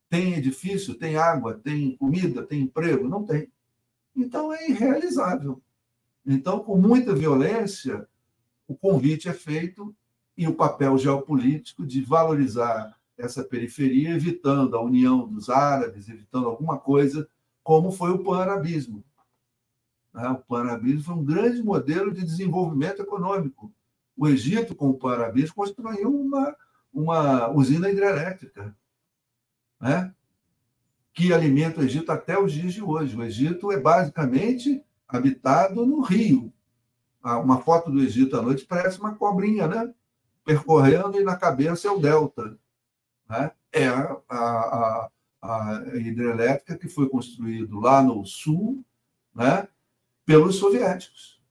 Tem 0.09 0.35
edifício, 0.35 0.95
tem 0.95 1.17
água, 1.17 1.55
tem 1.55 1.97
comida, 1.97 2.43
tem 2.43 2.61
emprego? 2.61 3.09
Não 3.09 3.25
tem. 3.25 3.51
Então, 4.15 4.53
é 4.53 4.69
irrealizável. 4.69 5.61
Então, 6.25 6.61
com 6.61 6.77
muita 6.77 7.15
violência, 7.15 8.07
o 8.69 8.75
convite 8.75 9.29
é 9.29 9.33
feito 9.33 9.95
e 10.37 10.47
o 10.47 10.55
papel 10.55 10.97
geopolítico 10.99 11.87
de 11.87 12.03
valorizar 12.03 12.95
essa 13.17 13.43
periferia, 13.43 14.11
evitando 14.11 14.77
a 14.77 14.83
união 14.83 15.27
dos 15.27 15.49
árabes, 15.49 16.09
evitando 16.09 16.47
alguma 16.47 16.79
coisa, 16.79 17.29
como 17.63 17.91
foi 17.93 18.11
o 18.11 18.23
pan-arabismo. 18.23 19.05
né? 20.13 20.29
O 20.29 20.37
pan-arabismo 20.39 21.03
foi 21.03 21.15
um 21.15 21.25
grande 21.25 21.63
modelo 21.63 22.13
de 22.13 22.25
desenvolvimento 22.25 23.03
econômico. 23.03 23.73
O 24.17 24.29
Egito, 24.29 24.75
com 24.75 24.91
o 24.91 24.99
pan-arabismo, 24.99 25.55
construiu 25.55 26.15
uma, 26.15 26.57
uma 26.93 27.51
usina 27.51 27.91
hidrelétrica, 27.91 28.77
né? 29.81 30.15
que 31.15 31.33
alimenta 31.33 31.81
o 31.81 31.85
Egito 31.85 32.11
até 32.11 32.39
os 32.39 32.53
dias 32.53 32.73
de 32.73 32.83
hoje. 32.83 33.17
O 33.17 33.23
Egito 33.23 33.71
é 33.71 33.79
basicamente 33.79 34.83
habitado 35.07 35.85
no 35.85 36.01
rio. 36.01 36.53
Ah, 37.23 37.39
Uma 37.39 37.61
foto 37.61 37.91
do 37.91 38.01
Egito 38.01 38.37
à 38.37 38.43
noite 38.43 38.65
parece 38.65 38.99
uma 38.99 39.15
cobrinha, 39.15 39.67
né? 39.69 39.95
percorrendo 40.45 41.21
e 41.21 41.25
na 41.25 41.37
cabeça 41.37 41.87
é 41.87 41.91
o 41.91 42.01
delta. 42.01 42.59
Né? 43.29 43.53
É 43.73 43.89
a, 43.89 44.17
a, 44.29 44.39
a, 44.39 45.11
a 45.43 45.83
hidrelétrica 45.95 46.79
que 46.79 46.89
foi 46.89 47.09
construído 47.09 47.81
lá 47.81 48.01
no 48.01 48.25
sul, 48.25 48.85
né? 49.35 49.67
pelos 50.25 50.57
soviéticos. 50.57 51.43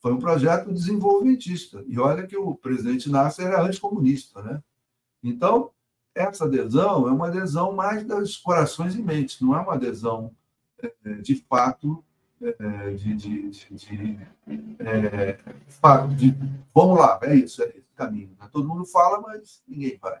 Foi 0.00 0.12
um 0.12 0.18
projeto 0.18 0.72
desenvolvimentista. 0.72 1.84
E 1.86 1.98
olha 1.98 2.26
que 2.26 2.36
o 2.36 2.56
presidente 2.56 3.08
Nasser 3.08 3.46
era 3.46 3.62
anticomunista. 3.62 4.42
Né? 4.42 4.62
Então, 5.22 5.70
essa 6.14 6.44
adesão 6.44 7.06
é 7.08 7.12
uma 7.12 7.28
adesão 7.28 7.72
mais 7.72 8.04
dos 8.04 8.36
corações 8.36 8.96
e 8.96 9.02
mentes, 9.02 9.40
não 9.40 9.56
é 9.56 9.60
uma 9.60 9.74
adesão 9.74 10.34
eh, 10.82 11.14
de 11.22 11.36
fato 11.36 12.04
eh, 12.42 12.90
de, 12.94 13.14
de, 13.14 13.50
de, 13.50 13.74
de, 13.74 14.18
eh, 14.80 15.38
de 16.16 16.34
vamos 16.74 16.98
lá, 16.98 17.20
é 17.22 17.36
isso, 17.36 17.62
é 17.62 17.68
esse 17.68 17.94
caminho. 17.94 18.36
Todo 18.50 18.68
mundo 18.68 18.84
fala, 18.84 19.20
mas 19.20 19.62
ninguém 19.68 19.96
vai. 19.98 20.18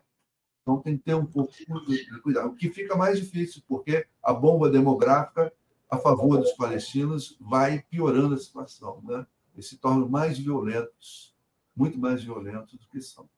Então 0.62 0.80
tem 0.80 0.96
que 0.96 1.04
ter 1.04 1.14
um 1.14 1.26
pouco 1.26 1.52
de 1.86 2.20
cuidado. 2.20 2.48
O 2.48 2.54
que 2.54 2.70
fica 2.70 2.96
mais 2.96 3.18
difícil, 3.18 3.62
porque 3.66 4.06
a 4.22 4.32
bomba 4.32 4.68
demográfica 4.68 5.52
a 5.90 5.96
favor 5.96 6.38
dos 6.38 6.52
palestinos 6.52 7.36
vai 7.40 7.82
piorando 7.90 8.34
a 8.34 8.38
situação, 8.38 9.00
né? 9.02 9.26
Eles 9.54 9.68
se 9.68 9.78
tornam 9.78 10.08
mais 10.08 10.38
violentos, 10.38 11.34
muito 11.74 11.98
mais 11.98 12.22
violentos 12.22 12.78
do 12.78 12.86
que 12.88 13.00
são. 13.00 13.28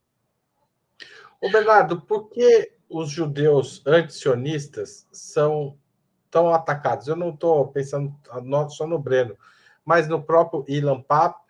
Ô 1.41 1.51
Bernardo, 1.51 2.03
por 2.03 2.29
que 2.29 2.73
os 2.91 3.09
judeus 3.11 3.83
antisionistas 3.87 5.07
são 5.11 5.79
tão 6.31 6.53
atacados? 6.53 7.09
Eu 7.09 7.17
não 7.17 7.31
estou 7.31 7.69
pensando 7.69 8.15
só 8.69 8.87
no 8.87 8.99
Breno, 8.99 9.37
mas 9.85 10.07
no 10.07 10.23
próprio 10.23 10.65
Ilan 10.69 11.01
Papp, 11.01 11.41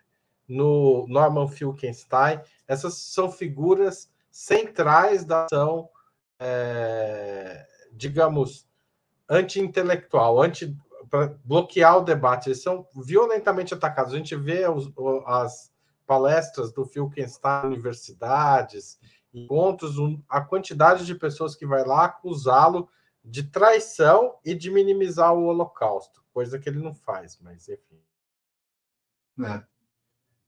no 0.47 1.07
Norman 1.09 1.49
Finkelstein. 1.49 2.41
Essas 2.69 2.95
são 2.95 3.31
figuras 3.31 4.12
centrais 4.33 5.25
da 5.27 5.45
ação, 5.45 5.89
eh, 6.41 7.67
digamos, 7.93 8.67
anti-intelectual, 9.29 10.43
anti 10.43 10.75
para 11.11 11.39
bloquear 11.45 11.99
o 11.99 12.05
debate. 12.05 12.49
Eles 12.49 12.63
são 12.63 12.87
violentamente 12.97 13.75
atacados. 13.75 14.15
A 14.15 14.17
gente 14.17 14.35
vê 14.35 14.67
os- 14.67 14.91
as 15.27 15.71
palestras 16.07 16.73
do 16.73 16.87
Finkelstein 16.87 17.65
em 17.65 17.67
universidades, 17.75 18.99
encontros, 19.35 19.99
um- 19.99 20.23
a 20.29 20.41
quantidade 20.41 21.05
de 21.05 21.15
pessoas 21.15 21.55
que 21.55 21.67
vai 21.67 21.85
lá 21.85 22.07
acusá-lo 22.07 22.89
de 23.25 23.43
traição 23.45 24.39
e 24.45 24.55
de 24.55 24.71
minimizar 24.71 25.33
o 25.35 25.45
Holocausto, 25.45 26.25
coisa 26.33 26.59
que 26.59 26.69
ele 26.69 26.83
não 26.83 26.95
faz, 26.95 27.39
mas 27.41 27.69
enfim. 27.69 28.01
né? 29.37 29.67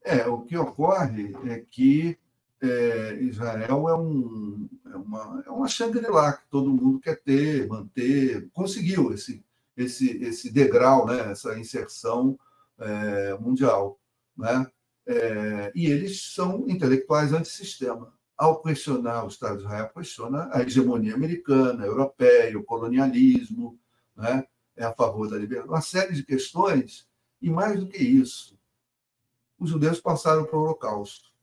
É, 0.03 0.27
o 0.27 0.43
que 0.43 0.55
ocorre 0.55 1.33
é 1.49 1.59
que 1.59 2.19
é, 2.65 3.21
Israel 3.21 3.89
é, 3.89 3.95
um, 3.95 4.69
é 4.85 4.95
uma, 4.95 5.43
é 5.45 5.49
uma 5.49 5.67
Shangri-La 5.67 6.33
que 6.33 6.49
todo 6.49 6.73
mundo 6.73 6.99
quer 6.99 7.21
ter, 7.21 7.67
manter, 7.67 8.49
conseguiu 8.53 9.13
esse, 9.13 9.43
esse, 9.75 10.23
esse 10.23 10.51
degrau, 10.51 11.05
né, 11.05 11.31
essa 11.31 11.57
inserção 11.57 12.37
é, 12.77 13.37
mundial. 13.39 13.99
Né? 14.37 14.67
É, 15.07 15.71
e 15.75 15.85
eles 15.85 16.33
são 16.33 16.67
intelectuais 16.67 17.33
antissistema. 17.33 18.13
Ao 18.37 18.61
questionar 18.61 19.23
o 19.23 19.29
Estado 19.29 19.57
de 19.57 19.63
Israel, 19.63 19.89
questiona 19.89 20.49
a 20.51 20.61
hegemonia 20.61 21.15
americana, 21.15 21.85
europeia, 21.85 22.57
o 22.57 22.63
colonialismo, 22.63 23.79
né? 24.15 24.45
é 24.75 24.83
a 24.83 24.93
favor 24.93 25.29
da 25.29 25.37
liberdade, 25.37 25.69
uma 25.69 25.81
série 25.81 26.13
de 26.13 26.23
questões, 26.23 27.07
e 27.41 27.49
mais 27.49 27.79
do 27.79 27.87
que 27.87 28.03
isso, 28.03 28.57
os 29.57 29.69
judeus 29.69 30.01
passaram 30.01 30.45
para 30.45 30.57
o 30.57 30.61
Holocausto. 30.61 31.34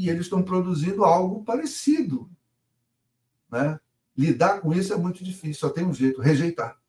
E 0.00 0.08
eles 0.08 0.22
estão 0.22 0.42
produzindo 0.42 1.04
algo 1.04 1.44
parecido. 1.44 2.30
Né? 3.52 3.78
Lidar 4.16 4.62
com 4.62 4.72
isso 4.72 4.94
é 4.94 4.96
muito 4.96 5.22
difícil, 5.22 5.60
só 5.60 5.68
tem 5.68 5.84
um 5.84 5.92
jeito, 5.92 6.22
rejeitar. 6.22 6.80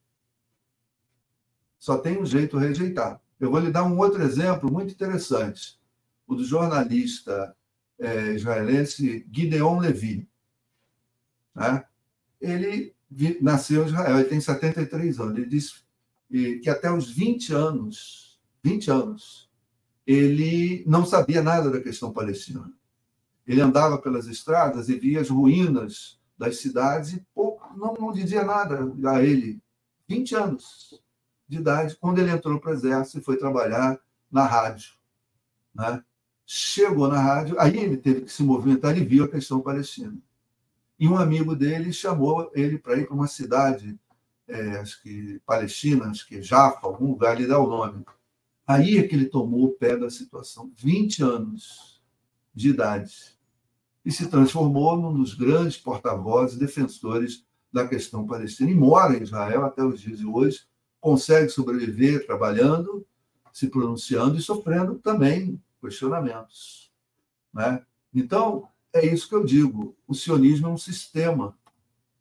Só 1.78 1.98
tem 1.98 2.18
um 2.18 2.26
jeito, 2.26 2.58
rejeitar. 2.58 3.22
Eu 3.38 3.52
vou 3.52 3.60
lhe 3.60 3.70
dar 3.70 3.84
um 3.84 3.98
outro 3.98 4.24
exemplo 4.24 4.72
muito 4.72 4.94
interessante, 4.94 5.78
o 6.26 6.36
do 6.36 6.46
jornalista 6.46 7.54
eh, 8.00 8.34
israelense 8.34 9.28
Gideon 9.30 9.80
Levy. 9.80 10.26
Né? 11.54 11.84
Ele 12.40 12.96
nasceu 13.42 13.84
em 13.84 13.88
Israel, 13.88 14.20
ele 14.20 14.30
tem 14.30 14.40
73 14.40 15.20
anos. 15.20 15.38
Ele 15.38 15.50
disse 15.50 15.84
que 16.64 16.70
até 16.70 16.90
os 16.90 17.12
20 17.12 17.54
anos, 17.54 18.40
20 18.64 18.90
anos, 18.90 19.52
ele 20.08 20.86
não 20.88 21.06
sabia 21.06 21.42
nada 21.42 21.70
da 21.70 21.82
questão 21.82 22.14
palestina. 22.14 22.72
Ele 23.48 23.62
andava 23.62 23.98
pelas 23.98 24.28
estradas 24.28 24.90
e 24.90 24.98
via 24.98 25.22
as 25.22 25.30
ruínas 25.30 26.20
das 26.38 26.58
cidades 26.58 27.14
e 27.14 27.26
pouco, 27.34 27.72
não, 27.78 27.94
não 27.94 28.12
dizia 28.12 28.44
nada 28.44 28.80
a 29.10 29.22
ele. 29.22 29.62
20 30.08 30.36
anos 30.36 31.02
de 31.48 31.58
idade, 31.58 31.96
quando 31.96 32.20
ele 32.20 32.32
entrou 32.32 32.60
para 32.60 32.72
o 32.72 32.74
exército 32.74 33.20
e 33.20 33.24
foi 33.24 33.38
trabalhar 33.38 34.00
na 34.32 34.46
rádio. 34.46 34.94
Né? 35.74 36.04
Chegou 36.46 37.08
na 37.08 37.20
rádio, 37.20 37.60
aí 37.60 37.78
ele 37.78 37.98
teve 37.98 38.22
que 38.22 38.32
se 38.32 38.44
movimentar 38.44 38.98
e 38.98 39.06
viu 39.06 39.26
a 39.26 39.30
questão 39.30 39.62
palestina. 39.62 40.18
E 41.00 41.08
um 41.08 41.18
amigo 41.18 41.56
dele 41.56 41.92
chamou 41.92 42.52
ele 42.54 42.78
para 42.78 42.98
ir 42.98 43.06
para 43.06 43.16
uma 43.16 43.28
cidade, 43.28 44.00
é, 44.48 44.78
acho 44.78 45.02
que 45.02 45.40
palestina, 45.46 46.06
acho 46.08 46.28
que 46.28 46.42
Jaffa, 46.42 46.88
algum 46.88 47.08
lugar, 47.08 47.36
ele 47.38 47.48
dá 47.48 47.60
o 47.60 47.68
nome. 47.68 48.06
Aí 48.66 48.98
é 48.98 49.04
que 49.08 49.16
ele 49.16 49.26
tomou 49.26 49.66
o 49.66 49.72
pé 49.72 49.98
da 49.98 50.10
situação. 50.10 50.72
20 50.76 51.24
anos 51.24 52.01
de 52.54 52.70
idade. 52.70 53.14
E 54.04 54.12
se 54.12 54.28
transformou 54.28 54.98
num 54.98 55.14
dos 55.14 55.34
grandes 55.34 55.78
porta-vozes 55.78 56.58
defensores 56.58 57.46
da 57.72 57.88
questão 57.88 58.26
palestina. 58.26 58.72
E 58.72 58.76
mora 58.76 59.18
em 59.18 59.24
Israel 59.24 59.66
até 59.66 59.84
os 59.84 60.02
dias 60.02 60.20
de 60.20 60.26
hoje, 60.26 60.62
consegue 61.00 61.50
sobreviver 61.50 62.26
trabalhando, 62.26 63.06
se 63.54 63.68
pronunciando 63.68 64.38
e 64.38 64.42
sofrendo 64.42 64.96
também 64.96 65.62
questionamentos. 65.82 66.92
Né? 67.54 67.84
Então, 68.14 68.68
é 68.94 69.06
isso 69.06 69.28
que 69.28 69.36
eu 69.36 69.44
digo: 69.44 69.96
o 70.08 70.14
sionismo 70.14 70.68
é 70.68 70.72
um 70.72 70.78
sistema. 70.78 71.58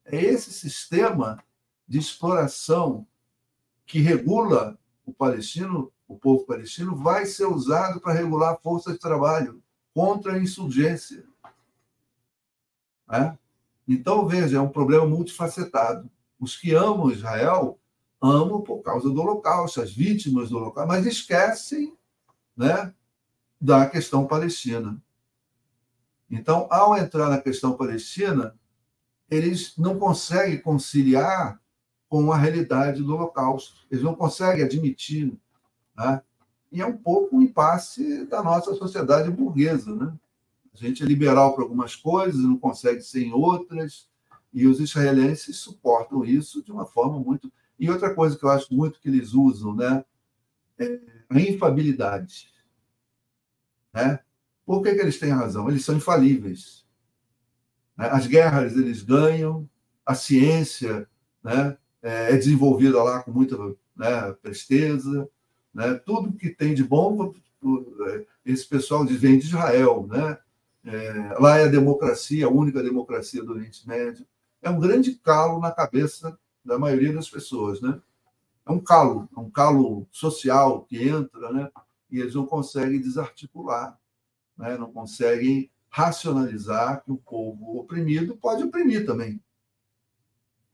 É 0.05 0.23
esse 0.23 0.53
sistema 0.53 1.43
de 1.87 1.99
exploração 1.99 3.07
que 3.87 4.01
regula 4.01 4.79
o 5.05 5.13
palestino, 5.13 5.93
o 6.07 6.17
povo 6.17 6.45
palestino, 6.45 6.97
vai 6.97 7.27
ser 7.27 7.47
usado 7.47 8.01
para 8.01 8.13
regular 8.13 8.55
a 8.55 8.57
força 8.57 8.93
de 8.93 8.99
trabalho 8.99 9.63
contra 9.95 10.35
a 10.35 10.39
insurgência. 10.39 11.25
Né? 13.09 13.39
Então, 13.87 14.27
veja, 14.27 14.59
é 14.59 14.61
um 14.61 14.69
problema 14.69 15.07
multifacetado. 15.07 16.09
Os 16.39 16.57
que 16.57 16.73
amam 16.75 17.11
Israel 17.11 17.79
amam 18.21 18.61
por 18.63 18.83
causa 18.83 19.09
do 19.09 19.21
Holocausto, 19.21 19.81
as 19.81 19.93
vítimas 19.93 20.51
do 20.51 20.57
Holocausto, 20.57 20.89
mas 20.89 21.07
esquecem 21.07 21.97
né, 22.57 22.95
da 23.61 23.87
questão 23.87 24.27
palestina. 24.27 25.01
Então, 26.31 26.69
ao 26.71 26.97
entrar 26.97 27.29
na 27.29 27.41
questão 27.41 27.77
palestina, 27.77 28.55
eles 29.29 29.77
não 29.77 29.99
conseguem 29.99 30.61
conciliar 30.61 31.61
com 32.09 32.33
a 32.33 32.37
realidade 32.37 33.03
do 33.03 33.15
Holocausto. 33.15 33.87
Eles 33.91 34.05
não 34.05 34.15
conseguem 34.15 34.65
admitir. 34.65 35.33
Né? 35.97 36.23
E 36.71 36.81
é 36.81 36.87
um 36.87 36.97
pouco 36.97 37.37
um 37.37 37.43
impasse 37.43 38.25
da 38.27 38.43
nossa 38.43 38.75
sociedade 38.75 39.31
burguesa. 39.31 39.95
Né? 39.95 40.13
A 40.73 40.77
gente 40.77 41.03
é 41.03 41.07
liberal 41.07 41.55
para 41.55 41.65
algumas 41.65 41.97
coisas, 41.97 42.41
não 42.41 42.57
consegue 42.57 43.03
ser 43.03 43.25
em 43.25 43.33
outras, 43.33 44.09
e 44.53 44.67
os 44.67 44.81
israelenses 44.81 45.57
suportam 45.57 46.25
isso 46.25 46.63
de 46.63 46.73
uma 46.73 46.87
forma 46.87 47.19
muito. 47.19 47.53
E 47.79 47.91
outra 47.91 48.15
coisa 48.15 48.37
que 48.37 48.45
eu 48.45 48.51
acho 48.51 48.73
muito 48.75 49.01
que 49.01 49.09
eles 49.09 49.33
usam, 49.33 49.75
né, 49.75 50.05
é 50.79 51.01
a 51.29 51.41
infabilidade. 51.41 52.51
Né? 53.93 54.21
Por 54.65 54.83
que, 54.83 54.95
que 54.95 55.01
eles 55.01 55.19
têm 55.19 55.31
razão? 55.31 55.69
Eles 55.69 55.85
são 55.85 55.97
infalíveis. 55.97 56.87
Né? 57.97 58.09
As 58.11 58.27
guerras 58.27 58.77
eles 58.77 59.03
ganham, 59.03 59.69
a 60.05 60.15
ciência 60.15 61.09
né, 61.43 61.77
é 62.03 62.37
desenvolvida 62.37 63.03
lá 63.03 63.23
com 63.23 63.31
muita 63.31 63.57
né, 63.97 64.33
presteza, 64.43 65.29
né? 65.73 65.95
tudo 65.95 66.33
que 66.33 66.51
tem 66.51 66.75
de 66.75 66.85
bom, 66.85 67.33
é, 68.09 68.27
esse 68.45 68.67
pessoal 68.67 69.05
vem 69.05 69.39
de 69.39 69.47
Israel. 69.47 70.07
Né? 70.09 70.39
É, 70.85 71.35
lá 71.39 71.59
é 71.59 71.65
a 71.65 71.71
democracia, 71.71 72.47
a 72.47 72.51
única 72.51 72.83
democracia 72.83 73.43
do 73.43 73.53
Oriente 73.53 73.87
Médio. 73.87 74.27
É 74.63 74.69
um 74.69 74.81
grande 74.81 75.15
calo 75.15 75.61
na 75.61 75.71
cabeça 75.71 76.39
da 76.65 76.79
maioria 76.79 77.13
das 77.13 77.29
pessoas. 77.29 77.81
Né? 77.81 78.01
É 78.67 78.73
um 78.73 78.81
calo, 78.81 79.29
é 79.35 79.41
um 79.41 79.51
calo 79.51 80.07
social 80.11 80.85
que 80.85 81.09
entra, 81.09 81.53
né? 81.53 81.71
e 82.11 82.21
eles 82.21 82.35
não 82.35 82.47
conseguem 82.47 83.01
desarticular, 83.01 83.99
né? 84.57 84.77
não 84.77 84.93
conseguem 84.93 85.71
racionalizar 85.89 87.03
que 87.03 87.11
o 87.11 87.17
povo 87.17 87.79
oprimido 87.79 88.37
pode 88.37 88.63
oprimir 88.63 89.05
também. 89.05 89.41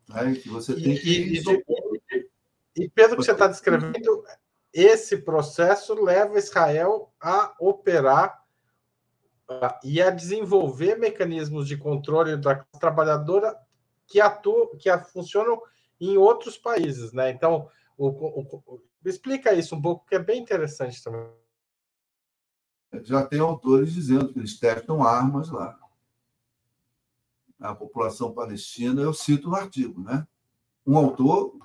Né? 0.09 0.35
Que 0.35 0.49
você 0.49 0.75
tem 0.75 0.97
que. 0.97 1.09
E, 1.09 1.39
e, 1.39 2.83
e 2.85 2.89
pelo 2.91 3.17
que 3.17 3.25
você 3.25 3.33
está 3.33 3.47
descrevendo, 3.47 4.25
esse 4.77 5.17
processo 5.17 5.95
leva 5.95 6.39
Israel 6.39 7.11
a 7.19 7.55
operar 7.59 8.45
uh, 9.49 9.75
e 9.83 10.03
a 10.03 10.11
desenvolver 10.11 10.99
mecanismos 10.99 11.67
de 11.67 11.79
controle 11.79 12.37
da 12.37 12.57
trabalhadora 12.79 13.57
que 14.07 14.21
atuam, 14.21 14.77
que 14.77 14.95
funcionam 14.99 15.59
em 15.99 16.19
outros 16.19 16.59
países, 16.59 17.11
né? 17.15 17.31
Então, 17.31 17.71
o, 17.97 18.09
o, 18.09 18.63
o, 18.67 18.83
explica 19.03 19.55
isso 19.55 19.75
um 19.75 19.81
pouco, 19.81 20.05
que 20.07 20.15
é 20.15 20.19
bem 20.19 20.43
interessante 20.43 21.03
também. 21.03 21.27
Já 23.03 23.27
tem 23.27 23.41
autores 23.41 23.95
dizendo 23.95 24.31
que 24.31 24.39
eles 24.39 24.61
testam 24.61 25.03
armas 25.03 25.49
lá. 25.49 25.79
A 27.59 27.75
população 27.75 28.35
palestina, 28.35 29.01
eu 29.01 29.15
cito 29.15 29.49
no 29.49 29.57
artigo, 29.57 30.03
né? 30.03 30.27
Um 30.87 30.99
autor, 30.99 31.59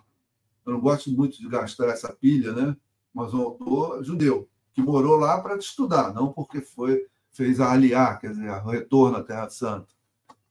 eu 0.65 0.71
não 0.71 0.79
gosto 0.79 1.11
muito 1.11 1.37
de 1.37 1.49
gastar 1.49 1.89
essa 1.89 2.13
pilha, 2.13 2.53
né? 2.53 2.77
Mas 3.13 3.33
um 3.33 3.41
autor 3.41 4.03
judeu 4.03 4.47
que 4.73 4.81
morou 4.81 5.17
lá 5.17 5.41
para 5.41 5.57
estudar, 5.57 6.13
não 6.13 6.31
porque 6.31 6.61
foi 6.61 7.07
fez 7.31 7.59
a 7.59 7.71
aliar, 7.71 8.19
quer 8.19 8.31
dizer, 8.31 8.49
o 8.49 8.69
retorno 8.69 9.17
à 9.17 9.23
Terra 9.23 9.49
Santa. 9.49 9.87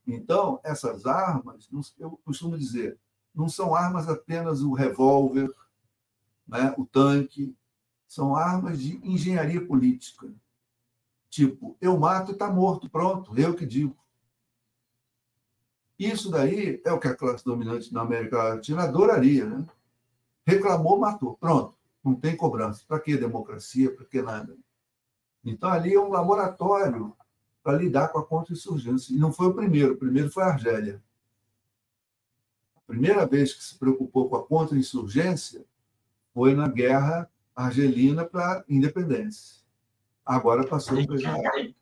Então, 0.05 0.59
essas 0.63 1.05
armas, 1.05 1.69
eu 1.99 2.19
costumo 2.25 2.57
dizer, 2.57 2.97
não 3.33 3.47
são 3.47 3.75
armas 3.75 4.09
apenas 4.09 4.61
o 4.61 4.73
revólver, 4.73 5.53
né, 6.47 6.73
o 6.77 6.85
tanque, 6.85 7.55
são 8.07 8.35
armas 8.35 8.79
de 8.79 8.99
engenharia 9.07 9.65
política. 9.65 10.27
Tipo, 11.29 11.77
eu 11.79 11.97
mato 11.97 12.31
e 12.31 12.33
está 12.33 12.49
morto, 12.49 12.89
pronto, 12.89 13.37
eu 13.39 13.55
que 13.55 13.65
digo. 13.65 13.95
Isso 15.97 16.29
daí 16.31 16.81
é 16.83 16.91
o 16.91 16.99
que 16.99 17.07
a 17.07 17.15
classe 17.15 17.45
dominante 17.45 17.93
na 17.93 18.01
América 18.01 18.43
Latina 18.43 18.83
adoraria, 18.83 19.45
né? 19.45 19.65
Reclamou, 20.45 20.99
matou, 20.99 21.37
pronto, 21.37 21.75
não 22.03 22.15
tem 22.15 22.35
cobrança. 22.35 22.83
Para 22.87 22.99
que 22.99 23.17
democracia? 23.17 23.93
Para 23.93 24.05
que 24.05 24.21
nada? 24.21 24.55
Então, 25.43 25.69
ali 25.69 25.93
é 25.93 25.99
um 25.99 26.09
laboratório 26.09 27.15
para 27.63 27.77
lidar 27.77 28.09
com 28.09 28.19
a 28.19 28.25
contra-insurgência. 28.25 29.13
E 29.13 29.17
não 29.17 29.31
foi 29.31 29.47
o 29.47 29.53
primeiro, 29.53 29.93
o 29.93 29.97
primeiro 29.97 30.29
foi 30.29 30.43
a 30.43 30.47
Argélia. 30.47 31.01
A 32.75 32.81
primeira 32.87 33.25
vez 33.25 33.53
que 33.53 33.63
se 33.63 33.77
preocupou 33.77 34.29
com 34.29 34.35
a 34.35 34.45
contra-insurgência 34.45 35.65
foi 36.33 36.55
na 36.55 36.67
guerra 36.67 37.29
argelina 37.55 38.25
para 38.25 38.59
a 38.59 38.63
independência. 38.67 39.61
Agora 40.25 40.65
passou 40.65 41.05
para. 41.05 41.15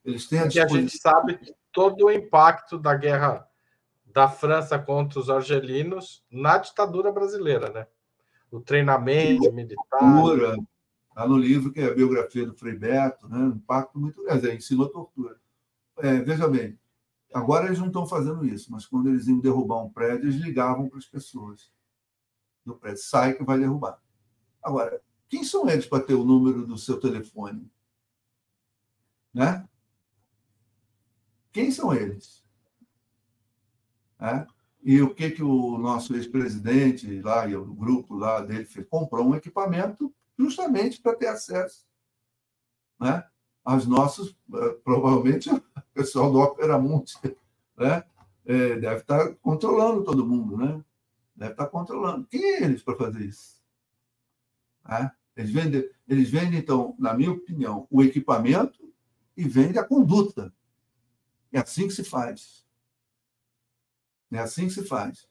Eles 0.04 0.28
têm 0.28 0.40
a, 0.40 0.46
a 0.46 0.68
gente 0.68 0.98
sabe 0.98 1.40
todo 1.72 2.06
o 2.06 2.12
impacto 2.12 2.78
da 2.78 2.96
guerra 2.96 3.48
da 4.06 4.28
França 4.28 4.80
contra 4.80 5.20
os 5.20 5.30
argelinos 5.30 6.24
na 6.32 6.58
ditadura 6.58 7.12
brasileira, 7.12 7.70
né? 7.70 7.88
O 8.52 8.60
treinamento 8.60 9.52
militar. 9.54 9.86
Está 11.10 11.28
no 11.28 11.38
livro 11.38 11.72
que 11.72 11.82
é 11.82 11.86
a 11.86 11.94
biografia 11.94 12.46
do 12.46 12.56
Frei 12.56 12.76
Beto, 12.76 13.28
né? 13.28 13.38
um 13.38 13.50
impacto 13.50 14.00
muito 14.00 14.24
grande. 14.24 14.50
É, 14.50 14.56
ensinou 14.56 14.88
tortura. 14.90 15.40
É, 15.98 16.22
veja 16.22 16.48
bem, 16.48 16.80
agora 17.34 17.66
eles 17.66 17.80
não 17.80 17.88
estão 17.88 18.08
fazendo 18.08 18.46
isso, 18.46 18.72
mas 18.72 18.86
quando 18.86 19.10
eles 19.10 19.28
iam 19.28 19.40
derrubar 19.40 19.84
um 19.84 19.90
prédio, 19.90 20.30
eles 20.30 20.42
ligavam 20.42 20.88
para 20.88 20.98
as 20.98 21.06
pessoas 21.06 21.72
do 22.66 22.76
prédio. 22.76 23.04
Sai 23.04 23.34
que 23.34 23.44
vai 23.44 23.60
derrubar. 23.60 24.02
Agora, 24.64 25.02
quem 25.28 25.44
são 25.44 25.70
eles 25.70 25.86
para 25.86 26.04
ter 26.04 26.14
o 26.14 26.24
número 26.24 26.66
do 26.66 26.78
seu 26.78 27.00
telefone? 27.00 27.70
Né? 29.34 29.68
Quem 31.52 31.70
são 31.70 31.94
eles? 31.94 32.46
É? 34.20 34.46
E 34.82 35.02
o 35.02 35.14
que, 35.14 35.32
que 35.32 35.44
o 35.44 35.78
nosso 35.78 36.16
ex-presidente 36.16 37.22
lá 37.22 37.48
e 37.48 37.56
o 37.56 37.66
grupo 37.66 38.16
lá 38.16 38.42
dele 38.42 38.66
fez? 38.66 38.88
Comprou 38.88 39.28
um 39.28 39.36
equipamento 39.36 40.14
justamente 40.38 41.02
para 41.02 41.16
ter 41.16 41.28
acesso 41.28 41.90
né? 43.00 43.24
aos 43.64 43.86
nossos, 43.86 44.36
eh, 44.54 44.78
provavelmente, 44.84 45.50
o 45.54 45.62
pessoal 45.94 46.32
do 46.32 46.40
Opera 46.40 46.78
Mundi 46.78 47.14
né? 47.78 48.04
É, 48.46 48.76
deve 48.80 49.02
estar 49.02 49.36
controlando 49.36 50.04
todo 50.04 50.26
mundo, 50.26 50.58
né? 50.58 50.84
Deve 51.36 51.52
estar 51.52 51.68
controlando. 51.68 52.28
Quem 52.28 52.44
é 52.44 52.64
eles 52.64 52.82
para 52.82 52.96
fazer 52.96 53.24
isso? 53.24 53.62
Né? 54.84 55.12
Eles, 55.36 55.52
vendem, 55.52 55.90
eles 56.08 56.30
vendem, 56.30 56.60
então, 56.60 56.96
na 56.98 57.14
minha 57.14 57.32
opinião, 57.32 57.88
o 57.90 58.04
equipamento 58.04 58.92
e 59.38 59.48
vendem 59.48 59.80
a 59.80 59.86
conduta. 59.86 60.52
É 61.54 61.60
assim 61.60 61.88
que 61.88 61.94
se 61.94 62.04
faz. 62.04 62.66
É 64.32 64.40
assim 64.40 64.68
que 64.68 64.74
se 64.74 64.86
faz. 64.86 65.28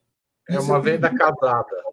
É 0.49 0.59
uma 0.59 0.79
é 0.79 0.81
venda 0.81 1.15
casada. 1.15 1.85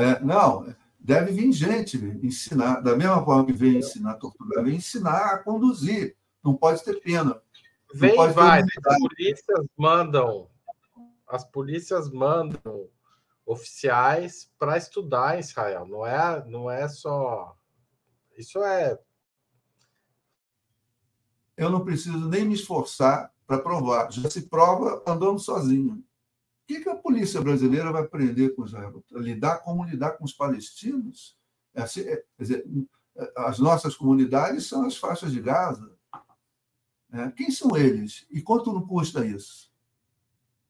É, 0.00 0.20
não, 0.20 0.74
deve 0.98 1.32
vir 1.32 1.52
gente 1.52 1.96
ensinar, 2.22 2.80
da 2.80 2.96
mesma 2.96 3.24
forma 3.24 3.46
que 3.46 3.52
vem 3.52 3.78
ensinar 3.78 4.12
a 4.12 4.16
tortura, 4.16 4.62
vem 4.62 4.76
ensinar 4.76 5.34
a 5.34 5.38
conduzir. 5.38 6.16
Não 6.44 6.54
pode 6.54 6.82
ter 6.84 7.00
pena. 7.00 7.40
Vem, 7.94 8.16
vai. 8.32 8.62
As 8.62 8.98
polícias 8.98 9.66
mandam. 9.76 10.50
As 11.26 11.44
polícias 11.44 12.10
mandam 12.10 12.88
oficiais 13.44 14.50
para 14.58 14.76
estudar 14.76 15.36
em 15.36 15.40
Israel. 15.40 15.86
Não 15.86 16.06
é, 16.06 16.44
não 16.46 16.70
é 16.70 16.86
só. 16.88 17.56
Isso 18.36 18.62
é. 18.62 18.98
Eu 21.56 21.70
não 21.70 21.84
preciso 21.84 22.28
nem 22.28 22.44
me 22.44 22.54
esforçar 22.54 23.32
para 23.48 23.58
provar. 23.58 24.12
Já 24.12 24.28
se 24.28 24.42
prova 24.42 25.02
andando 25.06 25.38
sozinho. 25.38 25.94
O 25.94 26.04
que, 26.66 26.80
que 26.80 26.88
a 26.90 26.94
polícia 26.94 27.40
brasileira 27.40 27.90
vai 27.90 28.02
aprender 28.02 28.50
com 28.50 28.66
Israel? 28.66 29.02
Lidar 29.10 29.60
como 29.60 29.84
lidar 29.84 30.12
com 30.12 30.24
os 30.24 30.34
palestinos? 30.34 31.34
É 31.74 31.80
assim, 31.80 32.02
é, 32.02 32.22
dizer, 32.38 32.68
as 33.38 33.58
nossas 33.58 33.96
comunidades 33.96 34.66
são 34.66 34.84
as 34.86 34.98
faixas 34.98 35.32
de 35.32 35.40
Gaza. 35.40 35.90
É, 37.10 37.30
quem 37.30 37.50
são 37.50 37.74
eles? 37.74 38.26
E 38.30 38.42
quanto 38.42 38.70
não 38.70 38.86
custa 38.86 39.24
isso? 39.24 39.72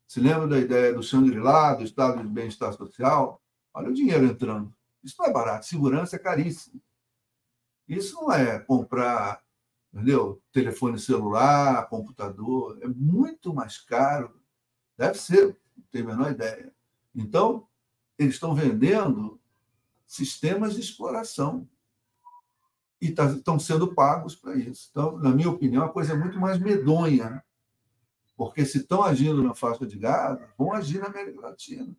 Se 0.06 0.20
lembra 0.20 0.46
da 0.46 0.58
ideia 0.58 0.94
do 0.94 1.02
Shangri-La, 1.02 1.74
do 1.74 1.82
estado 1.82 2.22
de 2.22 2.28
bem-estar 2.28 2.72
social? 2.74 3.42
Olha 3.74 3.90
o 3.90 3.94
dinheiro 3.94 4.24
entrando. 4.24 4.72
Isso 5.02 5.16
não 5.18 5.26
é 5.26 5.32
barato. 5.32 5.66
Segurança 5.66 6.14
é 6.14 6.18
caríssimo. 6.18 6.80
Isso 7.88 8.14
não 8.14 8.32
é 8.32 8.60
comprar 8.60 9.42
entendeu? 9.98 10.40
telefone 10.52 10.98
celular, 10.98 11.88
computador. 11.88 12.78
É 12.82 12.88
muito 12.88 13.52
mais 13.52 13.78
caro. 13.78 14.40
Deve 14.96 15.18
ser, 15.18 15.58
não 15.76 15.84
tenho 15.90 16.04
a 16.04 16.16
menor 16.16 16.30
ideia. 16.30 16.72
Então, 17.14 17.66
eles 18.18 18.34
estão 18.34 18.54
vendendo 18.54 19.40
sistemas 20.06 20.74
de 20.74 20.80
exploração 20.80 21.68
e 23.00 23.10
tá, 23.10 23.26
estão 23.26 23.58
sendo 23.58 23.94
pagos 23.94 24.34
para 24.34 24.56
isso. 24.56 24.88
Então, 24.90 25.18
na 25.18 25.30
minha 25.30 25.50
opinião, 25.50 25.84
a 25.84 25.88
coisa 25.88 26.12
é 26.12 26.16
muito 26.16 26.38
mais 26.38 26.58
medonha 26.58 27.42
porque 28.38 28.64
se 28.64 28.78
estão 28.78 29.02
agindo 29.02 29.42
na 29.42 29.52
faixa 29.52 29.84
de 29.84 29.98
Gaza, 29.98 30.48
vão 30.56 30.72
agir 30.72 31.00
na 31.00 31.08
América 31.08 31.40
Latina. 31.40 31.92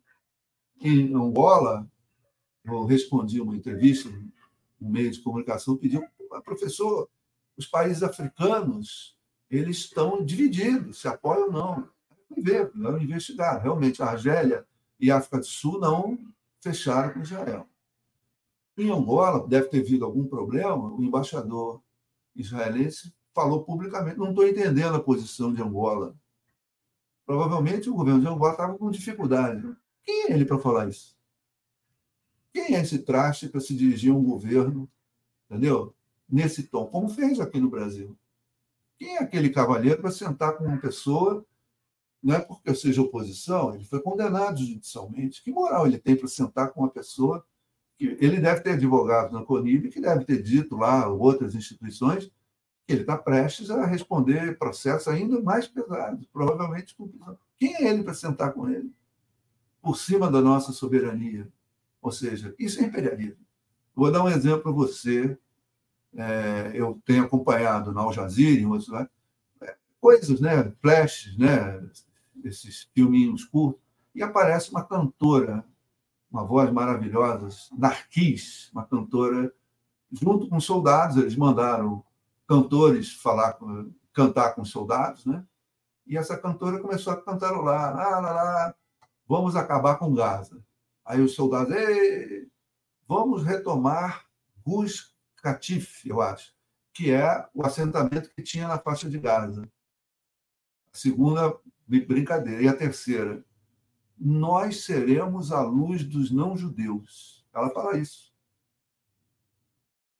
Em 0.80 1.14
Angola, 1.14 1.86
eu 2.64 2.86
respondi 2.86 3.42
uma 3.42 3.54
entrevista, 3.54 4.08
um 4.80 4.88
meio 4.88 5.10
de 5.10 5.20
comunicação 5.20 5.76
pediu, 5.76 6.02
professor, 6.42 7.10
os 7.60 7.66
países 7.66 8.02
africanos 8.02 9.16
eles 9.50 9.78
estão 9.78 10.24
divididos, 10.24 11.00
se 11.00 11.08
apoiam 11.08 11.46
ou 11.46 11.52
não. 11.52 11.88
Vamos 12.28 12.44
ver, 12.44 12.70
vamos 12.74 13.02
investigar. 13.02 13.60
Realmente, 13.60 14.02
a 14.02 14.06
Argélia 14.06 14.66
e 14.98 15.10
a 15.10 15.18
África 15.18 15.38
do 15.38 15.46
Sul 15.46 15.78
não 15.78 16.18
fecharam 16.60 17.12
com 17.12 17.20
Israel. 17.20 17.68
Em 18.78 18.90
Angola, 18.90 19.46
deve 19.46 19.68
ter 19.68 19.80
havido 19.80 20.06
algum 20.06 20.26
problema, 20.26 20.94
o 20.94 21.02
embaixador 21.02 21.82
israelense 22.34 23.12
falou 23.34 23.62
publicamente: 23.62 24.18
não 24.18 24.30
estou 24.30 24.46
entendendo 24.46 24.94
a 24.94 25.02
posição 25.02 25.52
de 25.52 25.60
Angola. 25.60 26.14
Provavelmente 27.26 27.90
o 27.90 27.94
governo 27.94 28.20
de 28.20 28.28
Angola 28.28 28.52
estava 28.52 28.78
com 28.78 28.90
dificuldade. 28.90 29.62
Quem 30.02 30.28
é 30.28 30.32
ele 30.32 30.46
para 30.46 30.58
falar 30.58 30.88
isso? 30.88 31.14
Quem 32.52 32.74
é 32.74 32.80
esse 32.80 33.00
traste 33.00 33.48
para 33.48 33.60
se 33.60 33.74
dirigir 33.74 34.12
a 34.12 34.14
um 34.14 34.24
governo, 34.24 34.90
entendeu? 35.48 35.94
Nesse 36.30 36.64
tom, 36.64 36.86
como 36.86 37.08
fez 37.08 37.40
aqui 37.40 37.58
no 37.58 37.70
Brasil. 37.70 38.16
Quem 38.98 39.16
é 39.16 39.22
aquele 39.22 39.50
cavalheiro 39.50 40.00
para 40.00 40.10
sentar 40.10 40.56
com 40.56 40.64
uma 40.64 40.78
pessoa, 40.78 41.44
não 42.22 42.34
é 42.34 42.40
porque 42.40 42.74
seja 42.74 43.00
oposição, 43.00 43.74
ele 43.74 43.84
foi 43.84 44.00
condenado 44.00 44.58
judicialmente. 44.58 45.42
Que 45.42 45.50
moral 45.50 45.86
ele 45.86 45.98
tem 45.98 46.14
para 46.14 46.28
sentar 46.28 46.70
com 46.70 46.80
uma 46.80 46.90
pessoa 46.90 47.44
que 47.96 48.16
ele 48.20 48.40
deve 48.40 48.60
ter 48.60 48.72
advogado 48.72 49.32
na 49.32 49.44
CONIB, 49.44 49.90
que 49.90 50.00
deve 50.00 50.24
ter 50.24 50.42
dito 50.42 50.76
lá, 50.76 51.08
outras 51.08 51.54
instituições, 51.54 52.30
que 52.86 52.94
ele 52.94 53.02
está 53.02 53.16
prestes 53.16 53.70
a 53.70 53.84
responder 53.84 54.58
processos 54.58 55.08
ainda 55.08 55.40
mais 55.40 55.66
pesados, 55.66 56.26
provavelmente 56.32 56.94
com 56.94 57.10
Quem 57.58 57.74
é 57.74 57.88
ele 57.88 58.02
para 58.02 58.14
sentar 58.14 58.52
com 58.52 58.68
ele? 58.68 58.92
Por 59.82 59.96
cima 59.96 60.30
da 60.30 60.40
nossa 60.40 60.72
soberania. 60.72 61.46
Ou 62.00 62.10
seja, 62.10 62.54
isso 62.58 62.80
é 62.80 62.84
imperialismo. 62.84 63.44
Vou 63.94 64.10
dar 64.10 64.24
um 64.24 64.28
exemplo 64.28 64.62
para 64.62 64.72
você. 64.72 65.38
É, 66.14 66.72
eu 66.74 67.00
tenho 67.04 67.24
acompanhado 67.24 67.92
na 67.92 68.00
Al 68.00 68.12
Jazeera, 68.12 68.66
outros, 68.66 68.88
né? 68.88 69.08
coisas, 70.00 70.40
né? 70.40 70.72
flashes, 70.80 71.36
né? 71.38 71.88
esses 72.44 72.88
filminhos 72.94 73.44
curtos, 73.44 73.80
e 74.14 74.22
aparece 74.22 74.70
uma 74.70 74.84
cantora, 74.84 75.64
uma 76.30 76.44
voz 76.44 76.70
maravilhosa, 76.72 77.48
Narquis, 77.76 78.70
uma 78.72 78.84
cantora, 78.84 79.52
junto 80.10 80.48
com 80.48 80.58
soldados, 80.58 81.16
eles 81.16 81.36
mandaram 81.36 82.04
cantores 82.48 83.12
falar 83.12 83.58
cantar 84.12 84.54
com 84.54 84.62
os 84.62 84.70
soldados, 84.70 85.24
né? 85.24 85.44
E 86.06 86.16
essa 86.16 86.36
cantora 86.36 86.80
começou 86.80 87.12
a 87.12 87.20
cantarolar, 87.20 87.94
lá, 87.94 88.18
lá, 88.18 88.32
lá, 88.32 88.74
vamos 89.28 89.54
acabar 89.54 89.96
com 89.96 90.12
Gaza. 90.12 90.60
Aí 91.04 91.20
os 91.20 91.34
soldados, 91.34 91.72
vamos 93.06 93.44
retomar 93.44 94.24
Gus 94.66 95.09
Katif, 95.40 96.06
eu 96.06 96.20
acho, 96.20 96.54
que 96.92 97.10
é 97.10 97.48
o 97.54 97.64
assentamento 97.64 98.30
que 98.30 98.42
tinha 98.42 98.68
na 98.68 98.78
faixa 98.78 99.08
de 99.08 99.18
Gaza. 99.18 99.70
A 100.92 100.96
segunda 100.96 101.58
brincadeira. 101.86 102.62
E 102.62 102.68
a 102.68 102.76
terceira, 102.76 103.44
nós 104.18 104.84
seremos 104.84 105.50
a 105.50 105.62
luz 105.62 106.04
dos 106.04 106.30
não-judeus. 106.30 107.44
Ela 107.52 107.70
fala 107.70 107.98
isso. 107.98 108.30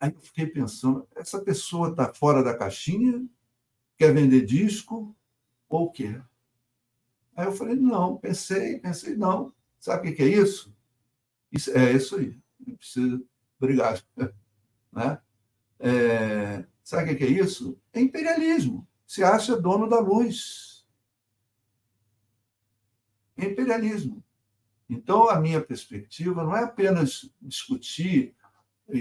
Aí 0.00 0.10
eu 0.12 0.20
fiquei 0.20 0.46
pensando, 0.46 1.06
essa 1.14 1.40
pessoa 1.42 1.90
está 1.90 2.12
fora 2.12 2.42
da 2.42 2.56
caixinha? 2.56 3.28
Quer 3.98 4.14
vender 4.14 4.46
disco? 4.46 5.14
Ou 5.68 5.90
quê? 5.92 6.20
Aí 7.36 7.46
eu 7.46 7.52
falei, 7.52 7.76
não, 7.76 8.16
pensei, 8.16 8.78
pensei, 8.78 9.14
não. 9.14 9.52
Sabe 9.78 10.10
o 10.10 10.16
que 10.16 10.22
é 10.22 10.26
isso? 10.26 10.74
Isso, 11.52 11.70
é 11.70 11.92
isso 11.92 12.16
aí. 12.16 12.38
Não 12.66 12.76
precisa. 12.76 13.22
Obrigado. 13.58 14.02
Né? 14.92 15.18
É, 15.78 16.64
sabe 16.82 17.12
o 17.12 17.16
que 17.16 17.24
é 17.24 17.28
isso? 17.28 17.78
É 17.92 18.00
imperialismo. 18.00 18.86
Se 19.06 19.22
acha 19.22 19.60
dono 19.60 19.88
da 19.88 19.98
luz. 19.98 20.86
É 23.36 23.46
imperialismo. 23.46 24.22
Então, 24.88 25.28
a 25.28 25.40
minha 25.40 25.60
perspectiva 25.60 26.42
não 26.42 26.56
é 26.56 26.64
apenas 26.64 27.30
discutir 27.40 28.34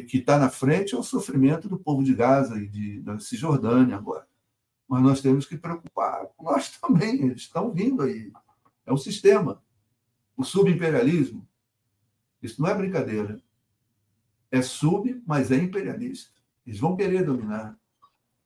que 0.08 0.18
está 0.18 0.38
na 0.38 0.50
frente 0.50 0.94
é 0.94 0.98
o 0.98 1.04
sofrimento 1.04 1.68
do 1.68 1.80
povo 1.80 2.04
de 2.04 2.14
Gaza 2.14 2.58
e 2.58 2.68
de, 2.68 3.02
da 3.02 3.18
Cisjordânia 3.18 3.96
agora. 3.96 4.28
Mas 4.88 5.02
nós 5.02 5.22
temos 5.22 5.46
que 5.46 5.58
preocupar. 5.58 6.28
Nós 6.40 6.70
também, 6.80 7.24
eles 7.24 7.42
estão 7.42 7.72
vindo 7.72 8.04
aí. 8.04 8.32
É 8.86 8.94
um 8.94 8.98
sistema. 8.98 9.64
O 10.38 10.44
subimperialismo 10.44 11.50
isso 12.42 12.62
não 12.62 12.70
é 12.70 12.76
brincadeira. 12.76 13.42
É 14.52 14.62
sub, 14.62 15.22
mas 15.26 15.52
é 15.52 15.56
imperialista. 15.56 16.32
Eles 16.66 16.80
vão 16.80 16.96
querer 16.96 17.24
dominar, 17.24 17.78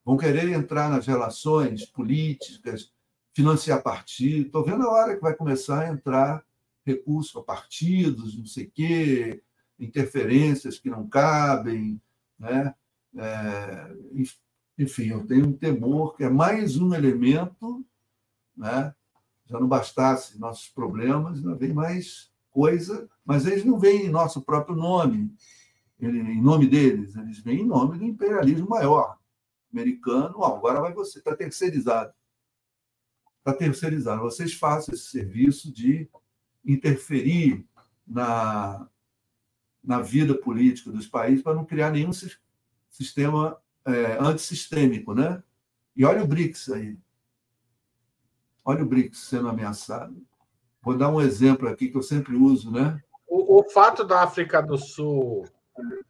vão 0.03 0.17
querer 0.17 0.49
entrar 0.49 0.89
nas 0.89 1.07
relações 1.07 1.85
políticas, 1.85 2.91
financiar 3.33 3.81
partidos. 3.81 4.47
Estou 4.47 4.63
vendo 4.63 4.83
a 4.83 4.91
hora 4.91 5.15
que 5.15 5.21
vai 5.21 5.35
começar 5.35 5.81
a 5.81 5.89
entrar 5.89 6.43
recurso 6.85 7.39
a 7.39 7.43
partidos, 7.43 8.37
não 8.37 8.45
sei 8.45 8.65
o 8.65 8.71
quê, 8.71 9.43
interferências 9.79 10.77
que 10.77 10.89
não 10.89 11.07
cabem. 11.07 12.01
Né? 12.37 12.73
É, 13.17 13.95
enfim, 14.77 15.09
eu 15.09 15.25
tenho 15.25 15.47
um 15.47 15.53
temor 15.53 16.15
que 16.15 16.23
é 16.23 16.29
mais 16.29 16.77
um 16.77 16.93
elemento, 16.93 17.85
né? 18.55 18.93
já 19.45 19.59
não 19.59 19.67
bastasse 19.67 20.39
nossos 20.39 20.69
problemas, 20.69 21.37
ainda 21.37 21.55
vem 21.55 21.73
mais 21.73 22.31
coisa, 22.49 23.09
mas 23.25 23.45
eles 23.45 23.65
não 23.65 23.79
vêm 23.79 24.05
em 24.05 24.09
nosso 24.09 24.41
próprio 24.41 24.75
nome, 24.75 25.33
em 25.99 26.41
nome 26.41 26.67
deles, 26.67 27.15
eles 27.15 27.39
vêm 27.39 27.61
em 27.61 27.65
nome 27.65 27.97
do 27.97 28.05
imperialismo 28.05 28.67
maior 28.67 29.17
americano. 29.71 30.43
agora 30.43 30.81
vai 30.81 30.93
você, 30.93 31.19
está 31.19 31.35
terceirizado. 31.35 32.13
Está 33.39 33.53
terceirizado. 33.53 34.21
Vocês 34.21 34.53
façam 34.53 34.93
esse 34.93 35.05
serviço 35.05 35.71
de 35.71 36.09
interferir 36.63 37.65
na, 38.07 38.87
na 39.83 40.01
vida 40.01 40.35
política 40.35 40.91
dos 40.91 41.07
países 41.07 41.43
para 41.43 41.55
não 41.55 41.65
criar 41.65 41.91
nenhum 41.91 42.11
sistema 42.89 43.57
é, 43.85 44.17
antissistêmico, 44.19 45.13
né? 45.13 45.43
E 45.95 46.05
olha 46.05 46.23
o 46.23 46.27
BRICS 46.27 46.69
aí. 46.69 46.97
Olha 48.63 48.83
o 48.83 48.85
BRICS 48.85 49.19
sendo 49.19 49.49
ameaçado. 49.49 50.25
Vou 50.81 50.97
dar 50.97 51.09
um 51.09 51.19
exemplo 51.19 51.67
aqui 51.67 51.89
que 51.89 51.97
eu 51.97 52.03
sempre 52.03 52.35
uso, 52.35 52.71
né? 52.71 53.01
O, 53.27 53.59
o 53.59 53.63
fato 53.69 54.03
da 54.03 54.23
África 54.23 54.61
do 54.61 54.77
Sul 54.77 55.45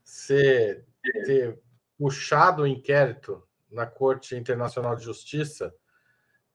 ser, 0.04 0.86
ter 1.02 1.62
puxado 1.98 2.64
o 2.64 2.68
inquérito 2.68 3.42
na 3.72 3.86
Corte 3.86 4.36
Internacional 4.36 4.96
de 4.96 5.04
Justiça 5.04 5.74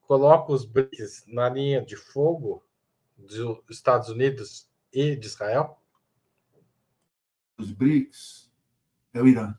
coloca 0.02 0.52
os 0.52 0.64
BRICS 0.64 1.24
na 1.26 1.48
linha 1.50 1.84
de 1.84 1.94
fogo 1.94 2.64
dos 3.16 3.62
Estados 3.68 4.08
Unidos 4.08 4.70
e 4.92 5.14
de 5.14 5.26
Israel? 5.26 5.82
Os 7.58 7.72
BRICS 7.72 8.50
é 9.12 9.20
o 9.20 9.26
Irã. 9.26 9.54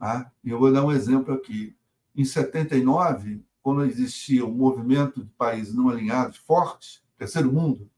Ah, 0.00 0.30
eu 0.44 0.58
vou 0.58 0.72
dar 0.72 0.84
um 0.84 0.90
exemplo 0.90 1.32
aqui. 1.34 1.76
Em 2.16 2.24
79, 2.24 3.44
quando 3.62 3.84
existia 3.84 4.44
um 4.44 4.52
movimento 4.52 5.24
de 5.24 5.30
países 5.32 5.72
não 5.74 5.88
alinhados 5.88 6.36
forte, 6.38 7.04
terceiro 7.16 7.52
mundo, 7.52 7.90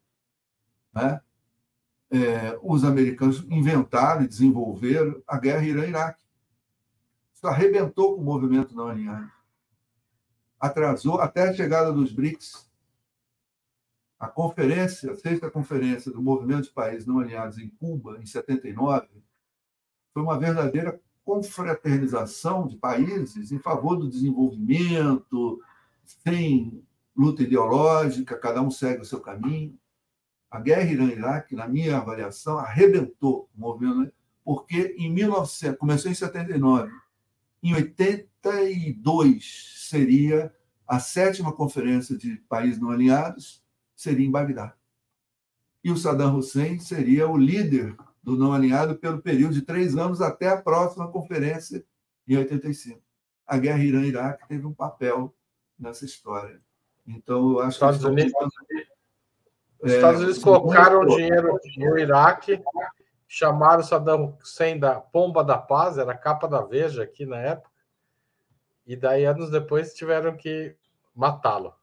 né? 0.92 1.20
É, 2.11 2.59
os 2.62 2.84
americanos 2.84 3.44
inventaram 3.50 4.22
e 4.22 4.28
desenvolveram 4.28 5.22
a 5.26 5.38
guerra 5.38 5.64
Irã-Iraque. 5.64 6.22
Isso 7.34 7.46
arrebentou 7.46 8.14
com 8.14 8.22
o 8.22 8.24
movimento 8.24 8.74
não 8.74 8.88
alinhado. 8.88 9.30
Atrasou 10.59 11.20
até 11.20 11.48
a 11.48 11.52
chegada 11.52 11.92
dos 11.92 12.12
BRICS. 12.12 12.70
A 14.18 14.28
conferência, 14.28 15.11
a 15.12 15.16
sexta 15.16 15.50
conferência 15.50 16.11
do 16.11 16.22
movimento 16.22 16.64
de 16.64 16.70
países 16.70 17.07
não 17.07 17.18
alinhados 17.18 17.59
em 17.59 17.68
Cuba, 17.68 18.18
em 18.18 18.24
79, 18.24 19.07
foi 20.14 20.22
uma 20.22 20.38
verdadeira 20.38 20.98
confraternização 21.22 22.66
de 22.66 22.76
países 22.76 23.52
em 23.52 23.59
favor 23.59 23.96
do 23.96 24.09
desenvolvimento, 24.09 25.61
sem 26.04 26.82
luta 27.16 27.42
ideológica, 27.42 28.38
cada 28.38 28.62
um 28.62 28.70
segue 28.70 29.02
o 29.02 29.04
seu 29.04 29.20
caminho. 29.20 29.76
A 30.51 30.61
guerra 30.61 30.90
Irã-Iraque, 30.90 31.55
na 31.55 31.66
minha 31.66 31.97
avaliação, 31.97 32.59
arrebentou 32.59 33.49
o 33.55 33.61
movimento, 33.61 34.12
porque 34.44 34.94
em 34.99 35.12
1900, 35.12 35.78
começou 35.78 36.11
em 36.11 36.14
79, 36.14 36.90
em 37.62 37.74
82 37.74 39.86
seria 39.88 40.55
a 40.86 41.01
sétima 41.01 41.53
conferência 41.53 42.16
de 42.16 42.36
países 42.49 42.80
não 42.80 42.90
alinhados, 42.90 43.62
seria 43.94 44.24
em 44.24 44.30
Bagdá. 44.30 44.74
E 45.82 45.90
o 45.90 45.97
Saddam 45.97 46.36
Hussein 46.36 46.78
seria 46.78 47.28
o 47.28 47.36
líder 47.36 47.97
do 48.22 48.36
não 48.36 48.53
alinhado 48.53 48.97
pelo 48.97 49.20
período 49.20 49.55
de 49.55 49.62
três 49.62 49.97
anos 49.97 50.20
até 50.20 50.49
a 50.49 50.61
próxima 50.61 51.11
conferência 51.11 51.84
em 52.26 52.36
85. 52.36 53.01
A 53.47 53.57
guerra 53.57 53.82
Irã-Iraque 53.82 54.49
teve 54.49 54.66
um 54.66 54.74
papel 54.74 55.34
nessa 55.78 56.05
história. 56.05 56.61
Então, 57.07 57.53
eu 57.53 57.61
acho 57.61 57.76
Estados 57.76 58.01
que. 58.01 58.07
Unidos, 58.07 58.32
os 59.87 59.93
Estados 59.93 60.20
Unidos 60.20 60.39
é, 60.39 60.43
colocaram 60.43 61.07
dinheiro 61.07 61.59
no 61.76 61.99
Iraque, 61.99 62.62
chamaram 63.28 63.82
Saddam 63.82 64.37
Hussein 64.43 64.78
da 64.78 65.01
Pomba 65.01 65.45
da 65.45 65.59
Paz, 65.59 65.99
era 65.99 66.12
a 66.12 66.16
capa 66.16 66.49
da 66.49 66.62
Veja 66.62 67.03
aqui 67.03 67.24
na 67.24 67.37
época, 67.37 67.70
e 68.87 68.97
daí, 68.97 69.24
anos 69.24 69.51
depois, 69.51 69.95
tiveram 69.95 70.37
que 70.37 70.76
matá-lo. 71.14 71.74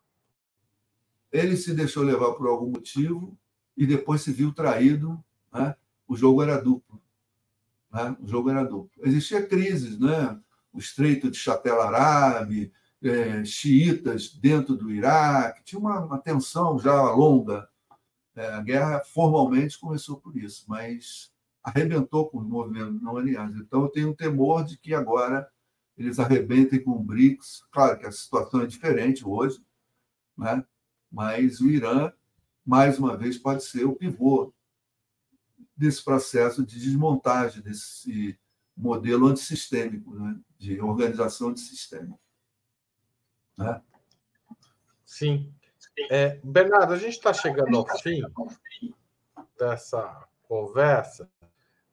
Ele 1.31 1.57
se 1.57 1.73
deixou 1.73 2.03
levar 2.03 2.33
por 2.33 2.47
algum 2.47 2.69
motivo 2.69 3.37
e 3.75 3.85
depois 3.85 4.21
se 4.21 4.31
viu 4.31 4.53
traído 4.53 5.21
né, 5.51 5.75
o 6.07 6.15
jogo 6.15 6.41
era 6.43 6.61
duplo. 6.61 7.01
Né? 7.91 8.15
O 8.21 8.27
jogo 8.27 8.49
era 8.49 8.63
duplo. 8.63 8.91
Existia 9.03 9.45
crises, 9.45 9.99
né? 9.99 10.39
o 10.71 10.79
Estreito 10.79 11.29
de 11.29 11.37
Chatel 11.37 11.81
Arabe, 11.81 12.71
é, 13.01 13.43
xiitas 13.43 14.33
dentro 14.33 14.75
do 14.75 14.91
Iraque, 14.91 15.63
tinha 15.63 15.79
uma, 15.79 15.99
uma 15.99 16.17
tensão 16.17 16.79
já 16.79 17.01
longa. 17.11 17.69
É, 18.35 18.47
a 18.47 18.61
guerra 18.61 19.01
formalmente 19.01 19.79
começou 19.79 20.17
por 20.17 20.35
isso, 20.35 20.65
mas 20.67 21.31
arrebentou 21.63 22.29
com 22.29 22.39
os 22.39 22.47
movimentos 22.47 23.01
não 23.01 23.15
alinhados. 23.15 23.59
Então, 23.59 23.83
eu 23.83 23.89
tenho 23.89 24.09
um 24.09 24.15
temor 24.15 24.65
de 24.65 24.77
que 24.77 24.93
agora 24.93 25.49
eles 25.97 26.19
arrebentem 26.19 26.83
com 26.83 26.91
o 26.91 27.03
BRICS. 27.03 27.63
Claro 27.71 27.97
que 27.99 28.05
a 28.05 28.11
situação 28.11 28.61
é 28.61 28.67
diferente 28.67 29.25
hoje, 29.25 29.63
né? 30.37 30.65
mas 31.11 31.61
o 31.61 31.69
Irã, 31.69 32.11
mais 32.65 32.97
uma 32.97 33.15
vez, 33.15 33.37
pode 33.37 33.63
ser 33.63 33.85
o 33.85 33.95
pivô 33.95 34.53
desse 35.77 36.03
processo 36.03 36.65
de 36.65 36.79
desmontagem 36.79 37.61
desse 37.61 38.37
modelo 38.75 39.27
antissistêmico, 39.27 40.15
né? 40.15 40.39
de 40.57 40.81
organização 40.81 41.53
de 41.53 41.59
sistema. 41.59 42.19
Né? 43.55 43.81
Sim. 45.05 45.53
É, 46.09 46.39
Bernardo, 46.43 46.93
a 46.93 46.97
gente 46.97 47.13
está 47.13 47.33
chegando 47.33 47.77
ao 47.77 47.87
fim 47.99 48.21
dessa 49.57 50.27
conversa, 50.47 51.29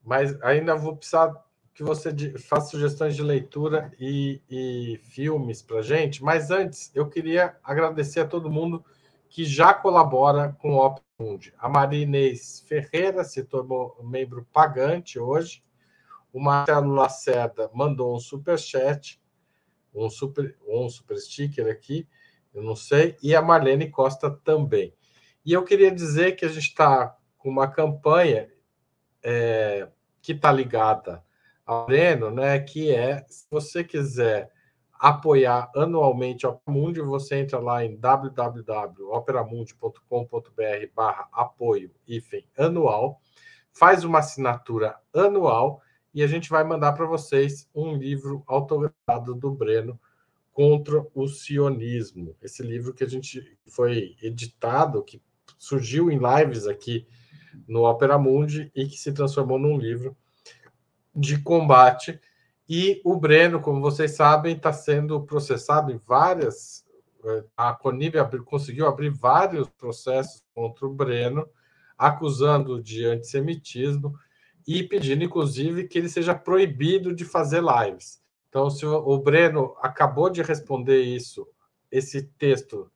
mas 0.03 0.41
ainda 0.43 0.75
vou 0.75 0.97
precisar 0.97 1.33
que 1.75 1.83
você 1.83 2.13
faça 2.39 2.71
sugestões 2.71 3.17
de 3.17 3.23
leitura 3.23 3.93
e, 3.99 4.43
e 4.51 5.01
filmes 5.03 5.63
para 5.63 5.83
gente. 5.83 6.23
Mas 6.23 6.51
antes, 6.51 6.91
eu 6.95 7.09
queria 7.09 7.57
agradecer 7.63 8.21
a 8.21 8.27
todo 8.27 8.51
mundo 8.51 8.85
que 9.29 9.45
já 9.45 9.73
colabora 9.73 10.55
com 10.61 10.75
o 10.75 10.85
Opera 10.85 11.05
Mundi. 11.19 11.55
A 11.59 11.69
Marinês 11.69 12.65
Ferreira 12.67 13.25
se 13.25 13.45
tornou 13.45 13.97
membro 14.03 14.47
pagante 14.53 15.19
hoje. 15.19 15.63
O 16.33 16.41
Marcelo 16.41 16.93
Lacerda 16.93 17.71
mandou 17.73 18.15
um 18.15 18.21
super 18.21 18.59
chat, 18.59 19.21
um 19.95 20.09
super, 20.11 20.57
um 20.67 20.89
super 20.89 21.17
sticker 21.19 21.67
aqui, 21.71 22.07
eu 22.55 22.63
não 22.63 22.77
sei, 22.77 23.17
e 23.23 23.35
a 23.35 23.43
Marlene 23.43 23.91
Costa 23.91 24.31
também. 24.31 24.95
E 25.45 25.53
eu 25.53 25.65
queria 25.65 25.91
dizer 25.91 26.33
que 26.33 26.45
a 26.45 26.49
gente 26.49 26.69
está 26.69 27.17
com 27.39 27.49
uma 27.49 27.69
campanha 27.69 28.49
é, 29.23 29.89
que 30.21 30.33
está 30.33 30.53
ligada 30.53 31.25
ao 31.65 31.87
Breno, 31.87 32.31
né? 32.31 32.59
Que 32.59 32.95
é 32.95 33.25
se 33.29 33.47
você 33.51 33.85
quiser 33.85 34.51
apoiar 34.93 35.71
anualmente 35.75 36.47
o 36.47 36.51
Operamundi, 36.51 37.01
você 37.01 37.37
entra 37.37 37.59
lá 37.59 37.83
em 37.83 37.97
www.operamundi.com.br 37.97 40.95
barra 40.95 41.27
apoio 41.33 41.91
hífen 42.07 42.47
anual, 42.59 43.19
faz 43.73 44.05
uma 44.05 44.19
assinatura 44.19 44.97
anual 45.15 45.81
e 46.13 46.23
a 46.23 46.27
gente 46.27 46.51
vai 46.51 46.63
mandar 46.65 46.93
para 46.93 47.07
vocês 47.07 47.67
um 47.75 47.95
livro 47.95 48.45
autografado 48.47 49.35
do 49.35 49.51
Breno 49.51 49.99
contra 50.61 51.07
o 51.15 51.27
sionismo. 51.27 52.37
Esse 52.43 52.63
livro 52.63 52.93
que 52.93 53.03
a 53.03 53.09
gente 53.09 53.57
foi 53.67 54.15
editado, 54.21 55.03
que 55.03 55.19
surgiu 55.59 56.11
em 56.11 56.19
lives 56.19 56.67
aqui 56.67 57.07
no 57.67 57.85
Opera 57.85 58.19
Mundi 58.19 58.71
e 58.75 58.87
que 58.87 58.99
se 58.99 59.11
transformou 59.11 59.59
num 59.59 59.79
livro 59.79 60.15
de 61.17 61.41
combate. 61.41 62.21
E 62.69 63.01
o 63.07 63.17
Breno, 63.17 63.59
como 63.59 63.81
vocês 63.81 64.11
sabem, 64.11 64.55
está 64.55 64.71
sendo 64.71 65.23
processado 65.23 65.91
em 65.93 65.97
várias. 66.07 66.85
Eh, 67.25 67.45
a 67.57 67.73
Conib 67.73 68.17
conseguiu 68.45 68.87
abrir 68.87 69.09
vários 69.09 69.67
processos 69.71 70.45
contra 70.55 70.87
o 70.87 70.93
Breno, 70.93 71.49
acusando 71.97 72.83
de 72.83 73.07
antissemitismo 73.07 74.15
e 74.69 74.83
pedindo, 74.83 75.25
inclusive, 75.25 75.89
que 75.89 75.97
ele 75.97 76.11
seja 76.11 76.35
proibido 76.35 77.15
de 77.15 77.25
fazer 77.25 77.63
lives. 77.63 78.21
Então, 78.51 78.69
se 78.69 78.85
o 78.85 79.19
Breno 79.19 79.77
acabou 79.81 80.29
de 80.29 80.43
responder 80.43 81.01
isso, 81.03 81.49
esse 81.91 82.25
texto 82.25 82.91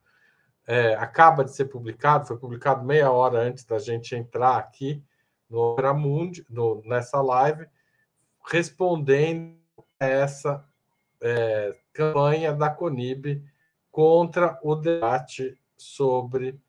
é, 0.67 0.95
acaba 0.97 1.45
de 1.45 1.55
ser 1.55 1.67
publicado, 1.67 2.27
foi 2.27 2.37
publicado 2.37 2.85
meia 2.85 3.11
hora 3.13 3.39
antes 3.39 3.65
da 3.65 3.79
gente 3.79 4.17
entrar 4.17 4.57
aqui 4.59 5.01
no 5.49 5.59
Opera 5.59 5.95
Mundi, 5.95 6.45
no, 6.51 6.83
nessa 6.85 7.23
live, 7.23 7.67
respondendo 8.45 9.57
a 10.01 10.07
essa 10.07 10.69
é, 11.21 11.79
campanha 11.93 12.53
da 12.53 12.69
Conib 12.69 13.41
contra 13.93 14.59
o 14.61 14.75
debate 14.75 15.57
sobre 15.77 16.61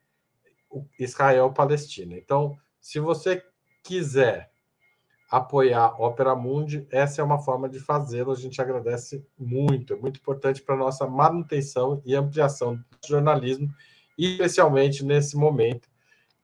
Israel-Palestina. 1.00 2.16
Então, 2.16 2.56
se 2.80 3.00
você 3.00 3.44
quiser 3.82 4.52
apoiar 5.38 6.02
Opera 6.02 6.34
Mundi, 6.34 6.88
essa 6.90 7.22
é 7.22 7.24
uma 7.24 7.40
forma 7.40 7.68
de 7.68 7.80
fazê-lo. 7.80 8.32
A 8.32 8.36
gente 8.36 8.62
agradece 8.62 9.26
muito, 9.38 9.94
é 9.94 9.96
muito 9.98 10.18
importante 10.18 10.62
para 10.62 10.76
a 10.76 10.78
nossa 10.78 11.06
manutenção 11.06 12.02
e 12.06 12.16
ampliação 12.16 12.76
do 12.76 13.08
jornalismo, 13.08 13.68
especialmente 14.18 15.04
nesse 15.04 15.36
momento 15.36 15.90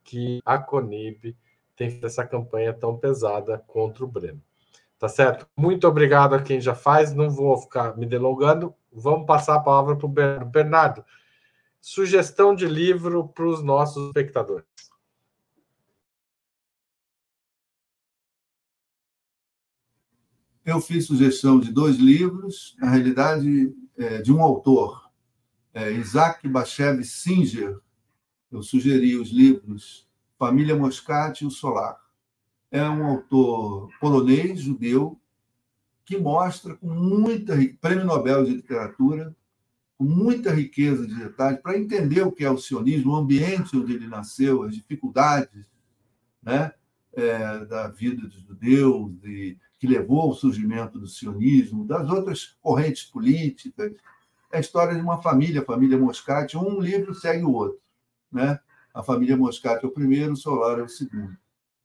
que 0.04 0.42
a 0.46 0.58
Conib 0.58 1.36
tem 1.76 2.00
essa 2.04 2.26
campanha 2.26 2.74
tão 2.74 2.98
pesada 2.98 3.64
contra 3.66 4.04
o 4.04 4.08
Breno. 4.08 4.42
Tá 5.00 5.08
certo? 5.08 5.48
Muito 5.58 5.88
obrigado 5.88 6.36
a 6.36 6.42
quem 6.42 6.60
já 6.60 6.76
faz, 6.76 7.14
não 7.14 7.30
vou 7.30 7.58
ficar 7.58 7.98
me 7.98 8.06
delongando. 8.06 8.76
Vamos 8.92 9.26
passar 9.26 9.56
a 9.56 9.60
palavra 9.60 9.96
para 9.96 10.06
o. 10.06 10.46
Bernardo, 10.46 11.04
sugestão 11.80 12.54
de 12.54 12.68
livro 12.68 13.30
para 13.30 13.46
os 13.46 13.64
nossos 13.64 14.08
espectadores. 14.08 14.66
Eu 20.64 20.80
fiz 20.80 21.08
sugestão 21.08 21.60
de 21.60 21.72
dois 21.72 21.96
livros, 21.96 22.76
na 22.80 22.92
realidade, 22.92 23.74
é, 23.98 24.22
de 24.22 24.32
um 24.32 24.42
autor, 24.42 25.10
é, 25.74 25.92
Isaac 25.92 26.48
Bashev 26.48 27.04
Singer. 27.04 27.80
Eu 28.52 28.62
sugeri 28.62 29.16
os 29.16 29.30
livros 29.30 30.08
Família 30.38 30.76
Moscati 30.76 31.44
e 31.44 31.48
O 31.48 31.52
Solar. 31.52 31.98
É 32.70 32.84
um 32.88 33.06
autor 33.06 33.90
polonês, 34.00 34.60
judeu, 34.62 35.20
que 36.06 36.16
mostra 36.18 36.76
com 36.76 36.90
muita 36.90 37.56
prêmio 37.80 38.06
Nobel 38.06 38.46
de 38.46 38.54
literatura, 38.54 39.36
com 39.98 40.04
muita 40.04 40.54
riqueza 40.54 41.08
de 41.08 41.16
detalhes, 41.16 41.60
para 41.60 41.78
entender 41.78 42.22
o 42.22 42.32
que 42.32 42.46
é 42.46 42.52
o 42.52 42.58
sionismo, 42.58 43.14
o 43.14 43.16
ambiente 43.16 43.76
onde 43.76 43.94
ele 43.94 44.08
nasceu, 44.08 44.64
as 44.64 44.76
dificuldades 44.76 45.66
né, 46.42 46.72
é, 47.14 47.66
da 47.66 47.88
vida 47.88 48.28
dos 48.28 48.42
judeus, 48.42 49.20
de 49.22 49.58
que 49.82 49.88
levou 49.88 50.22
ao 50.22 50.34
surgimento 50.36 51.00
do 51.00 51.08
sionismo, 51.08 51.84
das 51.84 52.08
outras 52.08 52.56
correntes 52.62 53.04
políticas. 53.04 53.92
É 54.52 54.58
a 54.58 54.60
história 54.60 54.94
de 54.94 55.02
uma 55.02 55.20
família, 55.24 55.62
a 55.62 55.66
família 55.66 55.98
Moscati. 55.98 56.56
Um 56.56 56.80
livro 56.80 57.16
segue 57.16 57.44
o 57.44 57.52
outro. 57.52 57.80
Né? 58.32 58.60
A 58.94 59.02
família 59.02 59.36
Moscati 59.36 59.84
é 59.84 59.88
o 59.88 59.92
primeiro, 59.92 60.34
o 60.34 60.38
Solar 60.38 60.78
é 60.78 60.84
o 60.84 60.88
segundo. 60.88 61.36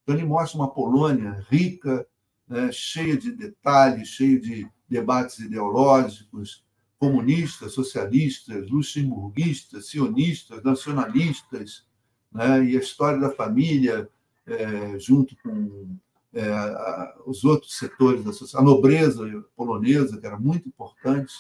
Então, 0.02 0.14
ele 0.14 0.26
mostra 0.26 0.58
uma 0.58 0.68
Polônia 0.68 1.42
rica, 1.48 2.06
né? 2.46 2.70
cheia 2.70 3.16
de 3.16 3.32
detalhes, 3.32 4.08
cheia 4.08 4.38
de 4.38 4.68
debates 4.86 5.38
ideológicos, 5.38 6.66
comunistas, 6.98 7.72
socialistas, 7.72 8.68
luxemburguistas, 8.68 9.88
sionistas, 9.88 10.62
nacionalistas, 10.62 11.86
né? 12.30 12.62
e 12.62 12.76
a 12.76 12.80
história 12.80 13.18
da 13.18 13.30
família, 13.30 14.06
é, 14.46 14.98
junto 14.98 15.34
com 15.42 15.96
é, 16.36 17.14
os 17.24 17.44
outros 17.44 17.78
setores 17.78 18.22
da 18.22 18.30
sociedade, 18.30 18.68
a 18.68 18.74
nobreza 18.74 19.44
polonesa, 19.56 20.20
que 20.20 20.26
era 20.26 20.38
muito 20.38 20.68
importante 20.68 21.32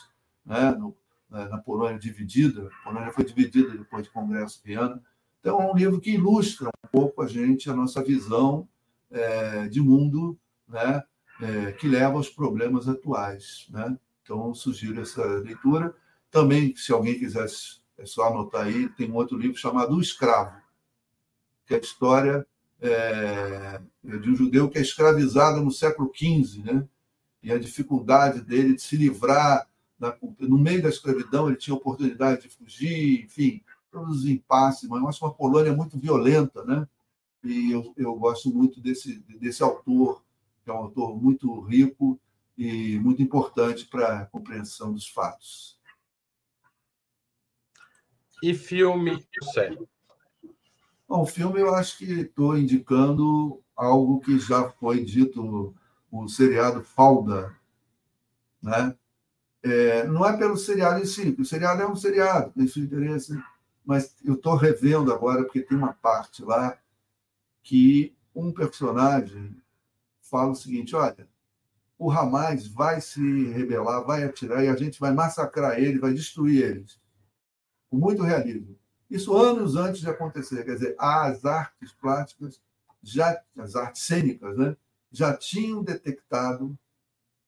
né, 0.44 0.70
no, 0.70 0.96
na 1.28 1.58
Polônia 1.58 1.98
dividida, 1.98 2.66
a 2.66 2.84
Polônia 2.84 3.12
foi 3.12 3.24
dividida 3.24 3.76
depois 3.76 4.06
do 4.06 4.12
Congresso 4.12 4.62
Viana. 4.64 5.02
Então, 5.40 5.60
é 5.60 5.70
um 5.70 5.76
livro 5.76 6.00
que 6.00 6.12
ilustra 6.12 6.68
um 6.68 6.88
pouco 6.90 7.20
a 7.20 7.26
gente, 7.26 7.68
a 7.68 7.74
nossa 7.74 8.02
visão 8.02 8.66
é, 9.10 9.68
de 9.68 9.82
mundo 9.82 10.38
né, 10.66 11.02
é, 11.42 11.72
que 11.72 11.86
leva 11.86 12.14
aos 12.14 12.30
problemas 12.30 12.88
atuais. 12.88 13.66
Né? 13.68 13.98
Então, 14.22 14.54
sugiro 14.54 15.02
essa 15.02 15.22
leitura. 15.24 15.94
Também, 16.30 16.74
se 16.74 16.90
alguém 16.90 17.18
quiser, 17.18 17.46
é 17.98 18.06
só 18.06 18.28
anotar 18.28 18.64
aí, 18.64 18.88
tem 18.88 19.10
um 19.10 19.16
outro 19.16 19.36
livro 19.36 19.58
chamado 19.58 19.94
O 19.94 20.00
Escravo, 20.00 20.56
que 21.66 21.74
é 21.74 21.76
a 21.76 21.80
história 21.80 22.46
é, 22.80 23.80
de 24.02 24.30
um 24.30 24.36
judeu 24.36 24.68
que 24.68 24.78
é 24.78 24.82
escravizado 24.82 25.62
no 25.62 25.70
século 25.70 26.12
XV, 26.14 26.62
né? 26.62 26.86
e 27.42 27.52
a 27.52 27.58
dificuldade 27.58 28.40
dele 28.40 28.74
de 28.74 28.82
se 28.82 28.96
livrar, 28.96 29.68
da, 29.98 30.16
no 30.40 30.58
meio 30.58 30.82
da 30.82 30.88
escravidão, 30.88 31.48
ele 31.48 31.56
tinha 31.56 31.74
oportunidade 31.74 32.42
de 32.42 32.48
fugir, 32.48 33.24
enfim, 33.24 33.62
todos 33.90 34.18
os 34.18 34.26
impasses, 34.26 34.88
mas 34.88 35.00
eu 35.20 35.26
uma 35.26 35.34
Polônia 35.34 35.72
muito 35.72 35.98
violenta, 35.98 36.64
né? 36.64 36.86
e 37.42 37.70
eu, 37.72 37.94
eu 37.96 38.14
gosto 38.16 38.50
muito 38.50 38.80
desse, 38.80 39.18
desse 39.40 39.62
autor, 39.62 40.22
que 40.64 40.70
é 40.70 40.72
um 40.72 40.78
autor 40.78 41.16
muito 41.16 41.60
rico 41.60 42.20
e 42.58 42.98
muito 42.98 43.22
importante 43.22 43.86
para 43.86 44.22
a 44.22 44.26
compreensão 44.26 44.92
dos 44.92 45.08
fatos. 45.08 45.78
E 48.42 48.54
filme 48.54 49.26
série? 49.54 49.78
Bom, 51.08 51.22
o 51.22 51.26
filme 51.26 51.60
eu 51.60 51.74
acho 51.74 51.98
que 51.98 52.04
estou 52.22 52.58
indicando 52.58 53.62
algo 53.76 54.20
que 54.20 54.38
já 54.38 54.68
foi 54.70 55.04
dito, 55.04 55.74
o 56.10 56.28
seriado 56.28 56.82
Falda, 56.82 57.54
né? 58.62 58.96
É, 59.62 60.06
não 60.06 60.24
é 60.26 60.36
pelo 60.36 60.56
seriado 60.56 61.00
em 61.00 61.06
si, 61.06 61.34
o 61.38 61.44
seriado 61.44 61.82
é 61.82 61.88
um 61.88 61.96
seriado, 61.96 62.52
tem 62.52 62.66
seu 62.66 62.82
interesse, 62.82 63.36
mas 63.84 64.16
eu 64.24 64.34
estou 64.34 64.56
revendo 64.56 65.12
agora, 65.12 65.44
porque 65.44 65.62
tem 65.62 65.76
uma 65.78 65.92
parte 65.92 66.42
lá 66.42 66.78
que 67.62 68.16
um 68.34 68.52
personagem 68.52 69.56
fala 70.20 70.52
o 70.52 70.54
seguinte: 70.54 70.94
olha, 70.94 71.28
o 71.98 72.10
Hamas 72.10 72.66
vai 72.66 73.00
se 73.00 73.48
rebelar, 73.48 74.04
vai 74.04 74.24
atirar 74.24 74.64
e 74.64 74.68
a 74.68 74.76
gente 74.76 75.00
vai 75.00 75.12
massacrar 75.12 75.78
ele, 75.78 75.98
vai 75.98 76.12
destruir 76.12 76.62
eles. 76.62 77.00
Com 77.88 77.96
muito 77.96 78.22
realismo. 78.22 78.76
Isso 79.10 79.36
anos 79.36 79.76
antes 79.76 80.00
de 80.00 80.08
acontecer. 80.08 80.64
Quer 80.64 80.74
dizer, 80.74 80.96
as 80.98 81.44
artes 81.44 81.92
plásticas, 81.92 82.60
já, 83.02 83.40
as 83.56 83.76
artes 83.76 84.02
cênicas, 84.02 84.56
né, 84.56 84.76
já 85.12 85.36
tinham 85.36 85.82
detectado 85.82 86.76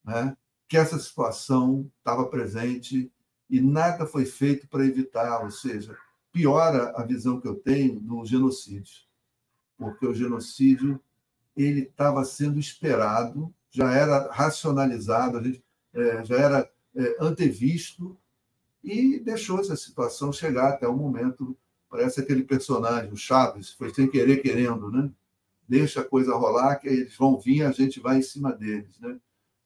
né, 0.04 0.36
que 0.68 0.76
essa 0.76 0.98
situação 0.98 1.90
estava 1.98 2.26
presente 2.26 3.10
e 3.50 3.60
nada 3.60 4.06
foi 4.06 4.24
feito 4.24 4.68
para 4.68 4.84
evitar, 4.84 5.42
ou 5.42 5.50
seja, 5.50 5.96
piora 6.30 6.92
a 6.94 7.02
visão 7.02 7.40
que 7.40 7.48
eu 7.48 7.54
tenho 7.54 7.98
do 7.98 8.24
genocídio, 8.24 9.02
porque 9.76 10.06
o 10.06 10.14
genocídio 10.14 11.00
ele 11.56 11.80
estava 11.80 12.24
sendo 12.24 12.60
esperado, 12.60 13.52
já 13.70 13.92
era 13.92 14.30
racionalizado, 14.30 15.38
a 15.38 15.42
gente, 15.42 15.64
é, 15.92 16.24
já 16.24 16.36
era 16.36 16.70
é, 16.94 17.16
antevisto 17.20 18.16
e 18.88 19.20
deixou 19.20 19.60
essa 19.60 19.76
situação 19.76 20.32
chegar 20.32 20.70
até 20.70 20.88
o 20.88 20.96
momento. 20.96 21.54
Parece 21.90 22.20
aquele 22.20 22.42
personagem, 22.42 23.12
o 23.12 23.16
Chaves, 23.16 23.72
foi 23.72 23.92
sem 23.92 24.08
querer 24.08 24.38
querendo, 24.38 24.90
né? 24.90 25.10
Deixa 25.68 26.00
a 26.00 26.04
coisa 26.04 26.34
rolar, 26.34 26.76
que 26.76 26.88
eles 26.88 27.14
vão 27.14 27.38
vir, 27.38 27.62
a 27.64 27.70
gente 27.70 28.00
vai 28.00 28.18
em 28.18 28.22
cima 28.22 28.52
deles, 28.52 28.98
né? 28.98 29.18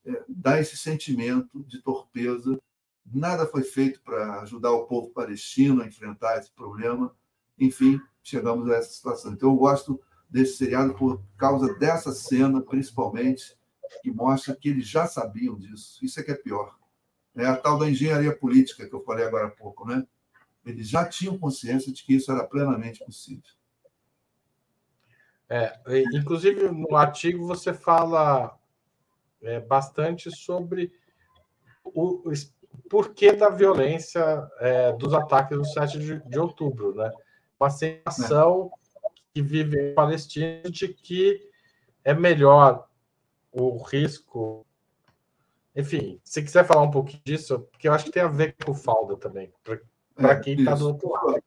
É, 0.04 0.24
dá 0.28 0.60
esse 0.60 0.76
sentimento 0.76 1.62
de 1.62 1.80
torpeza. 1.80 2.60
Nada 3.06 3.46
foi 3.46 3.62
feito 3.62 4.00
para 4.02 4.40
ajudar 4.40 4.72
o 4.72 4.86
povo 4.86 5.10
palestino 5.10 5.82
a 5.82 5.86
enfrentar 5.86 6.38
esse 6.38 6.50
problema. 6.50 7.14
Enfim, 7.56 8.00
chegamos 8.22 8.68
a 8.68 8.74
essa 8.74 8.90
situação. 8.90 9.32
Então, 9.32 9.50
eu 9.50 9.56
gosto 9.56 10.00
desse 10.28 10.56
seriado 10.56 10.94
por 10.94 11.22
causa 11.36 11.72
dessa 11.74 12.12
cena, 12.12 12.60
principalmente, 12.60 13.56
que 14.02 14.10
mostra 14.10 14.56
que 14.56 14.70
eles 14.70 14.88
já 14.88 15.06
sabiam 15.06 15.56
disso. 15.56 16.04
Isso 16.04 16.18
é 16.18 16.22
que 16.24 16.32
é 16.32 16.34
pior. 16.34 16.76
É 17.36 17.46
a 17.46 17.56
tal 17.56 17.78
da 17.78 17.88
engenharia 17.88 18.36
política 18.36 18.86
que 18.86 18.94
eu 18.94 19.02
falei 19.02 19.24
agora 19.24 19.46
há 19.46 19.50
pouco, 19.50 19.86
né? 19.86 20.06
Eles 20.64 20.88
já 20.88 21.08
tinham 21.08 21.38
consciência 21.38 21.92
de 21.92 22.02
que 22.04 22.14
isso 22.14 22.30
era 22.30 22.44
plenamente 22.44 23.04
possível. 23.04 23.50
É, 25.48 25.78
inclusive, 26.14 26.70
no 26.70 26.96
artigo 26.96 27.46
você 27.46 27.74
fala 27.74 28.58
é, 29.42 29.60
bastante 29.60 30.30
sobre 30.30 30.92
o, 31.84 32.22
porquê 32.88 33.32
da 33.32 33.50
violência 33.50 34.48
é, 34.60 34.92
dos 34.92 35.12
ataques 35.12 35.58
do 35.58 35.64
7 35.64 35.98
de, 35.98 36.28
de 36.28 36.38
outubro, 36.38 36.94
né? 36.94 37.10
Uma 37.58 37.70
sensação 37.70 38.70
que 39.34 39.42
vive 39.42 39.90
em 39.90 39.94
Palestina 39.94 40.70
de 40.70 40.88
que 40.88 41.40
é 42.04 42.14
melhor 42.14 42.88
o 43.50 43.76
risco. 43.82 44.66
Enfim, 45.74 46.20
se 46.22 46.42
quiser 46.42 46.66
falar 46.66 46.82
um 46.82 46.90
pouquinho 46.90 47.22
disso, 47.24 47.60
porque 47.70 47.88
eu 47.88 47.92
acho 47.92 48.04
que 48.04 48.10
tem 48.10 48.22
a 48.22 48.28
ver 48.28 48.54
com 48.62 48.72
o 48.72 48.74
Falda 48.74 49.16
também, 49.16 49.52
para 49.62 50.32
é, 50.32 50.40
quem 50.40 50.58
está 50.58 50.74
do 50.74 50.88
outro 50.88 51.10
lado. 51.10 51.42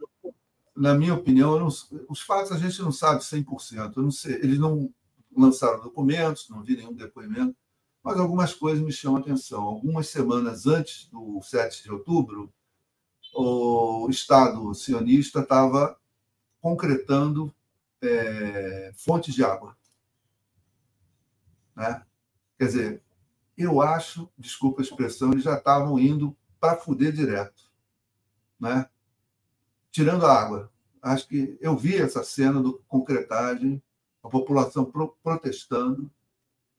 Na 0.76 0.94
minha 0.94 1.14
opinião, 1.14 1.60
não, 1.60 1.68
os 1.68 2.22
fatos 2.22 2.52
a 2.52 2.58
gente 2.58 2.82
não 2.82 2.92
sabe 2.92 3.22
100%. 3.22 3.94
Eu 3.96 4.04
não 4.04 4.12
sei, 4.12 4.34
eles 4.36 4.60
não 4.60 4.92
lançaram 5.36 5.82
documentos, 5.82 6.50
não 6.50 6.64
vi 6.64 6.76
nenhum 6.76 6.94
depoimento, 6.94 7.56
mas 8.04 8.20
algumas 8.20 8.54
coisas 8.54 8.84
me 8.84 8.92
chamam 8.92 9.18
a 9.18 9.22
atenção. 9.22 9.62
Algumas 9.62 10.08
semanas 10.10 10.66
antes 10.66 11.08
do 11.10 11.40
7 11.42 11.84
de 11.84 11.92
outubro, 11.92 12.52
o 13.34 14.08
Estado 14.10 14.74
sionista 14.74 15.42
estava 15.42 15.98
concretando 16.62 17.54
é, 18.02 18.92
fontes 18.96 19.34
de 19.34 19.44
água. 19.44 19.78
Né? 21.76 22.04
Quer 22.58 22.66
dizer, 22.66 23.04
eu 23.58 23.82
acho, 23.82 24.30
desculpa 24.38 24.82
a 24.82 24.84
expressão, 24.84 25.32
eles 25.32 25.44
já 25.44 25.56
estavam 25.56 25.98
indo 26.00 26.36
para 26.60 26.78
fuder 26.78 27.12
direto. 27.12 27.72
Né? 28.60 28.90
Tirando 29.92 30.26
a 30.26 30.34
água. 30.34 30.72
Acho 31.02 31.28
que 31.28 31.58
eu 31.62 31.78
vi 31.78 31.96
essa 31.98 32.24
cena 32.24 32.62
do 32.62 32.80
concretagem, 32.88 33.82
a 34.24 34.30
população 34.30 34.86
pro, 34.86 35.16
protestando 35.24 36.12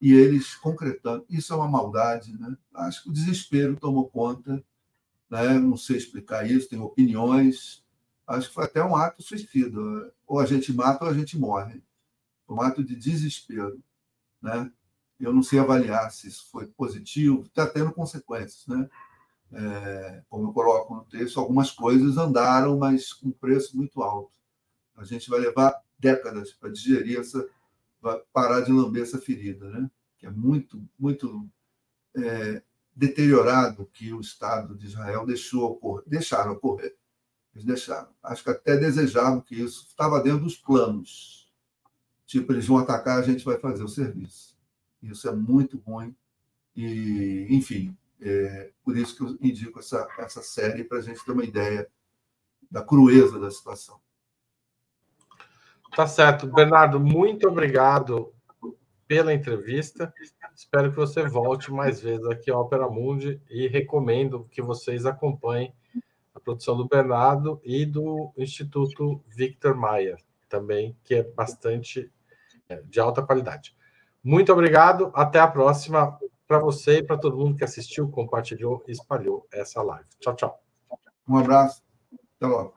e 0.00 0.12
eles 0.12 0.54
concretando. 0.54 1.24
Isso 1.30 1.52
é 1.52 1.56
uma 1.56 1.68
maldade. 1.68 2.36
Né? 2.38 2.56
Acho 2.74 3.04
que 3.04 3.10
o 3.10 3.12
desespero 3.12 3.76
tomou 3.76 4.08
conta. 4.08 4.62
Né? 5.30 5.58
Não 5.58 5.76
sei 5.76 5.96
explicar 5.96 6.48
isso, 6.50 6.68
tem 6.68 6.80
opiniões. 6.80 7.84
Acho 8.26 8.48
que 8.48 8.54
foi 8.54 8.64
até 8.64 8.84
um 8.84 8.96
ato 8.96 9.22
suicida. 9.22 9.78
Ou 10.26 10.40
a 10.40 10.46
gente 10.46 10.72
mata 10.72 11.04
ou 11.04 11.10
a 11.10 11.14
gente 11.14 11.38
morre. 11.38 11.80
Um 12.48 12.60
ato 12.60 12.84
de 12.84 12.96
desespero. 12.96 13.80
Né? 14.42 14.70
Eu 15.18 15.32
não 15.32 15.42
sei 15.42 15.58
avaliar 15.58 16.10
se 16.10 16.28
isso 16.28 16.48
foi 16.50 16.66
positivo, 16.66 17.42
está 17.42 17.66
tendo 17.66 17.92
consequências. 17.92 18.66
Né? 18.66 18.88
É, 19.52 20.22
como 20.28 20.48
eu 20.48 20.52
coloco 20.52 20.94
no 20.94 21.04
texto, 21.04 21.40
algumas 21.40 21.70
coisas 21.70 22.16
andaram, 22.16 22.78
mas 22.78 23.12
com 23.12 23.30
preço 23.30 23.76
muito 23.76 24.02
alto. 24.02 24.32
A 24.96 25.04
gente 25.04 25.28
vai 25.28 25.40
levar 25.40 25.74
décadas 25.98 26.52
para 26.52 26.70
digerir 26.70 27.20
essa, 27.20 27.46
parar 28.32 28.60
de 28.60 28.72
lamber 28.72 29.02
essa 29.02 29.18
ferida, 29.18 29.68
né? 29.70 29.90
que 30.18 30.26
é 30.26 30.30
muito, 30.30 30.82
muito 30.98 31.48
é, 32.14 32.62
deteriorado 32.94 33.88
que 33.92 34.12
o 34.12 34.20
Estado 34.20 34.74
de 34.74 34.86
Israel 34.86 35.26
deixou 35.26 35.72
ocorrer, 35.72 36.04
deixaram 36.06 36.52
ocorrer. 36.52 36.96
Eles 37.54 37.64
deixaram. 37.64 38.08
Acho 38.22 38.44
que 38.44 38.50
até 38.50 38.76
desejavam 38.76 39.40
que 39.40 39.54
isso 39.54 39.86
estava 39.88 40.20
dentro 40.20 40.40
dos 40.40 40.56
planos. 40.56 41.50
Tipo, 42.26 42.52
eles 42.52 42.66
vão 42.66 42.78
atacar, 42.78 43.18
a 43.18 43.22
gente 43.22 43.44
vai 43.44 43.58
fazer 43.58 43.82
o 43.82 43.88
serviço. 43.88 44.55
Isso 45.10 45.28
é 45.28 45.32
muito 45.32 45.78
ruim. 45.78 46.14
E, 46.74 47.46
enfim, 47.50 47.96
é 48.20 48.70
por 48.84 48.96
isso 48.96 49.16
que 49.16 49.22
eu 49.22 49.36
indico 49.40 49.78
essa, 49.78 50.06
essa 50.18 50.42
série 50.42 50.84
para 50.84 50.98
a 50.98 51.02
gente 51.02 51.24
ter 51.24 51.32
uma 51.32 51.44
ideia 51.44 51.88
da 52.70 52.82
crueza 52.82 53.38
da 53.38 53.50
situação. 53.50 54.00
Tá 55.94 56.06
certo. 56.06 56.46
Bernardo, 56.46 57.00
muito 57.00 57.48
obrigado 57.48 58.34
pela 59.06 59.32
entrevista. 59.32 60.12
Espero 60.54 60.90
que 60.90 60.96
você 60.96 61.22
volte 61.26 61.72
mais 61.72 62.00
vezes 62.00 62.26
aqui 62.26 62.50
ao 62.50 62.62
Opera 62.62 62.88
Mundi 62.88 63.40
e 63.48 63.68
recomendo 63.68 64.46
que 64.50 64.60
vocês 64.60 65.06
acompanhem 65.06 65.74
a 66.34 66.40
produção 66.40 66.76
do 66.76 66.88
Bernardo 66.88 67.60
e 67.64 67.86
do 67.86 68.32
Instituto 68.36 69.22
Victor 69.26 69.74
Maia, 69.74 70.16
também, 70.48 70.96
que 71.04 71.14
é 71.14 71.22
bastante 71.22 72.12
é, 72.68 72.82
de 72.82 73.00
alta 73.00 73.22
qualidade. 73.22 73.74
Muito 74.26 74.52
obrigado, 74.52 75.12
até 75.14 75.38
a 75.38 75.46
próxima 75.46 76.18
para 76.48 76.58
você 76.58 76.98
e 76.98 77.02
para 77.02 77.16
todo 77.16 77.36
mundo 77.36 77.56
que 77.56 77.62
assistiu, 77.62 78.10
compartilhou 78.10 78.82
e 78.88 78.90
espalhou 78.90 79.46
essa 79.52 79.80
live. 79.80 80.08
Tchau, 80.18 80.34
tchau. 80.34 80.60
Um 81.28 81.36
abraço, 81.36 81.80
até 82.36 82.48
logo. 82.48 82.75